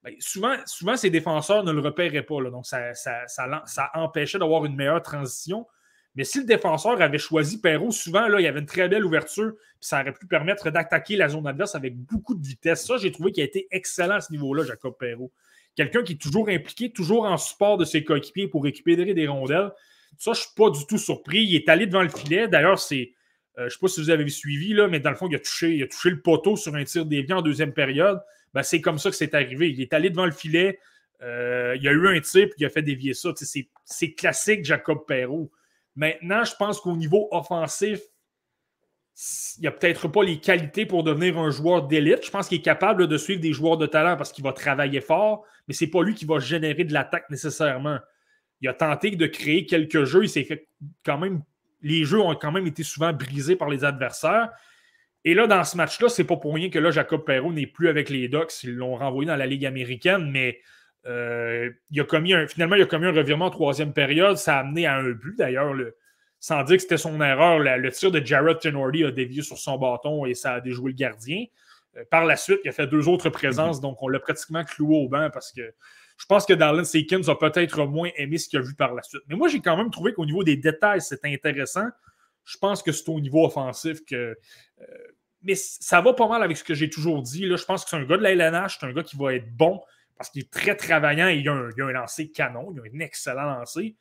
[0.03, 2.41] ben, souvent, souvent, ses défenseurs ne le repéraient pas.
[2.49, 5.65] donc, ça, ça, empêchait d'avoir une meilleure transition.
[6.15, 9.05] Mais si le défenseur avait choisi Perrault, souvent, là, il y avait une très belle
[9.05, 12.85] ouverture, puis ça aurait pu permettre d'attaquer la zone adverse avec beaucoup de vitesse.
[12.85, 15.31] Ça, j'ai trouvé qu'il a été excellent à ce niveau-là, Jacob Perrault.
[15.75, 19.71] Quelqu'un qui est toujours impliqué, toujours en support de ses coéquipiers pour récupérer des rondelles.
[20.17, 21.43] Ça, je ne suis pas du tout surpris.
[21.43, 22.47] Il est allé devant le filet.
[22.47, 23.13] D'ailleurs, c'est.
[23.57, 25.35] Euh, je ne sais pas si vous avez suivi, là, mais dans le fond, il
[25.35, 28.19] a touché, il a touché le poteau sur un tir déviant en deuxième période.
[28.53, 29.69] Ben, c'est comme ça que c'est arrivé.
[29.69, 30.79] Il est allé devant le filet,
[31.21, 33.29] euh, il y a eu un tir, puis il a fait dévier ça.
[33.85, 35.51] C'est classique Jacob Perrault.
[35.95, 37.99] Maintenant, je pense qu'au niveau offensif,
[39.57, 42.25] il n'y a peut-être pas les qualités pour devenir un joueur d'élite.
[42.25, 45.01] Je pense qu'il est capable de suivre des joueurs de talent parce qu'il va travailler
[45.01, 47.99] fort, mais ce n'est pas lui qui va générer de l'attaque nécessairement.
[48.63, 50.23] Il a tenté de créer quelques jeux.
[50.23, 50.67] Il s'est fait
[51.05, 51.43] quand même.
[51.81, 54.49] Les jeux ont quand même été souvent brisés par les adversaires.
[55.25, 57.89] Et là, dans ce match-là, c'est pas pour rien que là, Jacob Perrault n'est plus
[57.89, 58.63] avec les Ducks.
[58.63, 60.61] Ils l'ont renvoyé dans la Ligue américaine, mais
[61.05, 64.37] euh, il a commis un, finalement, il a commis un revirement en troisième période.
[64.37, 65.75] Ça a amené à un but, d'ailleurs,
[66.39, 67.59] sans dire que c'était son erreur.
[67.59, 70.95] le tir de Jared Tenordi a dévié sur son bâton et ça a déjoué le
[70.95, 71.45] gardien.
[71.97, 74.97] Euh, par la suite, il a fait deux autres présences, donc on l'a pratiquement cloué
[74.97, 75.73] au banc parce que
[76.17, 79.01] je pense que Darlene Seekins a peut-être moins aimé ce qu'il a vu par la
[79.01, 79.23] suite.
[79.27, 81.87] Mais moi, j'ai quand même trouvé qu'au niveau des détails, c'était intéressant.
[82.43, 84.15] Je pense que c'est au niveau offensif que.
[84.15, 84.85] Euh,
[85.41, 87.45] mais ça va pas mal avec ce que j'ai toujours dit.
[87.45, 87.57] Là.
[87.57, 89.53] Je pense que c'est un gars de la LNH, c'est un gars qui va être
[89.55, 89.81] bon
[90.17, 93.43] parce qu'il est très travaillant il a un, il a canon, il a un excellent
[93.43, 93.95] lancer.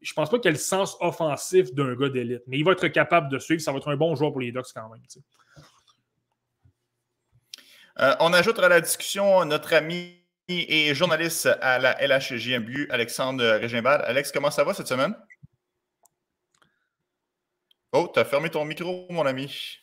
[0.00, 2.88] Je pense pas qu'il ait le sens offensif d'un gars d'élite, mais il va être
[2.88, 3.60] capable de suivre.
[3.60, 5.02] Ça va être un bon joueur pour les Ducks quand même.
[7.98, 14.02] Euh, on ajoute à la discussion notre ami et journaliste à la LHJMU, Alexandre Régimbal.
[14.06, 15.14] Alex, comment ça va cette semaine?
[17.92, 19.80] Oh, tu as fermé ton micro, mon ami.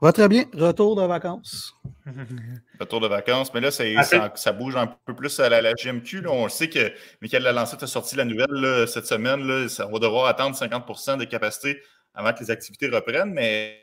[0.00, 0.46] Va très bien.
[0.52, 1.74] Retour de vacances.
[2.80, 3.54] Retour de vacances.
[3.54, 6.26] Mais là, ah, ça, bouge un peu plus à la, GMQ.
[6.26, 9.46] On sait que Michael Lalancette a sorti la nouvelle cette semaine.
[9.46, 11.80] Là, ça, on va devoir attendre 50% de capacité
[12.14, 13.32] avant que les activités reprennent.
[13.32, 13.81] Mais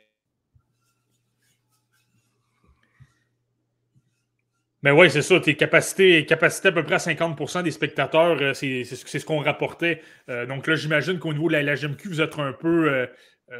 [4.82, 5.38] Ben oui, c'est ça.
[5.40, 10.00] Tes capacités, capacité à peu près à 50% des spectateurs, euh, c'est ce qu'on rapportait.
[10.30, 13.06] Euh, donc là, j'imagine qu'au niveau de la, GMQ, vous êtes un peu euh,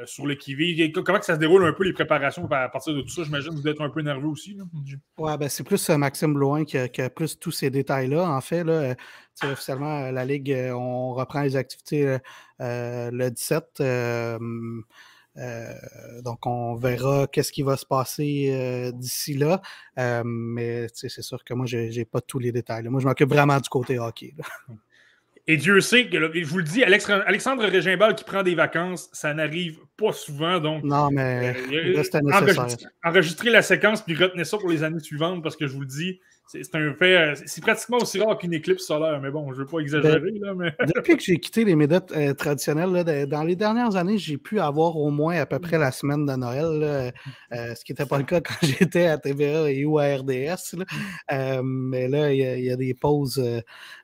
[0.06, 0.56] sur le qui
[0.92, 3.24] Comment ça se déroule un peu les préparations à partir de tout ça?
[3.24, 4.56] J'imagine que vous êtes un peu nerveux aussi.
[5.18, 8.22] Oui, ben c'est plus Maxime Bloin qui a, plus tous ces détails-là.
[8.22, 8.94] En fait, là,
[9.42, 12.16] officiellement, la Ligue, on reprend les activités
[12.58, 13.82] le 17.
[15.36, 15.74] Euh,
[16.22, 19.62] donc, on verra qu'est-ce qui va se passer euh, d'ici là.
[19.98, 22.88] Euh, mais c'est sûr que moi, je n'ai pas tous les détails.
[22.88, 24.34] Moi, je m'occupe vraiment du côté hockey.
[25.46, 29.34] Et Dieu sait que, je vous le dis, Alexandre Régimbal qui prend des vacances, ça
[29.34, 30.60] n'arrive pas souvent.
[30.60, 31.56] Donc, non, mais
[33.02, 35.86] enregistrer la séquence puis retenez ça pour les années suivantes parce que je vous le
[35.86, 36.20] dis,
[36.52, 37.16] c'est un fait.
[37.16, 40.32] Euh, c'est pratiquement aussi rare qu'une éclipse solaire, mais bon, je ne veux pas exagérer.
[40.40, 40.74] Là, mais...
[40.94, 44.96] Depuis que j'ai quitté les médias euh, traditionnels, dans les dernières années, j'ai pu avoir
[44.96, 47.12] au moins à peu près la semaine de Noël,
[47.52, 50.76] euh, ce qui n'était pas le cas quand j'étais à TVA et ou à RDS.
[51.62, 53.40] mais là, il y, a des pauses,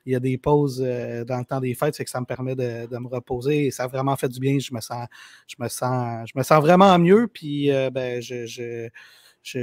[0.05, 2.55] il y a des pauses dans le temps des fêtes, c'est que ça me permet
[2.55, 4.57] de, me reposer et ça a vraiment fait du bien.
[4.59, 5.05] Je me sens,
[5.47, 7.27] je me sens, je me sens vraiment mieux.
[7.27, 8.89] Puis ben, je je,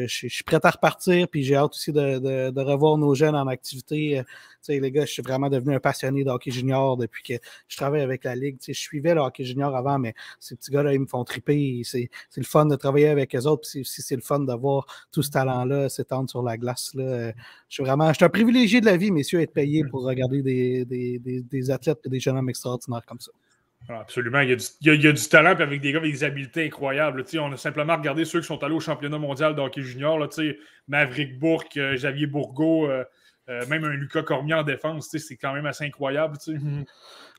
[0.06, 4.18] suis prêt à repartir, puis j'ai hâte aussi de, revoir nos jeunes en activité.
[4.18, 4.22] Euh,
[4.62, 7.34] sais, les gars, je suis vraiment devenu un passionné de hockey junior depuis que
[7.68, 8.56] je travaille avec la Ligue.
[8.66, 11.82] je suivais le hockey junior avant, mais ces petits gars-là, ils me font triper.
[11.84, 15.30] C'est le fun de travailler avec eux autres, puis c'est le fun d'avoir tout ce
[15.30, 16.92] talent-là s'étendre sur la glace.
[16.94, 17.04] Là.
[17.04, 17.32] Euh,
[17.68, 20.42] je suis vraiment je suis un privilégié de la vie, messieurs, être payé pour regarder
[20.42, 23.32] des, des athlètes et des jeunes hommes extraordinaires comme ça.
[23.88, 24.40] Ah, absolument.
[24.40, 27.24] Il y, a du, talent avec des gars avec des habiletés incroyables.
[27.38, 30.18] on a simplement regardé ceux qui sont allés au championnat mondial de hockey junior.
[30.18, 30.28] Là,
[30.88, 33.04] Maverick Bourque, euh, Xavier Bourgault, euh,
[33.68, 36.38] même un Lucas Cormier en défense, c'est quand même assez incroyable.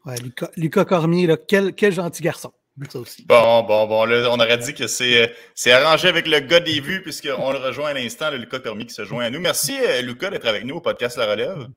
[0.05, 0.15] Ouais,
[0.55, 2.53] Lucas, Cormier, quel, quel gentil garçon.
[3.25, 4.05] Bon, bon, bon.
[4.05, 7.93] on aurait dit que c'est arrangé avec le gars des vues, puisqu'on le rejoint à
[7.93, 9.39] l'instant, le Lucas Cormier qui se joint à nous.
[9.39, 9.73] Merci,
[10.03, 11.69] Lucas, d'être avec nous au podcast La Relève.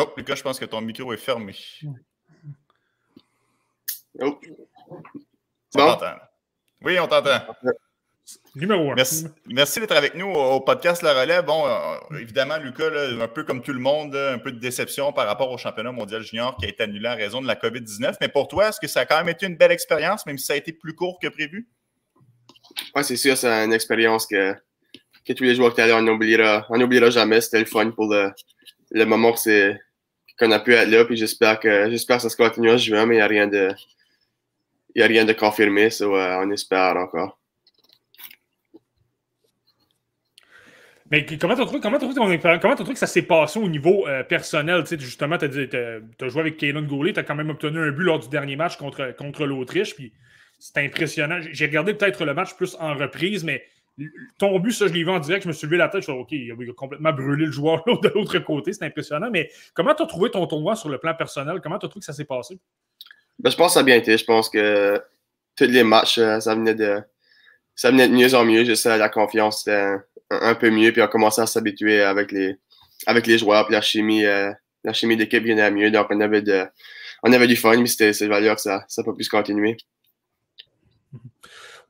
[0.00, 1.54] Oh, Lucas, je pense que ton micro est fermé.
[4.18, 4.40] Oh.
[5.74, 6.16] On t'entend.
[6.80, 7.54] Oui, on t'entend.
[8.54, 8.94] Numéro un.
[9.46, 11.44] Merci, d'être avec nous au podcast La Relève.
[11.44, 12.88] Bon, euh, évidemment, Lucas,
[13.20, 16.22] un peu comme tout le monde, un peu de déception par rapport au championnat mondial
[16.22, 18.14] junior qui a été annulé en raison de la COVID-19.
[18.22, 20.46] Mais pour toi, est-ce que ça a quand même été une belle expérience, même si
[20.46, 21.68] ça a été plus court que prévu?
[22.94, 24.54] Oui, c'est sûr, c'est une expérience que,
[25.26, 27.42] que tous les joueurs qui étaient on n'oubliera on oubliera jamais.
[27.42, 28.32] C'était le fun pour le,
[28.92, 29.34] le moment
[30.40, 31.04] qu'on a pu être là.
[31.04, 33.46] Puis j'espère que, j'espère que ça se continue en juin, mais il n'y a rien
[33.46, 33.68] de,
[34.98, 35.90] a rien de confirmé.
[35.90, 37.38] So, euh, on espère encore.
[41.10, 44.84] Mais comment tu trouves, comment comment que ça s'est passé au niveau euh, personnel?
[44.86, 48.20] Justement, tu as, joué avec Kaylan Goulet, tu as quand même obtenu un but lors
[48.20, 49.96] du dernier match contre, contre l'Autriche.
[49.96, 50.12] Puis
[50.60, 51.40] c'est impressionnant.
[51.50, 53.64] J'ai regardé peut-être le match plus en reprise, mais
[54.38, 56.04] ton but, ça, je l'ai vu en direct, je me suis levé la tête, je
[56.04, 59.30] suis dit, OK, il a complètement brûlé le joueur de l'autre côté, c'est impressionnant.
[59.30, 61.60] Mais comment tu as trouvé ton tournoi sur le plan personnel?
[61.62, 62.58] Comment tu as trouvé que ça s'est passé?
[63.38, 64.16] Ben, je pense que ça a bien été.
[64.16, 65.02] Je pense que
[65.56, 67.02] tous les matchs, euh, ça venait de
[67.74, 68.64] ça venait de mieux en mieux.
[68.64, 69.96] Juste la confiance était
[70.30, 72.56] un, peu mieux, puis on commençait à s'habituer avec les,
[73.06, 74.52] avec les joueurs, puis la chimie, euh,
[74.84, 75.90] la chimie d'équipe venait à mieux.
[75.90, 76.66] Donc on avait, de,
[77.22, 79.78] on avait du fun, mais c'était valeur que ça pas pu se continuer.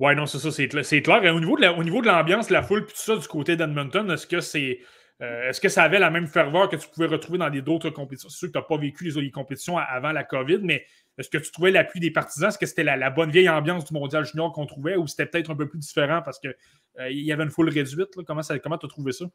[0.01, 1.35] Ouais, non, c'est ça, c'est clair.
[1.35, 4.81] au niveau de l'ambiance, la, foule, tout ça, du côté d'Edmonton, est-ce que c'est.
[5.21, 8.31] Euh, est-ce que ça avait la même ferveur que tu pouvais retrouver dans d'autres compétitions?
[8.31, 10.87] C'est sûr que tu n'as pas vécu les, compétitions avant la COVID, mais
[11.19, 12.49] est-ce que tu trouvais l'appui des partisans?
[12.49, 15.51] Est-ce que c'était la, bonne vieille ambiance du mondial junior qu'on trouvait ou c'était peut-être
[15.51, 16.55] un peu plus différent parce qu'il
[17.01, 18.09] euh, y avait une foule réduite?
[18.27, 19.27] Comment tu as trouvé ça?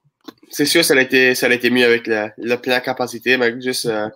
[0.49, 3.85] C'est sûr, ça a, été, ça a été mieux avec le, plan capacité, mais juste,
[3.85, 4.09] euh,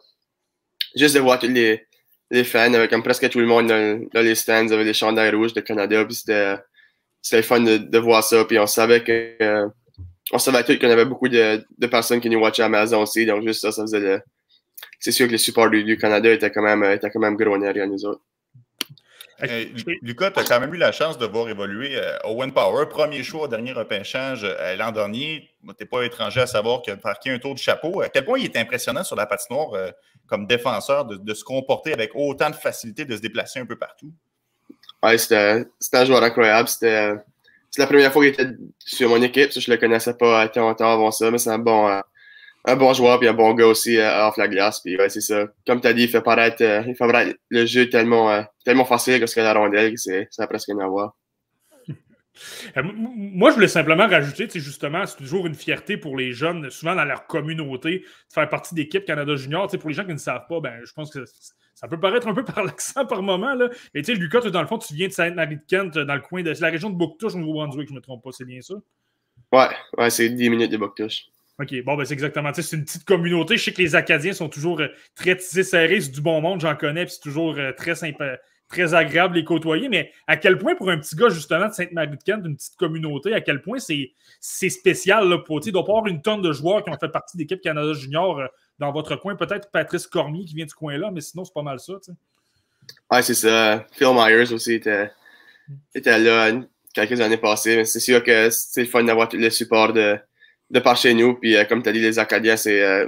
[0.95, 1.87] juste de voir tous les,
[2.31, 5.53] les fans, avec comme presque tout le monde dans, les stands, avec les chandails rouges
[5.53, 6.05] de Canada.
[6.05, 8.45] Puis c'était, fun de, voir ça.
[8.45, 9.67] Puis on savait que euh,
[10.31, 13.01] on savait qu'il y avait beaucoup de, de, personnes qui nous watchaient à la maison
[13.01, 13.25] aussi.
[13.25, 14.21] Donc juste ça, ça faisait le.
[14.99, 17.87] C'est sûr que le support du, Canada était quand même, était quand même gros derrière
[17.87, 18.21] nous autres.
[20.01, 23.23] Lucas, tu as quand même eu la chance de voir évoluer euh, Owen Power, premier
[23.23, 25.49] choix au dernier repêchage euh, l'an dernier.
[25.61, 28.01] Tu n'es pas étranger à savoir qu'il a marqué un tour de chapeau.
[28.01, 29.91] À quel point il est impressionnant sur la patinoire euh,
[30.27, 34.11] comme défenseur de, se comporter avec autant de facilité, de se déplacer un peu partout?
[35.03, 36.67] Oui, c'était un joueur incroyable.
[36.67, 37.13] C'était
[37.77, 39.51] la première fois qu'il était sur mon équipe.
[39.57, 42.01] Je ne le connaissais pas tant longtemps avant ça, mais c'est un bon,
[42.65, 44.81] un bon joueur et un bon gars aussi euh, off la glace.
[44.81, 45.47] Puis ouais, c'est ça.
[45.65, 48.41] Comme tu as dit, il fait paraître, euh, il fait paraître le jeu tellement, euh,
[48.65, 51.15] tellement facile que la rondelle, c'est, ça a presque rien à voir.
[52.75, 57.05] Moi, je voulais simplement rajouter, justement, c'est toujours une fierté pour les jeunes, souvent dans
[57.05, 59.67] leur communauté, de faire partie d'équipe Canada Junior.
[59.67, 61.23] Pour les gens qui ne savent pas, ben, je pense que
[61.75, 63.53] ça peut paraître un peu par l'accent par moment.
[63.53, 63.69] Là.
[63.93, 66.53] Mais tu sais, Lucas, dans le fond, tu viens de Sainte-Marie-de-Kent, dans le coin de
[66.59, 68.75] la région de Bouctouche, au Nouveau-Brunswick, je ne me trompe pas, c'est bien ça?
[69.51, 71.29] Ouais, ouais c'est 10 minutes de Bouctouche.
[71.59, 72.51] OK, bon, ben c'est exactement.
[72.53, 73.57] C'est une petite communauté.
[73.57, 75.99] Je sais que les Acadiens sont toujours euh, très tissés serrés.
[75.99, 78.37] C'est du bon monde, j'en connais, puis c'est toujours euh, très sympa,
[78.69, 79.89] très agréable les côtoyer.
[79.89, 83.41] Mais à quel point, pour un petit gars, justement, de Sainte-Marie-de-Kent, une petite communauté, à
[83.41, 85.27] quel point c'est spécial.
[85.27, 87.59] Là, pour, il doit pas avoir une tonne de joueurs qui ont fait partie d'équipe
[87.59, 88.47] Canada Junior euh,
[88.79, 89.35] dans votre coin.
[89.35, 91.93] Peut-être Patrice Cormier qui vient du coin-là, mais sinon, c'est pas mal ça.
[93.11, 93.85] Oui, c'est ça.
[93.91, 95.11] Phil Myers aussi était,
[96.05, 96.51] là
[96.93, 97.83] quelques années passées.
[97.83, 100.17] C'est sûr que c'est le fun d'avoir le support de
[100.69, 101.35] de par chez nous.
[101.35, 103.07] Puis, euh, comme tu as dit, les Acadiens, c'est, euh,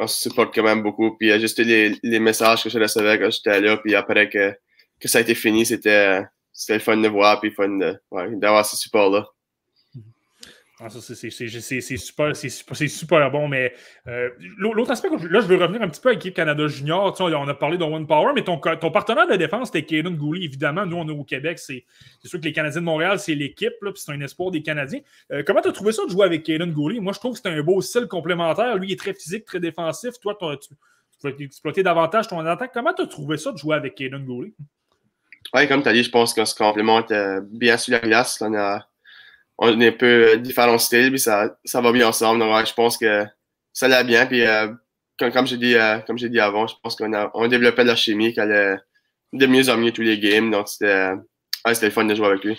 [0.00, 1.16] on se supporte quand même beaucoup.
[1.16, 3.76] Puis, euh, juste les, les, messages que je recevais quand j'étais là.
[3.76, 4.52] Puis, après que,
[5.00, 6.22] que ça a été fini, c'était,
[6.52, 7.40] c'était fun de voir.
[7.40, 7.78] Puis, fun
[8.32, 9.26] d'avoir ce support-là.
[10.84, 13.72] Ah, c'est super, super bon, mais
[14.08, 17.14] euh, l'autre aspect, là, je veux revenir un petit peu à l'équipe Canada Junior.
[17.20, 20.84] on a parlé de One Power, mais ton, partenaire de défense, c'était Kaden Gooley, évidemment.
[20.84, 21.60] Nous, on est au Québec.
[21.60, 21.84] C'est
[22.24, 25.00] sûr que les Canadiens de Montréal, c'est l'équipe, puis c'est un espoir des Canadiens.
[25.30, 26.98] Euh, comment tu as trouvé ça de jouer avec Kaden Gooley?
[26.98, 28.76] Moi, je trouve que c'est un beau style complémentaire.
[28.76, 30.18] Lui, il est très physique, très défensif.
[30.20, 30.74] Toi, tu, tu
[31.22, 32.72] vas exploiter davantage ton attaque.
[32.74, 34.52] Comment tu as trouvé ça de jouer avec Kaden Gooley?
[35.54, 38.40] Oui, comme tu as dit, je pense qu'on se complémente euh, bien sur la glace.
[38.40, 38.88] on a
[39.58, 42.42] on est un peu différents styles, puis ça, ça va bien ensemble.
[42.42, 43.24] Je pense que
[43.72, 44.26] ça allait bien.
[44.26, 44.68] Puis, euh,
[45.18, 47.88] comme, j'ai dit, euh, comme j'ai dit avant, je pense qu'on a, on développé de
[47.88, 48.76] la chimie qui allait
[49.32, 50.50] de mieux en mieux tous les games.
[50.50, 51.12] Donc, c'était,
[51.66, 52.58] ouais, le fun de jouer avec lui.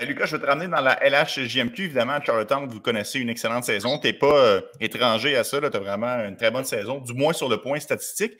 [0.00, 1.84] Lucas, je vais te ramener dans la LHJMQ.
[1.84, 3.98] Évidemment, Charlottetown, vous connaissez une excellente saison.
[3.98, 5.60] Tu n'es pas euh, étranger à ça.
[5.60, 8.32] Tu as vraiment une très bonne saison, du moins sur le point statistique.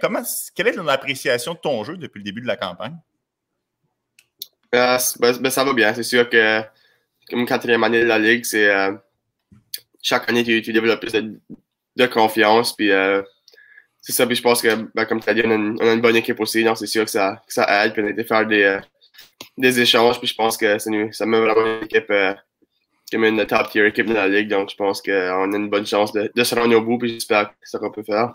[0.00, 0.22] comment,
[0.54, 2.96] quelle est ton appréciation de ton jeu depuis le début de la campagne?
[4.72, 5.94] Ben, ben, ça va bien.
[5.94, 6.62] C'est sûr que
[7.28, 8.92] comme quatrième année de la Ligue, c'est euh,
[10.02, 11.40] chaque année, tu, tu développes plus de,
[11.96, 12.74] de confiance.
[12.76, 12.90] Puis
[14.00, 14.26] c'est ça.
[14.26, 16.62] Puis je pense que, ben, comme tu as dit, on a, une, bonne équipe aussi.
[16.64, 17.92] Donc c'est sûr que ça, que ça aide.
[17.92, 18.78] Puis on a été faire des,
[19.58, 20.18] des échanges.
[20.18, 22.12] Puis je pense que ça, ça met vraiment une équipe
[23.10, 24.48] comme une top tier équipe de la ligue.
[24.48, 26.98] Donc je pense qu'on a une bonne chance de, de se rendre au bout.
[26.98, 28.30] Puis j'espère que c'est ça qu'on peut faire.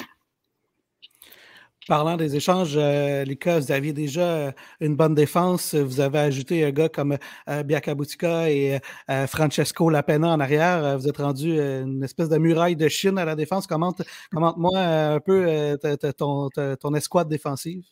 [1.88, 5.76] Parlant des échanges, euh, Lucas, vous aviez déjà euh, une bonne défense.
[5.76, 7.16] Vous avez ajouté un gars comme
[7.48, 8.80] euh, Biakabutika et
[9.12, 10.98] euh, Francesco Lapena en arrière.
[10.98, 13.68] Vous êtes rendu une espèce de muraille de Chine à la défense.
[13.68, 14.02] Commente,
[14.32, 15.78] commente-moi un peu
[16.18, 17.84] ton, escouade défensive?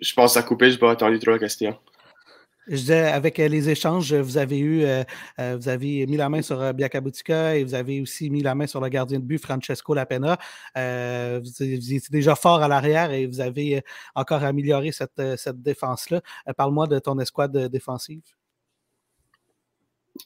[0.00, 1.78] Je pense à couper, je n'ai pas entendu trop la question.
[2.68, 5.02] Je disais, avec euh, les échanges, vous avez eu, euh,
[5.40, 8.66] euh, vous avez mis la main sur Biakabutika et vous avez aussi mis la main
[8.66, 10.36] sur le gardien de but, Francesco Lapena.
[10.74, 13.82] vous, étiez déjà fort à l'arrière et vous avez
[14.14, 16.20] encore amélioré cette, cette défense-là.
[16.58, 18.20] Parle-moi de ton escouade défensive.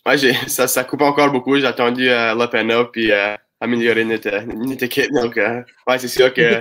[0.05, 1.57] Oui, ça, ça coupe encore beaucoup.
[1.57, 3.13] J'ai attendu Lapena puis
[3.61, 5.13] améliorer notre, équipe.
[5.13, 6.59] Donc, ouais, c'est sûr que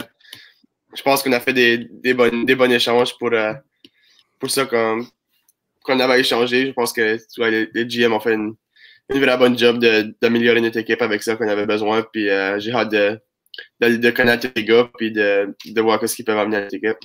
[0.95, 3.31] je pense qu'on a fait des, des, bonnes, des bons échanges pour,
[4.37, 4.65] pour ça.
[4.65, 5.07] Comme,
[5.83, 6.67] qu'on avait échangé.
[6.67, 8.55] Je pense que les, GM ont fait une,
[9.09, 9.79] vraie bonne job
[10.21, 12.03] d'améliorer notre équipe avec ça qu'on avait besoin.
[12.13, 13.19] Puis euh, j'ai hâte de,
[13.81, 16.75] de, de, connaître les gars puis de, de voir ce qu'ils peuvent amener à notre
[16.75, 16.97] équipe.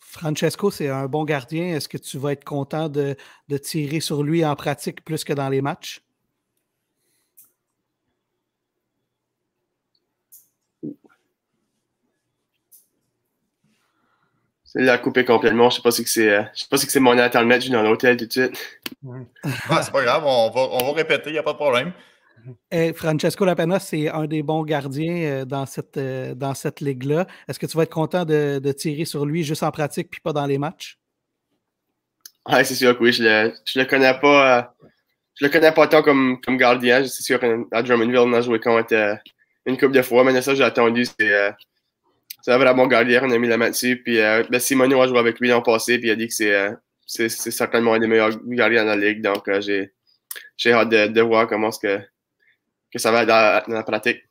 [0.00, 1.76] Francesco, c'est un bon gardien.
[1.76, 3.14] Est-ce que tu vas être content de,
[3.48, 6.00] de tirer sur lui en pratique plus que dans les matchs?
[14.84, 15.70] La coupé complètement.
[15.70, 17.56] Je sais pas si c'est, euh, je sais pas si c'est mon internet.
[17.56, 18.78] Je suis dans l'hôtel tout de suite.
[19.68, 20.22] ah, c'est pas grave.
[20.24, 21.30] On va, on va répéter.
[21.30, 21.92] Il n'y a pas de problème.
[22.70, 27.26] Et Francesco Lapena, c'est un des bons gardiens euh, dans cette, euh, dans cette ligue-là.
[27.48, 30.20] Est-ce que tu vas être content de, de, tirer sur lui juste en pratique puis
[30.20, 30.98] pas dans les matchs?
[32.46, 33.12] Oui, c'est sûr que oui.
[33.12, 34.74] Je le, je le connais pas.
[35.34, 37.04] je le connais pas tant comme, comme gardien.
[37.04, 39.18] C'est sûr qu'à Drummondville, on a joué contre
[39.66, 40.22] une couple de fois.
[40.24, 41.04] Mais ça, j'ai attendu.
[41.04, 41.52] C'est
[42.42, 44.00] c'est vraiment gardien, on a mis la main dessus.
[44.02, 46.54] Puis euh, ben, a joué avec lui l'an passé, puis il a dit que c'est,
[46.54, 49.22] euh, certainement un des meilleurs gardiens de la ligue.
[49.22, 51.98] Donc euh, j'ai, hâte de, voir comment que,
[52.92, 54.22] que ça va être dans, la pratique.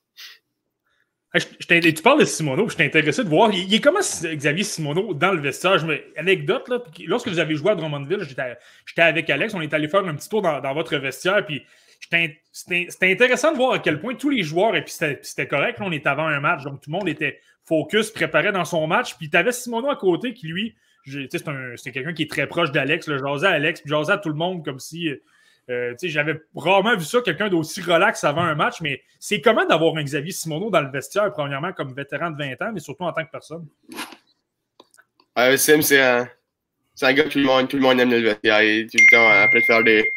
[1.34, 1.46] Je,
[1.92, 3.52] tu parles de Simoneau, je intéressé de voir.
[3.54, 5.86] Il, est comment Xavier Simoneau dans le vestiaire?
[6.16, 10.06] Anecdote, là, lorsque vous avez joué à Drummondville, j'étais, avec Alex, on est allé faire
[10.06, 11.64] un petit tour dans, dans votre vestiaire, puis
[12.00, 15.86] c'était intéressant de voir à quel point tous les joueurs, et puis c'était correct, là,
[15.86, 19.16] on était avant un match, donc tout le monde était focus, préparé dans son match.
[19.18, 20.76] Puis tu avais Simono à côté qui, lui,
[21.06, 23.10] c'est quelqu'un qui est très proche d'Alex.
[23.10, 25.10] Je jasais à Alex, puis jasais à tout le monde comme si.
[25.70, 29.98] Euh, j'avais rarement vu ça, quelqu'un d'aussi relax avant un match, mais c'est comment d'avoir
[29.98, 33.12] un Xavier Simoneau dans le vestiaire, premièrement comme vétéran de 20 ans, mais surtout en
[33.12, 33.68] tant que personne?
[35.38, 36.26] Euh, Sim, c'est un,
[37.02, 38.88] un, gars que tout le monde, tout le monde aime le vestiaire.
[38.90, 40.10] Tout le après faire des,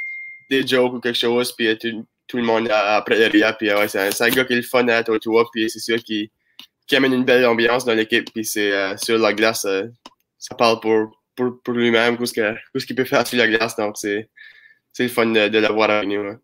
[0.50, 3.56] des jokes ou quelque chose, puis tout, tout le monde après derrière.
[3.58, 5.18] Puis ouais, c'est un, un, gars qui est le fun à toi,
[5.52, 6.30] puis c'est sûr qu'il
[6.90, 8.28] qui amène une belle ambiance dans l'équipe.
[8.34, 9.86] Puis c'est euh, sur la glace, euh,
[10.38, 13.76] ça parle pour, pour, lui-même, tout ce qu'il peut faire sur la glace.
[13.76, 14.28] Donc c'est
[14.98, 16.36] le fun de, l'avoir avec nous.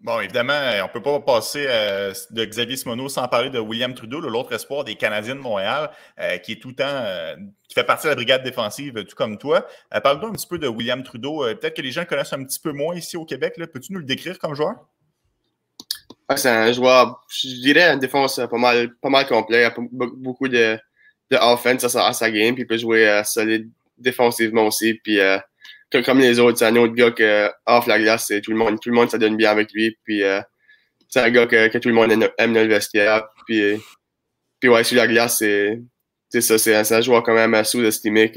[0.00, 3.94] Bon, évidemment, on ne peut pas passer euh, de Xavier Simoneau sans parler de William
[3.94, 7.36] Trudeau, l'autre espoir des Canadiens de Montréal, euh, qui est tout le temps, euh,
[7.68, 9.64] qui fait partie de la brigade défensive, tout comme toi.
[10.02, 11.44] Parle-nous un petit peu de William Trudeau.
[11.44, 13.54] Peut-être que les gens connaissent un petit peu moins ici au Québec.
[13.72, 14.74] Peux-tu nous le décrire comme joueur?
[16.36, 19.62] C'est un joueur, je dirais, une défense pas mal, pas mal complet.
[19.62, 20.78] Il a beaucoup de,
[21.30, 24.94] de offense à sa, game, puis il peut jouer euh, solide défensivement aussi.
[25.02, 25.38] Puis, euh,
[26.04, 28.90] comme les autres, c'est un autre gars que off la glace, tout le monde, tout
[28.90, 29.96] le monde ça donne bien avec lui.
[30.04, 30.40] Puis, euh,
[31.08, 33.26] c'est un gars que, que, tout le monde aime dans le vestiaire.
[33.46, 33.80] Puis,
[34.60, 35.80] puis ouais, sur la glace, c'est,
[36.28, 38.30] c'est ça, c'est un, joueur quand même sous-estimé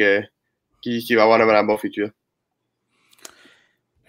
[0.82, 2.10] qui, qui va avoir un bon futur.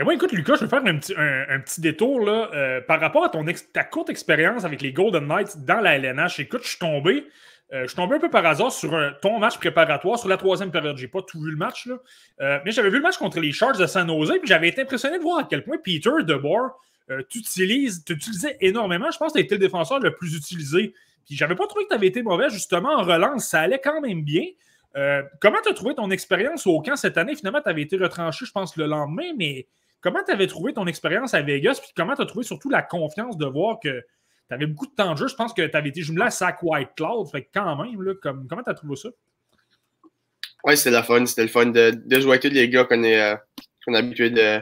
[0.04, 3.24] Moi, écoute, Lucas, je vais faire un petit, un, petit détour là, euh, par rapport
[3.24, 6.40] à ton ta courte expérience avec les Golden Knights dans la LNH.
[6.40, 7.26] Écoute, je suis tombé.
[7.72, 10.70] Euh, je suis tombé un peu par hasard sur ton match préparatoire sur la troisième
[10.70, 10.96] période.
[10.96, 11.88] J'ai pas tout vu le match.
[12.40, 14.82] Euh, mais j'avais vu le match contre les Sharks de San Jose, puis j'avais été
[14.82, 16.70] impressionné de voir à quel point Peter DeBoer,
[17.28, 19.10] tu utilisais énormément.
[19.10, 20.94] Je pense que tu été le défenseur le plus utilisé.
[21.26, 23.48] Puis j'avais pas trouvé que tu avais été mauvais, justement, en relance.
[23.48, 24.44] Ça allait quand même bien.
[25.40, 27.36] comment tu as trouvé ton expérience au camp cette année?
[27.36, 29.66] Finalement, tu avais été retranché, je pense, le lendemain, mais
[30.02, 31.78] Comment tu avais trouvé ton expérience à Vegas?
[31.80, 34.94] Puis comment tu as trouvé surtout la confiance de voir que tu avais beaucoup de
[34.94, 35.28] temps de jeu?
[35.28, 37.28] Je pense que tu avais été jumelé à Sac White Cloud.
[37.30, 39.08] Fait quand même, là, comme, comment tu as trouvé ça?
[40.64, 41.24] Oui, c'était la fun.
[41.24, 43.36] C'était le fun de, jouer avec tous les gars qu'on est, euh,
[43.94, 44.60] habitué de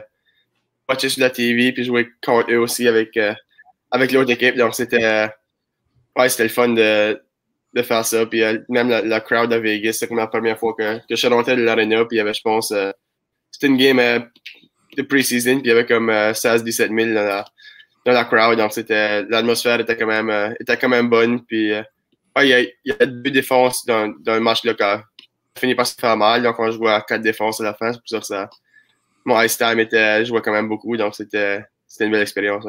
[0.87, 3.33] watcher sur la TV puis jouer contre eux aussi avec, euh,
[3.89, 4.55] avec l'autre équipe.
[4.55, 5.27] Donc c'était euh,
[6.17, 7.19] ouais, le fun de,
[7.73, 8.27] de faire ça.
[8.27, 11.15] Puis euh, même la, crowd à Vegas, c'était comme la première fois que, que je
[11.15, 12.05] suis rentré de l'arena.
[12.05, 12.71] Puis il y avait, je pense,
[13.51, 14.29] c'était une game
[14.97, 17.45] de pre-season, puis il y avait comme 16-17 000 dans la,
[18.05, 21.71] dans la crowd, donc c'était l'atmosphère était quand même était quand même bonne, puis
[22.37, 25.03] il, y a, y a deux défenses dans, dans le match local.
[25.55, 27.93] Ça finit par se faire mal, donc on jouait à quatre défenses à la fin,
[27.93, 28.49] c'est pour ça que ça,
[29.25, 31.63] mon ice time était, je jouais quand même beaucoup, donc c'était
[31.99, 32.65] une belle expérience.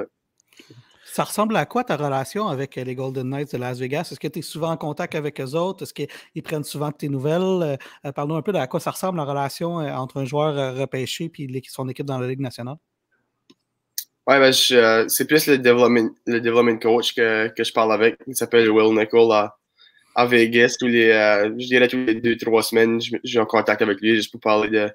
[1.13, 4.09] Ça ressemble à quoi ta relation avec les Golden Knights de Las Vegas?
[4.11, 5.83] Est-ce que tu es souvent en contact avec eux autres?
[5.83, 7.43] Est-ce qu'ils prennent souvent tes nouvelles?
[7.43, 7.77] Euh,
[8.07, 10.75] euh, parle-nous un peu de à quoi ça ressemble la relation euh, entre un joueur
[10.75, 12.77] repêché et son équipe dans la Ligue nationale?
[14.27, 18.17] Oui, ben, c'est plus le development, le coach que, je parle avec.
[18.27, 19.51] Il s'appelle Will Nicole
[20.15, 20.77] à, Vegas.
[20.81, 24.15] Tous les, je dirais tous les deux, trois semaines, je, suis en contact avec lui
[24.15, 24.91] juste pour parler de,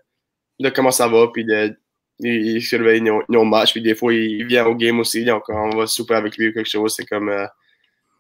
[0.61, 1.77] de comment ça va, puis de,
[2.19, 5.69] il, surveille nos, nos, matchs, puis des fois, il vient au game aussi, donc on
[5.69, 6.95] va souper avec lui ou quelque chose.
[6.95, 7.45] C'est comme euh,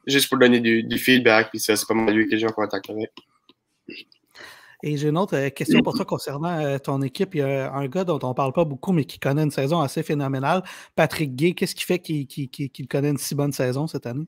[0.05, 2.51] juste pour donner du, du feedback, puis ça, c'est pas mal lui que j'ai en
[2.51, 3.11] contact avec.
[4.83, 7.33] Et j'ai une autre euh, question pour toi concernant euh, ton équipe.
[7.33, 9.51] Il y a un gars dont on ne parle pas beaucoup, mais qui connaît une
[9.51, 10.61] saison assez phénoménale,
[10.95, 11.53] Patrick Gay.
[11.53, 14.27] Qu'est-ce qui fait qu'il connaît une si bonne saison cette année?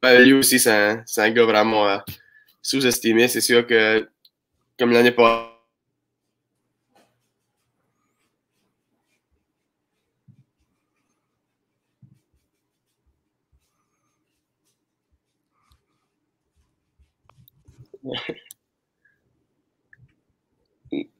[0.00, 2.00] Ben, lui aussi, c'est un, un, gars vraiment
[2.62, 3.28] sous-estimé.
[3.28, 4.08] C'est sûr que,
[4.78, 5.51] comme l'année passée,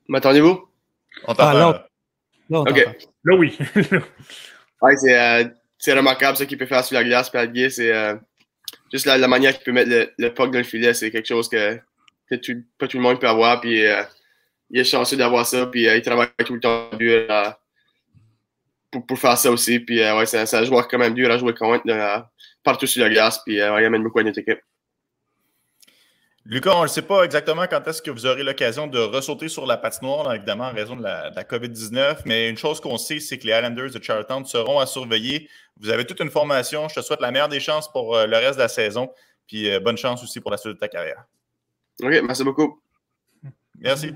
[0.09, 0.69] M'entendez-vous?
[1.27, 1.87] Ah,
[2.51, 2.87] ok.
[3.25, 3.57] Là, oui.
[4.83, 5.45] ouais, euh,
[5.79, 7.71] c'est remarquable ce qu'il peut faire sur la glace, Gay.
[7.71, 8.15] C'est euh,
[8.93, 10.93] juste la, manière qu'il peut mettre le, le, puck dans le filet.
[10.95, 11.79] C'est quelque chose que,
[12.29, 13.61] que tout, pas tout le monde peut avoir.
[13.61, 14.03] Puis, euh,
[14.71, 15.67] il est chanceux d'avoir ça.
[15.67, 17.27] Puis, il travaille tout le temps dur
[18.91, 19.79] pour, pour, faire ça aussi.
[19.81, 21.85] Puis, ouais, c'est un joueur quand même dur à jouer contre
[22.65, 23.41] partout sur la glace.
[23.47, 24.61] Puis, il amène beaucoup à notre équipe.
[26.45, 29.65] Lucas, on ne sait pas exactement quand est-ce que vous aurez l'occasion de ressauter sur
[29.65, 32.23] la patinoire, évidemment, en raison de la, COVID-19.
[32.25, 35.49] Mais une chose qu'on sait, c'est que les Islanders de Charlottetown seront à surveiller.
[35.81, 36.89] Vous avez toute une formation.
[36.89, 39.13] Je te souhaite la meilleure des chances pour euh, le reste de la saison.
[39.47, 41.25] Puis euh, bonne chance aussi pour la suite de ta carrière.
[42.03, 42.83] OK, merci beaucoup.
[43.79, 44.13] Merci.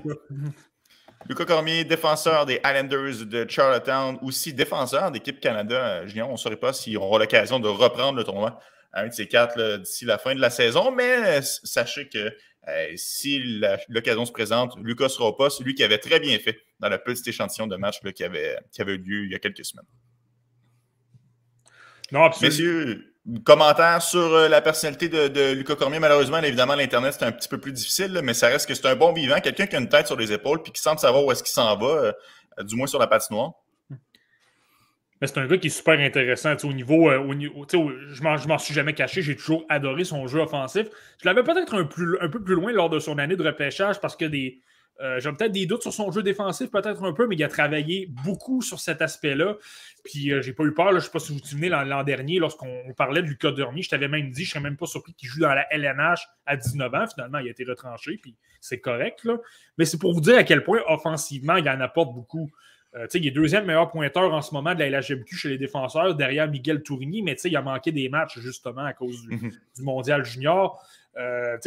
[1.29, 6.27] Lucas Cormier, défenseur des Islanders de Charlottetown, aussi défenseur d'équipe Canada euh, Junior.
[6.27, 8.59] On ne saurait pas s'ils auront l'occasion de reprendre le tournoi
[8.93, 10.91] un de ces quatre d'ici la fin de la saison.
[10.91, 12.35] Mais sachez que
[12.67, 16.89] euh, si l'occasion se présente, Lucas sera pas celui qui avait très bien fait dans
[16.89, 19.65] le petit échantillon de match qui, avait, qui avait eu lieu il y a quelques
[19.65, 19.85] semaines.
[22.11, 22.51] Non, absolument.
[22.51, 25.99] Messieurs, commentaire sur euh, la personnalité de, Lucas Cormier.
[25.99, 28.95] Malheureusement, évidemment, l'Internet, c'est un petit peu plus difficile, mais ça reste que c'est un
[28.95, 31.31] bon vivant, quelqu'un qui a une tête sur les épaules puis qui semble savoir où
[31.31, 32.13] est-ce qu'il s'en va, euh,
[32.63, 33.53] du moins sur la patinoire.
[35.19, 36.55] Mais c'est un gars qui est super intéressant.
[36.63, 39.21] Au niveau, euh, je ne m'en suis jamais caché.
[39.21, 40.87] J'ai toujours adoré son jeu offensif.
[41.21, 41.89] Je l'avais peut-être un,
[42.21, 44.61] un, peu plus loin lors de son année de repêchage parce que des.
[44.99, 47.47] Euh, j'ai peut-être des doutes sur son jeu défensif, peut-être un peu, mais il a
[47.47, 49.57] travaillé beaucoup sur cet aspect-là.
[50.03, 50.89] Puis euh, j'ai pas eu peur.
[50.89, 53.89] je ne sais pas si vous vous souvenez l'an dernier, lorsqu'on parlait de Lucas je
[53.89, 56.57] t'avais même dit, je ne serais même pas surpris qu'il joue dans la LNH à
[56.57, 57.05] 19 ans.
[57.13, 59.23] Finalement, il a été retranché, puis c'est correct.
[59.23, 59.37] Là.
[59.77, 62.49] Mais c'est pour vous dire à quel point offensivement, il en apporte beaucoup.
[62.97, 66.15] Euh, il est deuxième meilleur pointeur en ce moment de la LHMQ chez les défenseurs,
[66.15, 69.51] derrière Miguel Tourigny, mais il a manqué des matchs justement à cause du, mhm.
[69.79, 70.81] Mondial Junior.
[71.17, 71.57] Euh,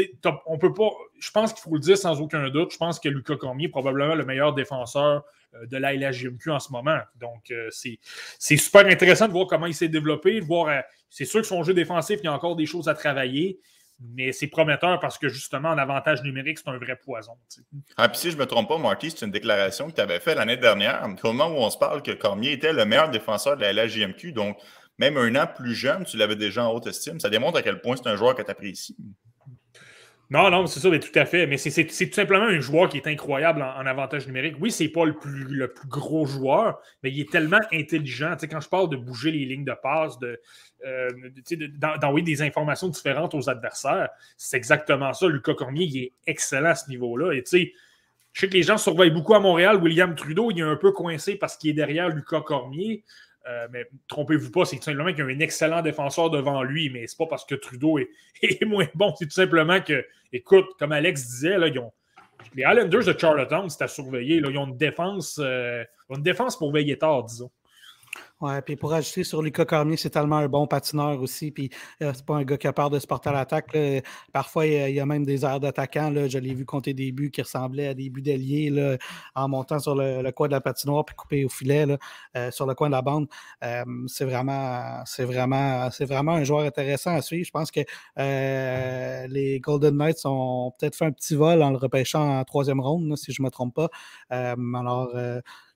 [0.46, 0.90] on peut pas.
[1.18, 2.72] Je pense qu'il faut le dire sans aucun doute.
[2.72, 5.24] Je pense que Lucas Cormier est probablement le meilleur défenseur
[5.54, 6.98] euh, de la LHGMQ en ce moment.
[7.16, 7.98] Donc, c'est
[8.56, 10.82] super intéressant de voir comment il s'est développé, de voir.
[11.08, 13.58] c'est sûr que son jeu défensif, il y a encore des choses à travailler
[14.00, 17.32] mais c'est prometteur parce que justement, en avantage numérique, c'est un vrai poison.
[17.96, 20.20] Ah, puis si je ne me trompe pas, Marty, c'est une déclaration que tu avais
[20.20, 23.56] faite l'année dernière, au moment où on se parle que Cormier était le meilleur défenseur
[23.56, 24.32] de la LHJMQ.
[24.32, 24.58] Donc,
[24.98, 27.20] même un an plus jeune, tu l'avais déjà en haute estime.
[27.20, 28.96] Ça démontre à quel point c'est un joueur que tu apprécies.
[30.30, 31.48] Non, non, c'est ça, mais tout à fait.
[31.48, 34.54] Mais c'est tout simplement un joueur qui est incroyable en, avantage numérique.
[34.60, 38.34] Oui, c'est pas le plus, le plus gros joueur, mais il est tellement intelligent.
[38.34, 40.40] Tu sais, quand je parle de bouger les lignes de passe, de,
[40.86, 41.08] euh,
[42.00, 45.26] d'envoyer des informations différentes aux adversaires, c'est exactement ça.
[45.26, 47.32] Lucas Cormier, il est excellent à ce niveau-là.
[47.32, 47.72] Et tu sais,
[48.32, 49.82] je sais que les gens surveillent beaucoup à Montréal.
[49.82, 53.02] William Trudeau, il est un peu coincé parce qu'il est derrière Lucas Cormier.
[53.48, 56.90] Euh, mais trompez-vous pas, c'est tout simplement qu'il y a un excellent défenseur devant lui,
[56.90, 58.08] mais c'est pas parce que Trudeau est,
[58.66, 61.92] moins bon, c'est tout simplement que, écoute, comme Alex disait, là, ont,
[62.54, 64.40] les Islanders de Charlottetown, c'est à surveiller.
[64.40, 67.50] Là, ils ont une défense, euh, une défense pour veiller tard, disons.
[68.40, 71.50] Ouais, puis pour ajouter sur Lucas Cormier, c'est tellement un bon patineur aussi.
[71.50, 71.68] Puis
[72.02, 73.76] euh, c'est pas un gars qui a peur de se porter à l'attaque.
[74.32, 76.10] Parfois, il y, a, même des airs d'attaquant.
[76.26, 78.96] Je l'ai vu compter des buts qui ressemblaient à des buts d'alliés
[79.34, 81.86] en montant sur le, coin de la patinoire puis couper au filet
[82.34, 83.26] euh, sur le coin de la bande.
[83.62, 87.44] Euh, c'est vraiment, c'est vraiment, c'est vraiment un joueur intéressant à suivre.
[87.44, 87.80] Je pense que
[89.26, 93.14] les Golden Knights ont peut-être fait un petit vol en le repêchant en troisième ronde,
[93.18, 93.90] si je ne me trompe pas.
[94.30, 95.10] alors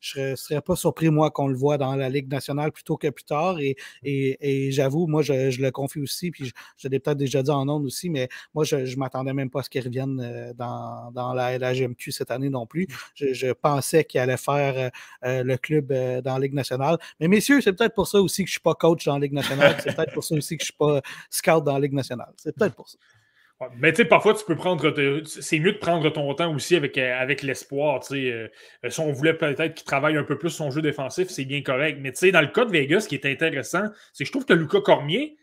[0.04, 3.08] je ne serais pas surpris, moi, qu'on le voit dans la Ligue nationale plutôt que
[3.08, 3.58] plus tard.
[3.58, 7.66] Et, et, j'avoue, moi, je, le confie aussi, puis je, l'ai peut-être déjà dit en
[7.68, 11.10] ondes aussi, mais moi, je ne m'attendais même pas à ce qu'il revienne euh, dans,
[11.12, 12.86] dans la, GMQ cette année non plus.
[13.14, 14.90] Je, pensais qu'il allait faire euh,
[15.24, 15.86] euh, le club
[16.22, 16.98] dans la Ligue nationale.
[17.18, 19.20] Mais messieurs, c'est peut-être pour ça aussi que je ne suis pas coach dans la
[19.20, 19.76] Ligue nationale.
[19.82, 21.00] C'est peut-être pour ça aussi que je ne suis pas
[21.30, 22.32] scout dans la Ligue nationale.
[22.36, 22.98] C'est peut-être pour ça.
[23.76, 24.92] Mais tu sais, parfois, tu peux prendre.
[25.24, 28.00] C'est mieux de prendre ton temps aussi avec, euh, avec l'espoir.
[28.12, 28.48] Euh,
[28.88, 31.98] si on voulait peut-être qu'il travaille un peu plus son jeu défensif, c'est bien correct.
[32.00, 34.32] Mais tu sais, dans le cas de Vegas, ce qui est intéressant, c'est que je
[34.32, 35.36] trouve que Lucas Cormier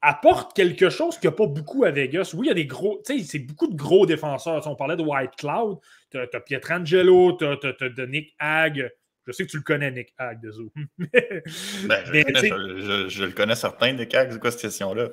[0.00, 2.34] apporte quelque chose qu'il n'y a pas beaucoup à Vegas.
[2.36, 3.00] Oui, il y a des gros.
[3.06, 4.66] Tu sais, c'est beaucoup de gros défenseurs.
[4.66, 5.78] on parlait de White Cloud,
[6.10, 8.90] tu as, Pietrangelo, tu as, Nick Hag.
[9.24, 10.72] Je sais que tu le connais, Nick Hag, de Zoo.
[10.98, 15.10] ben, je, je, le connais certain, Nick Hag, c'est quoi cette question-là?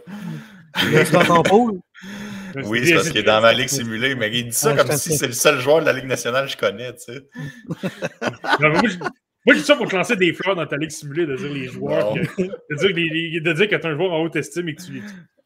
[2.65, 5.17] Oui, c'est parce qu'il est dans ma ligue simulée, mais il dit ça comme si
[5.17, 7.27] c'est le seul joueur de la Ligue nationale que je connais, tu sais.
[8.59, 11.53] moi, je dis ça pour te lancer des fleurs dans ta ligue simulée, de dire
[11.53, 14.75] les joueurs, de, dire de dire que tu es un joueur en haute estime et
[14.75, 15.01] que tu,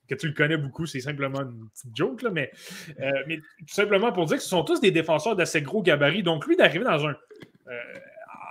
[0.10, 2.52] que tu le connais beaucoup, c'est simplement une petite joke, là, mais,
[3.00, 6.24] euh, mais tout simplement pour dire que ce sont tous des défenseurs d'assez gros gabarit.
[6.24, 7.16] Donc, lui, d'arriver dans un
[7.68, 8.00] euh,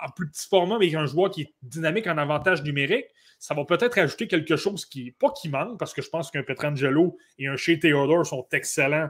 [0.04, 3.06] en plus petit format, mais un joueur qui est dynamique en avantage numérique,
[3.43, 6.44] ça va peut-être ajouter quelque chose qui, pas qui manque, parce que je pense qu'un
[6.44, 9.09] Petrangelo et un Shea Theodore sont excellents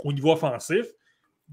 [0.00, 0.84] au niveau offensif.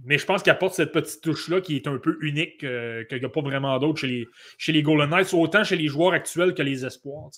[0.04, 3.20] Mais je pense qu'il apporte cette petite touche-là qui est un peu unique, euh, qu'il
[3.20, 6.14] n'y a pas vraiment d'autre chez les, chez les Golden Knights, autant chez les joueurs
[6.14, 7.30] actuels que les espoirs.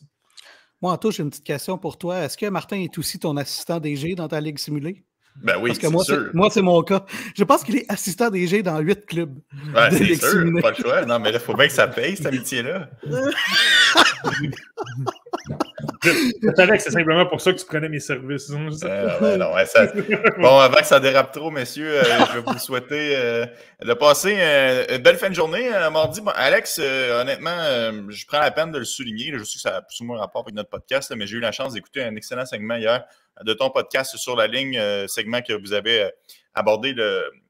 [0.82, 2.20] Moi, Anto, j'ai une petite question pour toi.
[2.20, 5.04] Est-ce que Martin est aussi ton assistant DG dans ta ligue simulée?
[5.44, 6.30] Ben oui, Parce que moi, sûr.
[6.34, 7.06] moi, c'est mon cas.
[7.36, 9.36] Je pense qu'il est assistant DG dans huit clubs.
[9.76, 11.06] Ouais, c'est sûr, pas le choix.
[11.06, 12.90] Non, mais là, il faut bien que ça paye, cette amitié-là.
[16.04, 18.52] Je savais que c'est simplement pour ça que tu prenais mes services.
[18.84, 19.52] Euh, non,
[20.40, 23.46] Bon, avant que ça dérape trop, messieurs, euh, je vais vous souhaiter euh,
[23.84, 24.34] de passer
[24.90, 25.70] une belle fin de journée.
[25.92, 27.58] mardi, Alex, honnêtement,
[28.10, 29.34] je prends la peine de le souligner.
[29.34, 31.42] Je sais que ça a plus ou moins rapport avec notre podcast, mais j'ai eu
[31.42, 33.04] la chance d'écouter un excellent segment hier
[33.44, 36.10] de ton podcast sur la ligne, segment que vous avez
[36.54, 36.94] abordé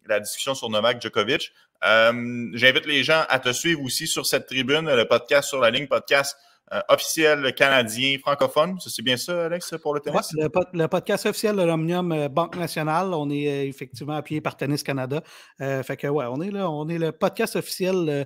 [0.08, 1.52] la discussion sur Novak Djokovic.
[1.82, 5.88] J'invite les gens à te suivre aussi sur cette tribune, le podcast sur la ligne,
[5.88, 6.38] podcast
[6.74, 8.80] euh, officiel canadien francophone.
[8.80, 10.34] C'est bien ça, Alex, pour le tennis?
[10.34, 13.14] le, podcast officiel de l'Omnium euh, Banque Nationale.
[13.14, 15.22] On est euh, effectivement appuyé par Tennis Canada.
[15.60, 16.68] fait que, ouais, on est là.
[16.68, 18.26] On est le podcast officiel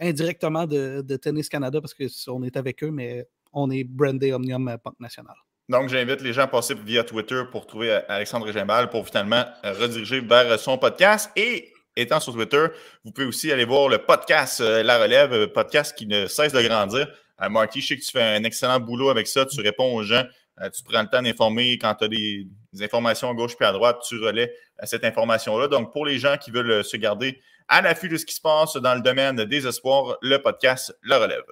[0.00, 4.98] indirectement de, Tennis Canada parce qu'on est avec eux, mais on est brandé Omnium Banque
[4.98, 5.36] Nationale.
[5.70, 10.18] Donc, j'invite les gens à passer via Twitter pour trouver Alexandre Gimbal pour finalement rediriger
[10.18, 11.30] vers son podcast.
[11.36, 12.66] Et étant sur Twitter,
[13.04, 17.06] vous pouvez aussi aller voir le podcast La Relève, podcast qui ne cesse de grandir.
[17.40, 19.46] Euh, Marty, je sais que tu fais un excellent boulot avec ça.
[19.46, 20.24] Tu réponds aux gens.
[20.60, 22.48] Euh, tu prends le temps d'informer quand tu as des,
[22.80, 24.52] informations à gauche puis à droite, tu relais
[24.82, 25.68] euh, cette information-là.
[25.68, 28.74] Donc, pour les gens qui veulent se garder à l'affût de ce qui se passe
[28.74, 31.44] dans le domaine des espoirs, le podcast le relève.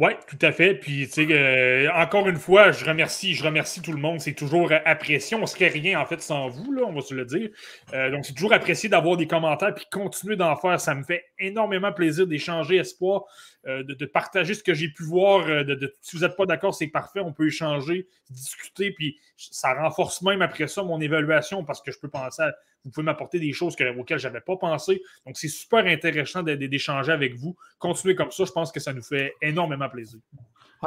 [0.00, 0.74] Oui, tout à fait.
[0.74, 4.18] Puis, tu sais, euh, encore une fois, je remercie, je remercie tout le monde.
[4.20, 5.36] C'est toujours apprécié.
[5.36, 7.48] On ne serait rien, en fait, sans vous, là, on va se le dire.
[7.92, 10.80] Euh, donc, c'est toujours apprécié d'avoir des commentaires puis continuer d'en faire.
[10.80, 13.22] Ça me fait énormément plaisir d'échanger espoir,
[13.66, 15.46] euh, de, partager ce que j'ai pu voir.
[15.46, 17.20] De, si vous n'êtes pas d'accord, c'est parfait.
[17.20, 18.92] On peut échanger, discuter.
[18.92, 22.54] Puis, ça renforce même après ça mon évaluation parce que je peux penser à
[22.84, 25.02] vous pouvez m'apporter des choses auxquelles je n'avais pas pensé.
[25.24, 27.56] Donc, c'est super intéressant d'échanger avec vous.
[27.78, 30.20] Continuez comme ça, je pense que ça nous fait énormément plaisir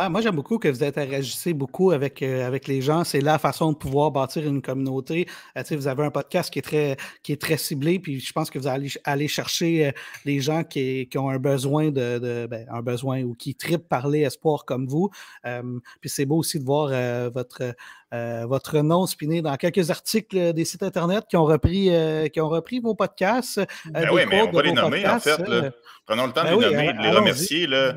[0.09, 3.03] moi, j'aime beaucoup que vous interagissez beaucoup avec, euh, avec les gens.
[3.03, 5.27] C'est la façon de pouvoir bâtir une communauté.
[5.57, 8.49] Euh, vous avez un podcast qui est très, qui est très ciblé, puis je pense
[8.49, 9.91] que vous allez aller chercher euh,
[10.23, 14.21] les gens qui, qui, ont un besoin de, ben, un besoin ou qui tripent parler
[14.21, 15.09] espoir comme vous.
[15.99, 16.89] puis c'est beau aussi de voir
[17.31, 17.73] votre,
[18.11, 21.91] votre nom spiné dans quelques articles des sites internet qui ont repris,
[22.31, 23.61] qui ont repris vos podcasts.
[23.85, 25.37] Ben oui, mais on va les nommer en fait.
[26.05, 27.67] Prenons le temps de ben les nommer, de les remercier.
[27.67, 27.95] Là,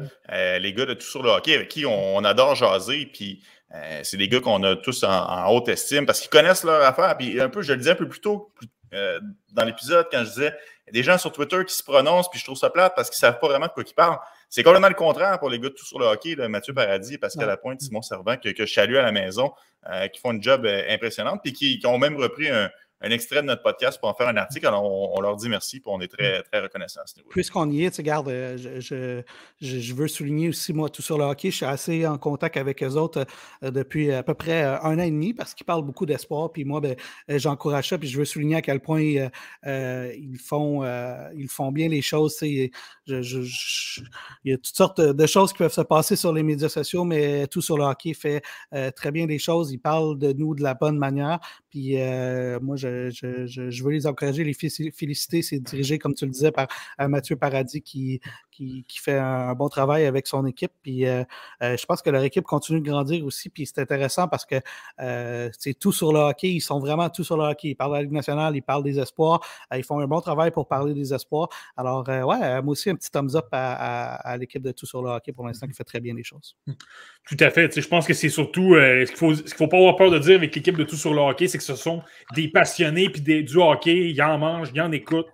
[0.59, 3.43] les gars de Tout sur le hockey avec qui on, adore jaser, puis
[3.75, 7.17] euh, c'est des gars qu'on a tous en, haute estime parce qu'ils connaissent leur affaire.
[7.17, 8.53] Puis un peu, je le disais un peu plus tôt
[8.95, 9.21] euh,
[9.53, 10.55] dans l'épisode quand je disais
[10.93, 13.31] des gens sur Twitter qui se prononcent, puis je trouve ça plate parce qu'ils ne
[13.31, 14.19] savent pas vraiment de quoi ils parlent.
[14.51, 17.47] C'est complètement le contraire pour les gars de tout sur le hockey, Mathieu Paradis, Pascal
[17.47, 19.53] la Lapointe, Simon Servant, que, que je salue à la maison,
[19.89, 22.69] euh, qui font une job impressionnante, puis qui, ont même repris un,
[23.03, 24.67] un extrait de notre podcast pour en faire un article.
[24.67, 27.31] Alors, on, leur dit merci, et on est très, très reconnaissant à ce niveau.
[27.31, 29.23] Puisqu'on y est, tu garde, euh, je,
[29.61, 32.83] je, veux souligner aussi, moi, tout sur le hockey, je suis assez en contact avec
[32.83, 33.25] eux autres
[33.63, 36.53] euh, depuis à peu près un an et demi parce qu'ils parlent beaucoup d'espoir.
[36.53, 36.95] Puis moi, ben,
[37.29, 40.85] j'encourage ça, puis je veux souligner à quel point ils, font,
[41.35, 42.37] ils font bien les choses.
[42.43, 42.71] il
[43.07, 47.47] y a toutes sortes de choses qui peuvent se passer sur les médias sociaux, mais
[47.47, 48.43] tout sur le hockey fait
[48.95, 49.73] très bien les choses.
[49.73, 51.41] Ils parlent de nous de la bonne manière.
[51.71, 51.97] Puis
[52.61, 55.43] moi, je, veux les encourager, les féliciter.
[55.43, 56.69] C'est dirigé, comme tu le disais, par
[56.99, 60.73] Mathieu Paradis qui, qui, fait un, bon travail avec son équipe.
[60.83, 63.49] Puis je pense que leur équipe continue de grandir aussi.
[63.49, 64.57] Puis c'est intéressant parce que
[65.59, 66.51] c'est tout sur le hockey.
[66.51, 67.69] Ils sont vraiment tout sur le hockey.
[67.71, 69.41] Ils parlent de la Ligue nationale, ils parlent des espoirs.
[69.75, 71.49] ils font un bon travail pour parler des espoirs.
[71.77, 75.33] Alors, ouais, moi aussi, un petit thumbs up à, l'équipe de tout sur le hockey
[75.33, 76.57] pour l'instant qui fait très bien les choses.
[77.25, 77.81] Tout à fait.
[77.81, 80.37] Je pense que c'est surtout ce qu'il ne faut, faut, pas avoir peur de dire
[80.37, 82.03] avec l'équipe de tout sur le hockey, c'est que ce sont
[82.35, 84.11] des passionnés puis des, du hockey.
[84.11, 85.33] Ils en mangent, ils en écoutent.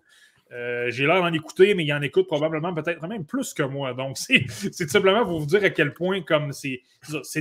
[0.53, 3.95] Euh, j'ai l'air d'en écouter, mais ils en écoutent probablement peut-être même plus que moi.
[3.95, 6.83] Donc, c'est simplement pour vous dire à quel point, comme c'est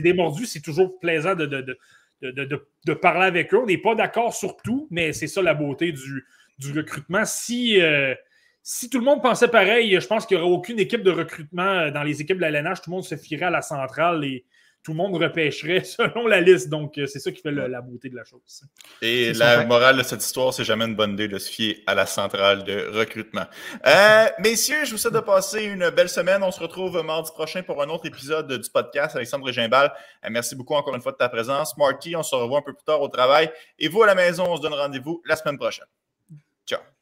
[0.01, 1.77] démordu, c'est toujours plaisant de, de,
[2.21, 3.59] de, parler avec eux.
[3.59, 6.25] On n'est pas d'accord sur tout, mais c'est ça la beauté du,
[6.57, 7.25] du recrutement.
[7.25, 8.15] Si, euh,
[8.63, 11.91] si tout le monde pensait pareil, je pense qu'il n'y aurait aucune équipe de recrutement
[11.91, 12.81] dans les équipes de la LNH.
[12.81, 14.45] Tout le monde se fierait à la centrale et
[14.85, 16.69] tout le monde repêcherait selon la liste.
[16.69, 18.63] Donc, euh, c'est ça qui fait la beauté de la chose.
[19.01, 21.95] Et la morale de cette histoire, c'est jamais une bonne idée de se fier à
[21.95, 23.45] la centrale de recrutement.
[23.85, 26.43] Euh, messieurs, je vous souhaite de passer une belle semaine.
[26.43, 29.15] On se retrouve mardi prochain pour un autre épisode du podcast.
[29.15, 29.91] Alexandre Gimbal,
[30.23, 31.75] euh, merci beaucoup encore une fois de ta présence.
[31.77, 33.51] Marty, on se revoit un peu plus tard au travail.
[33.79, 35.87] Et vous, à la maison, on se donne rendez-vous la semaine prochaine.
[36.67, 36.94] Ciao.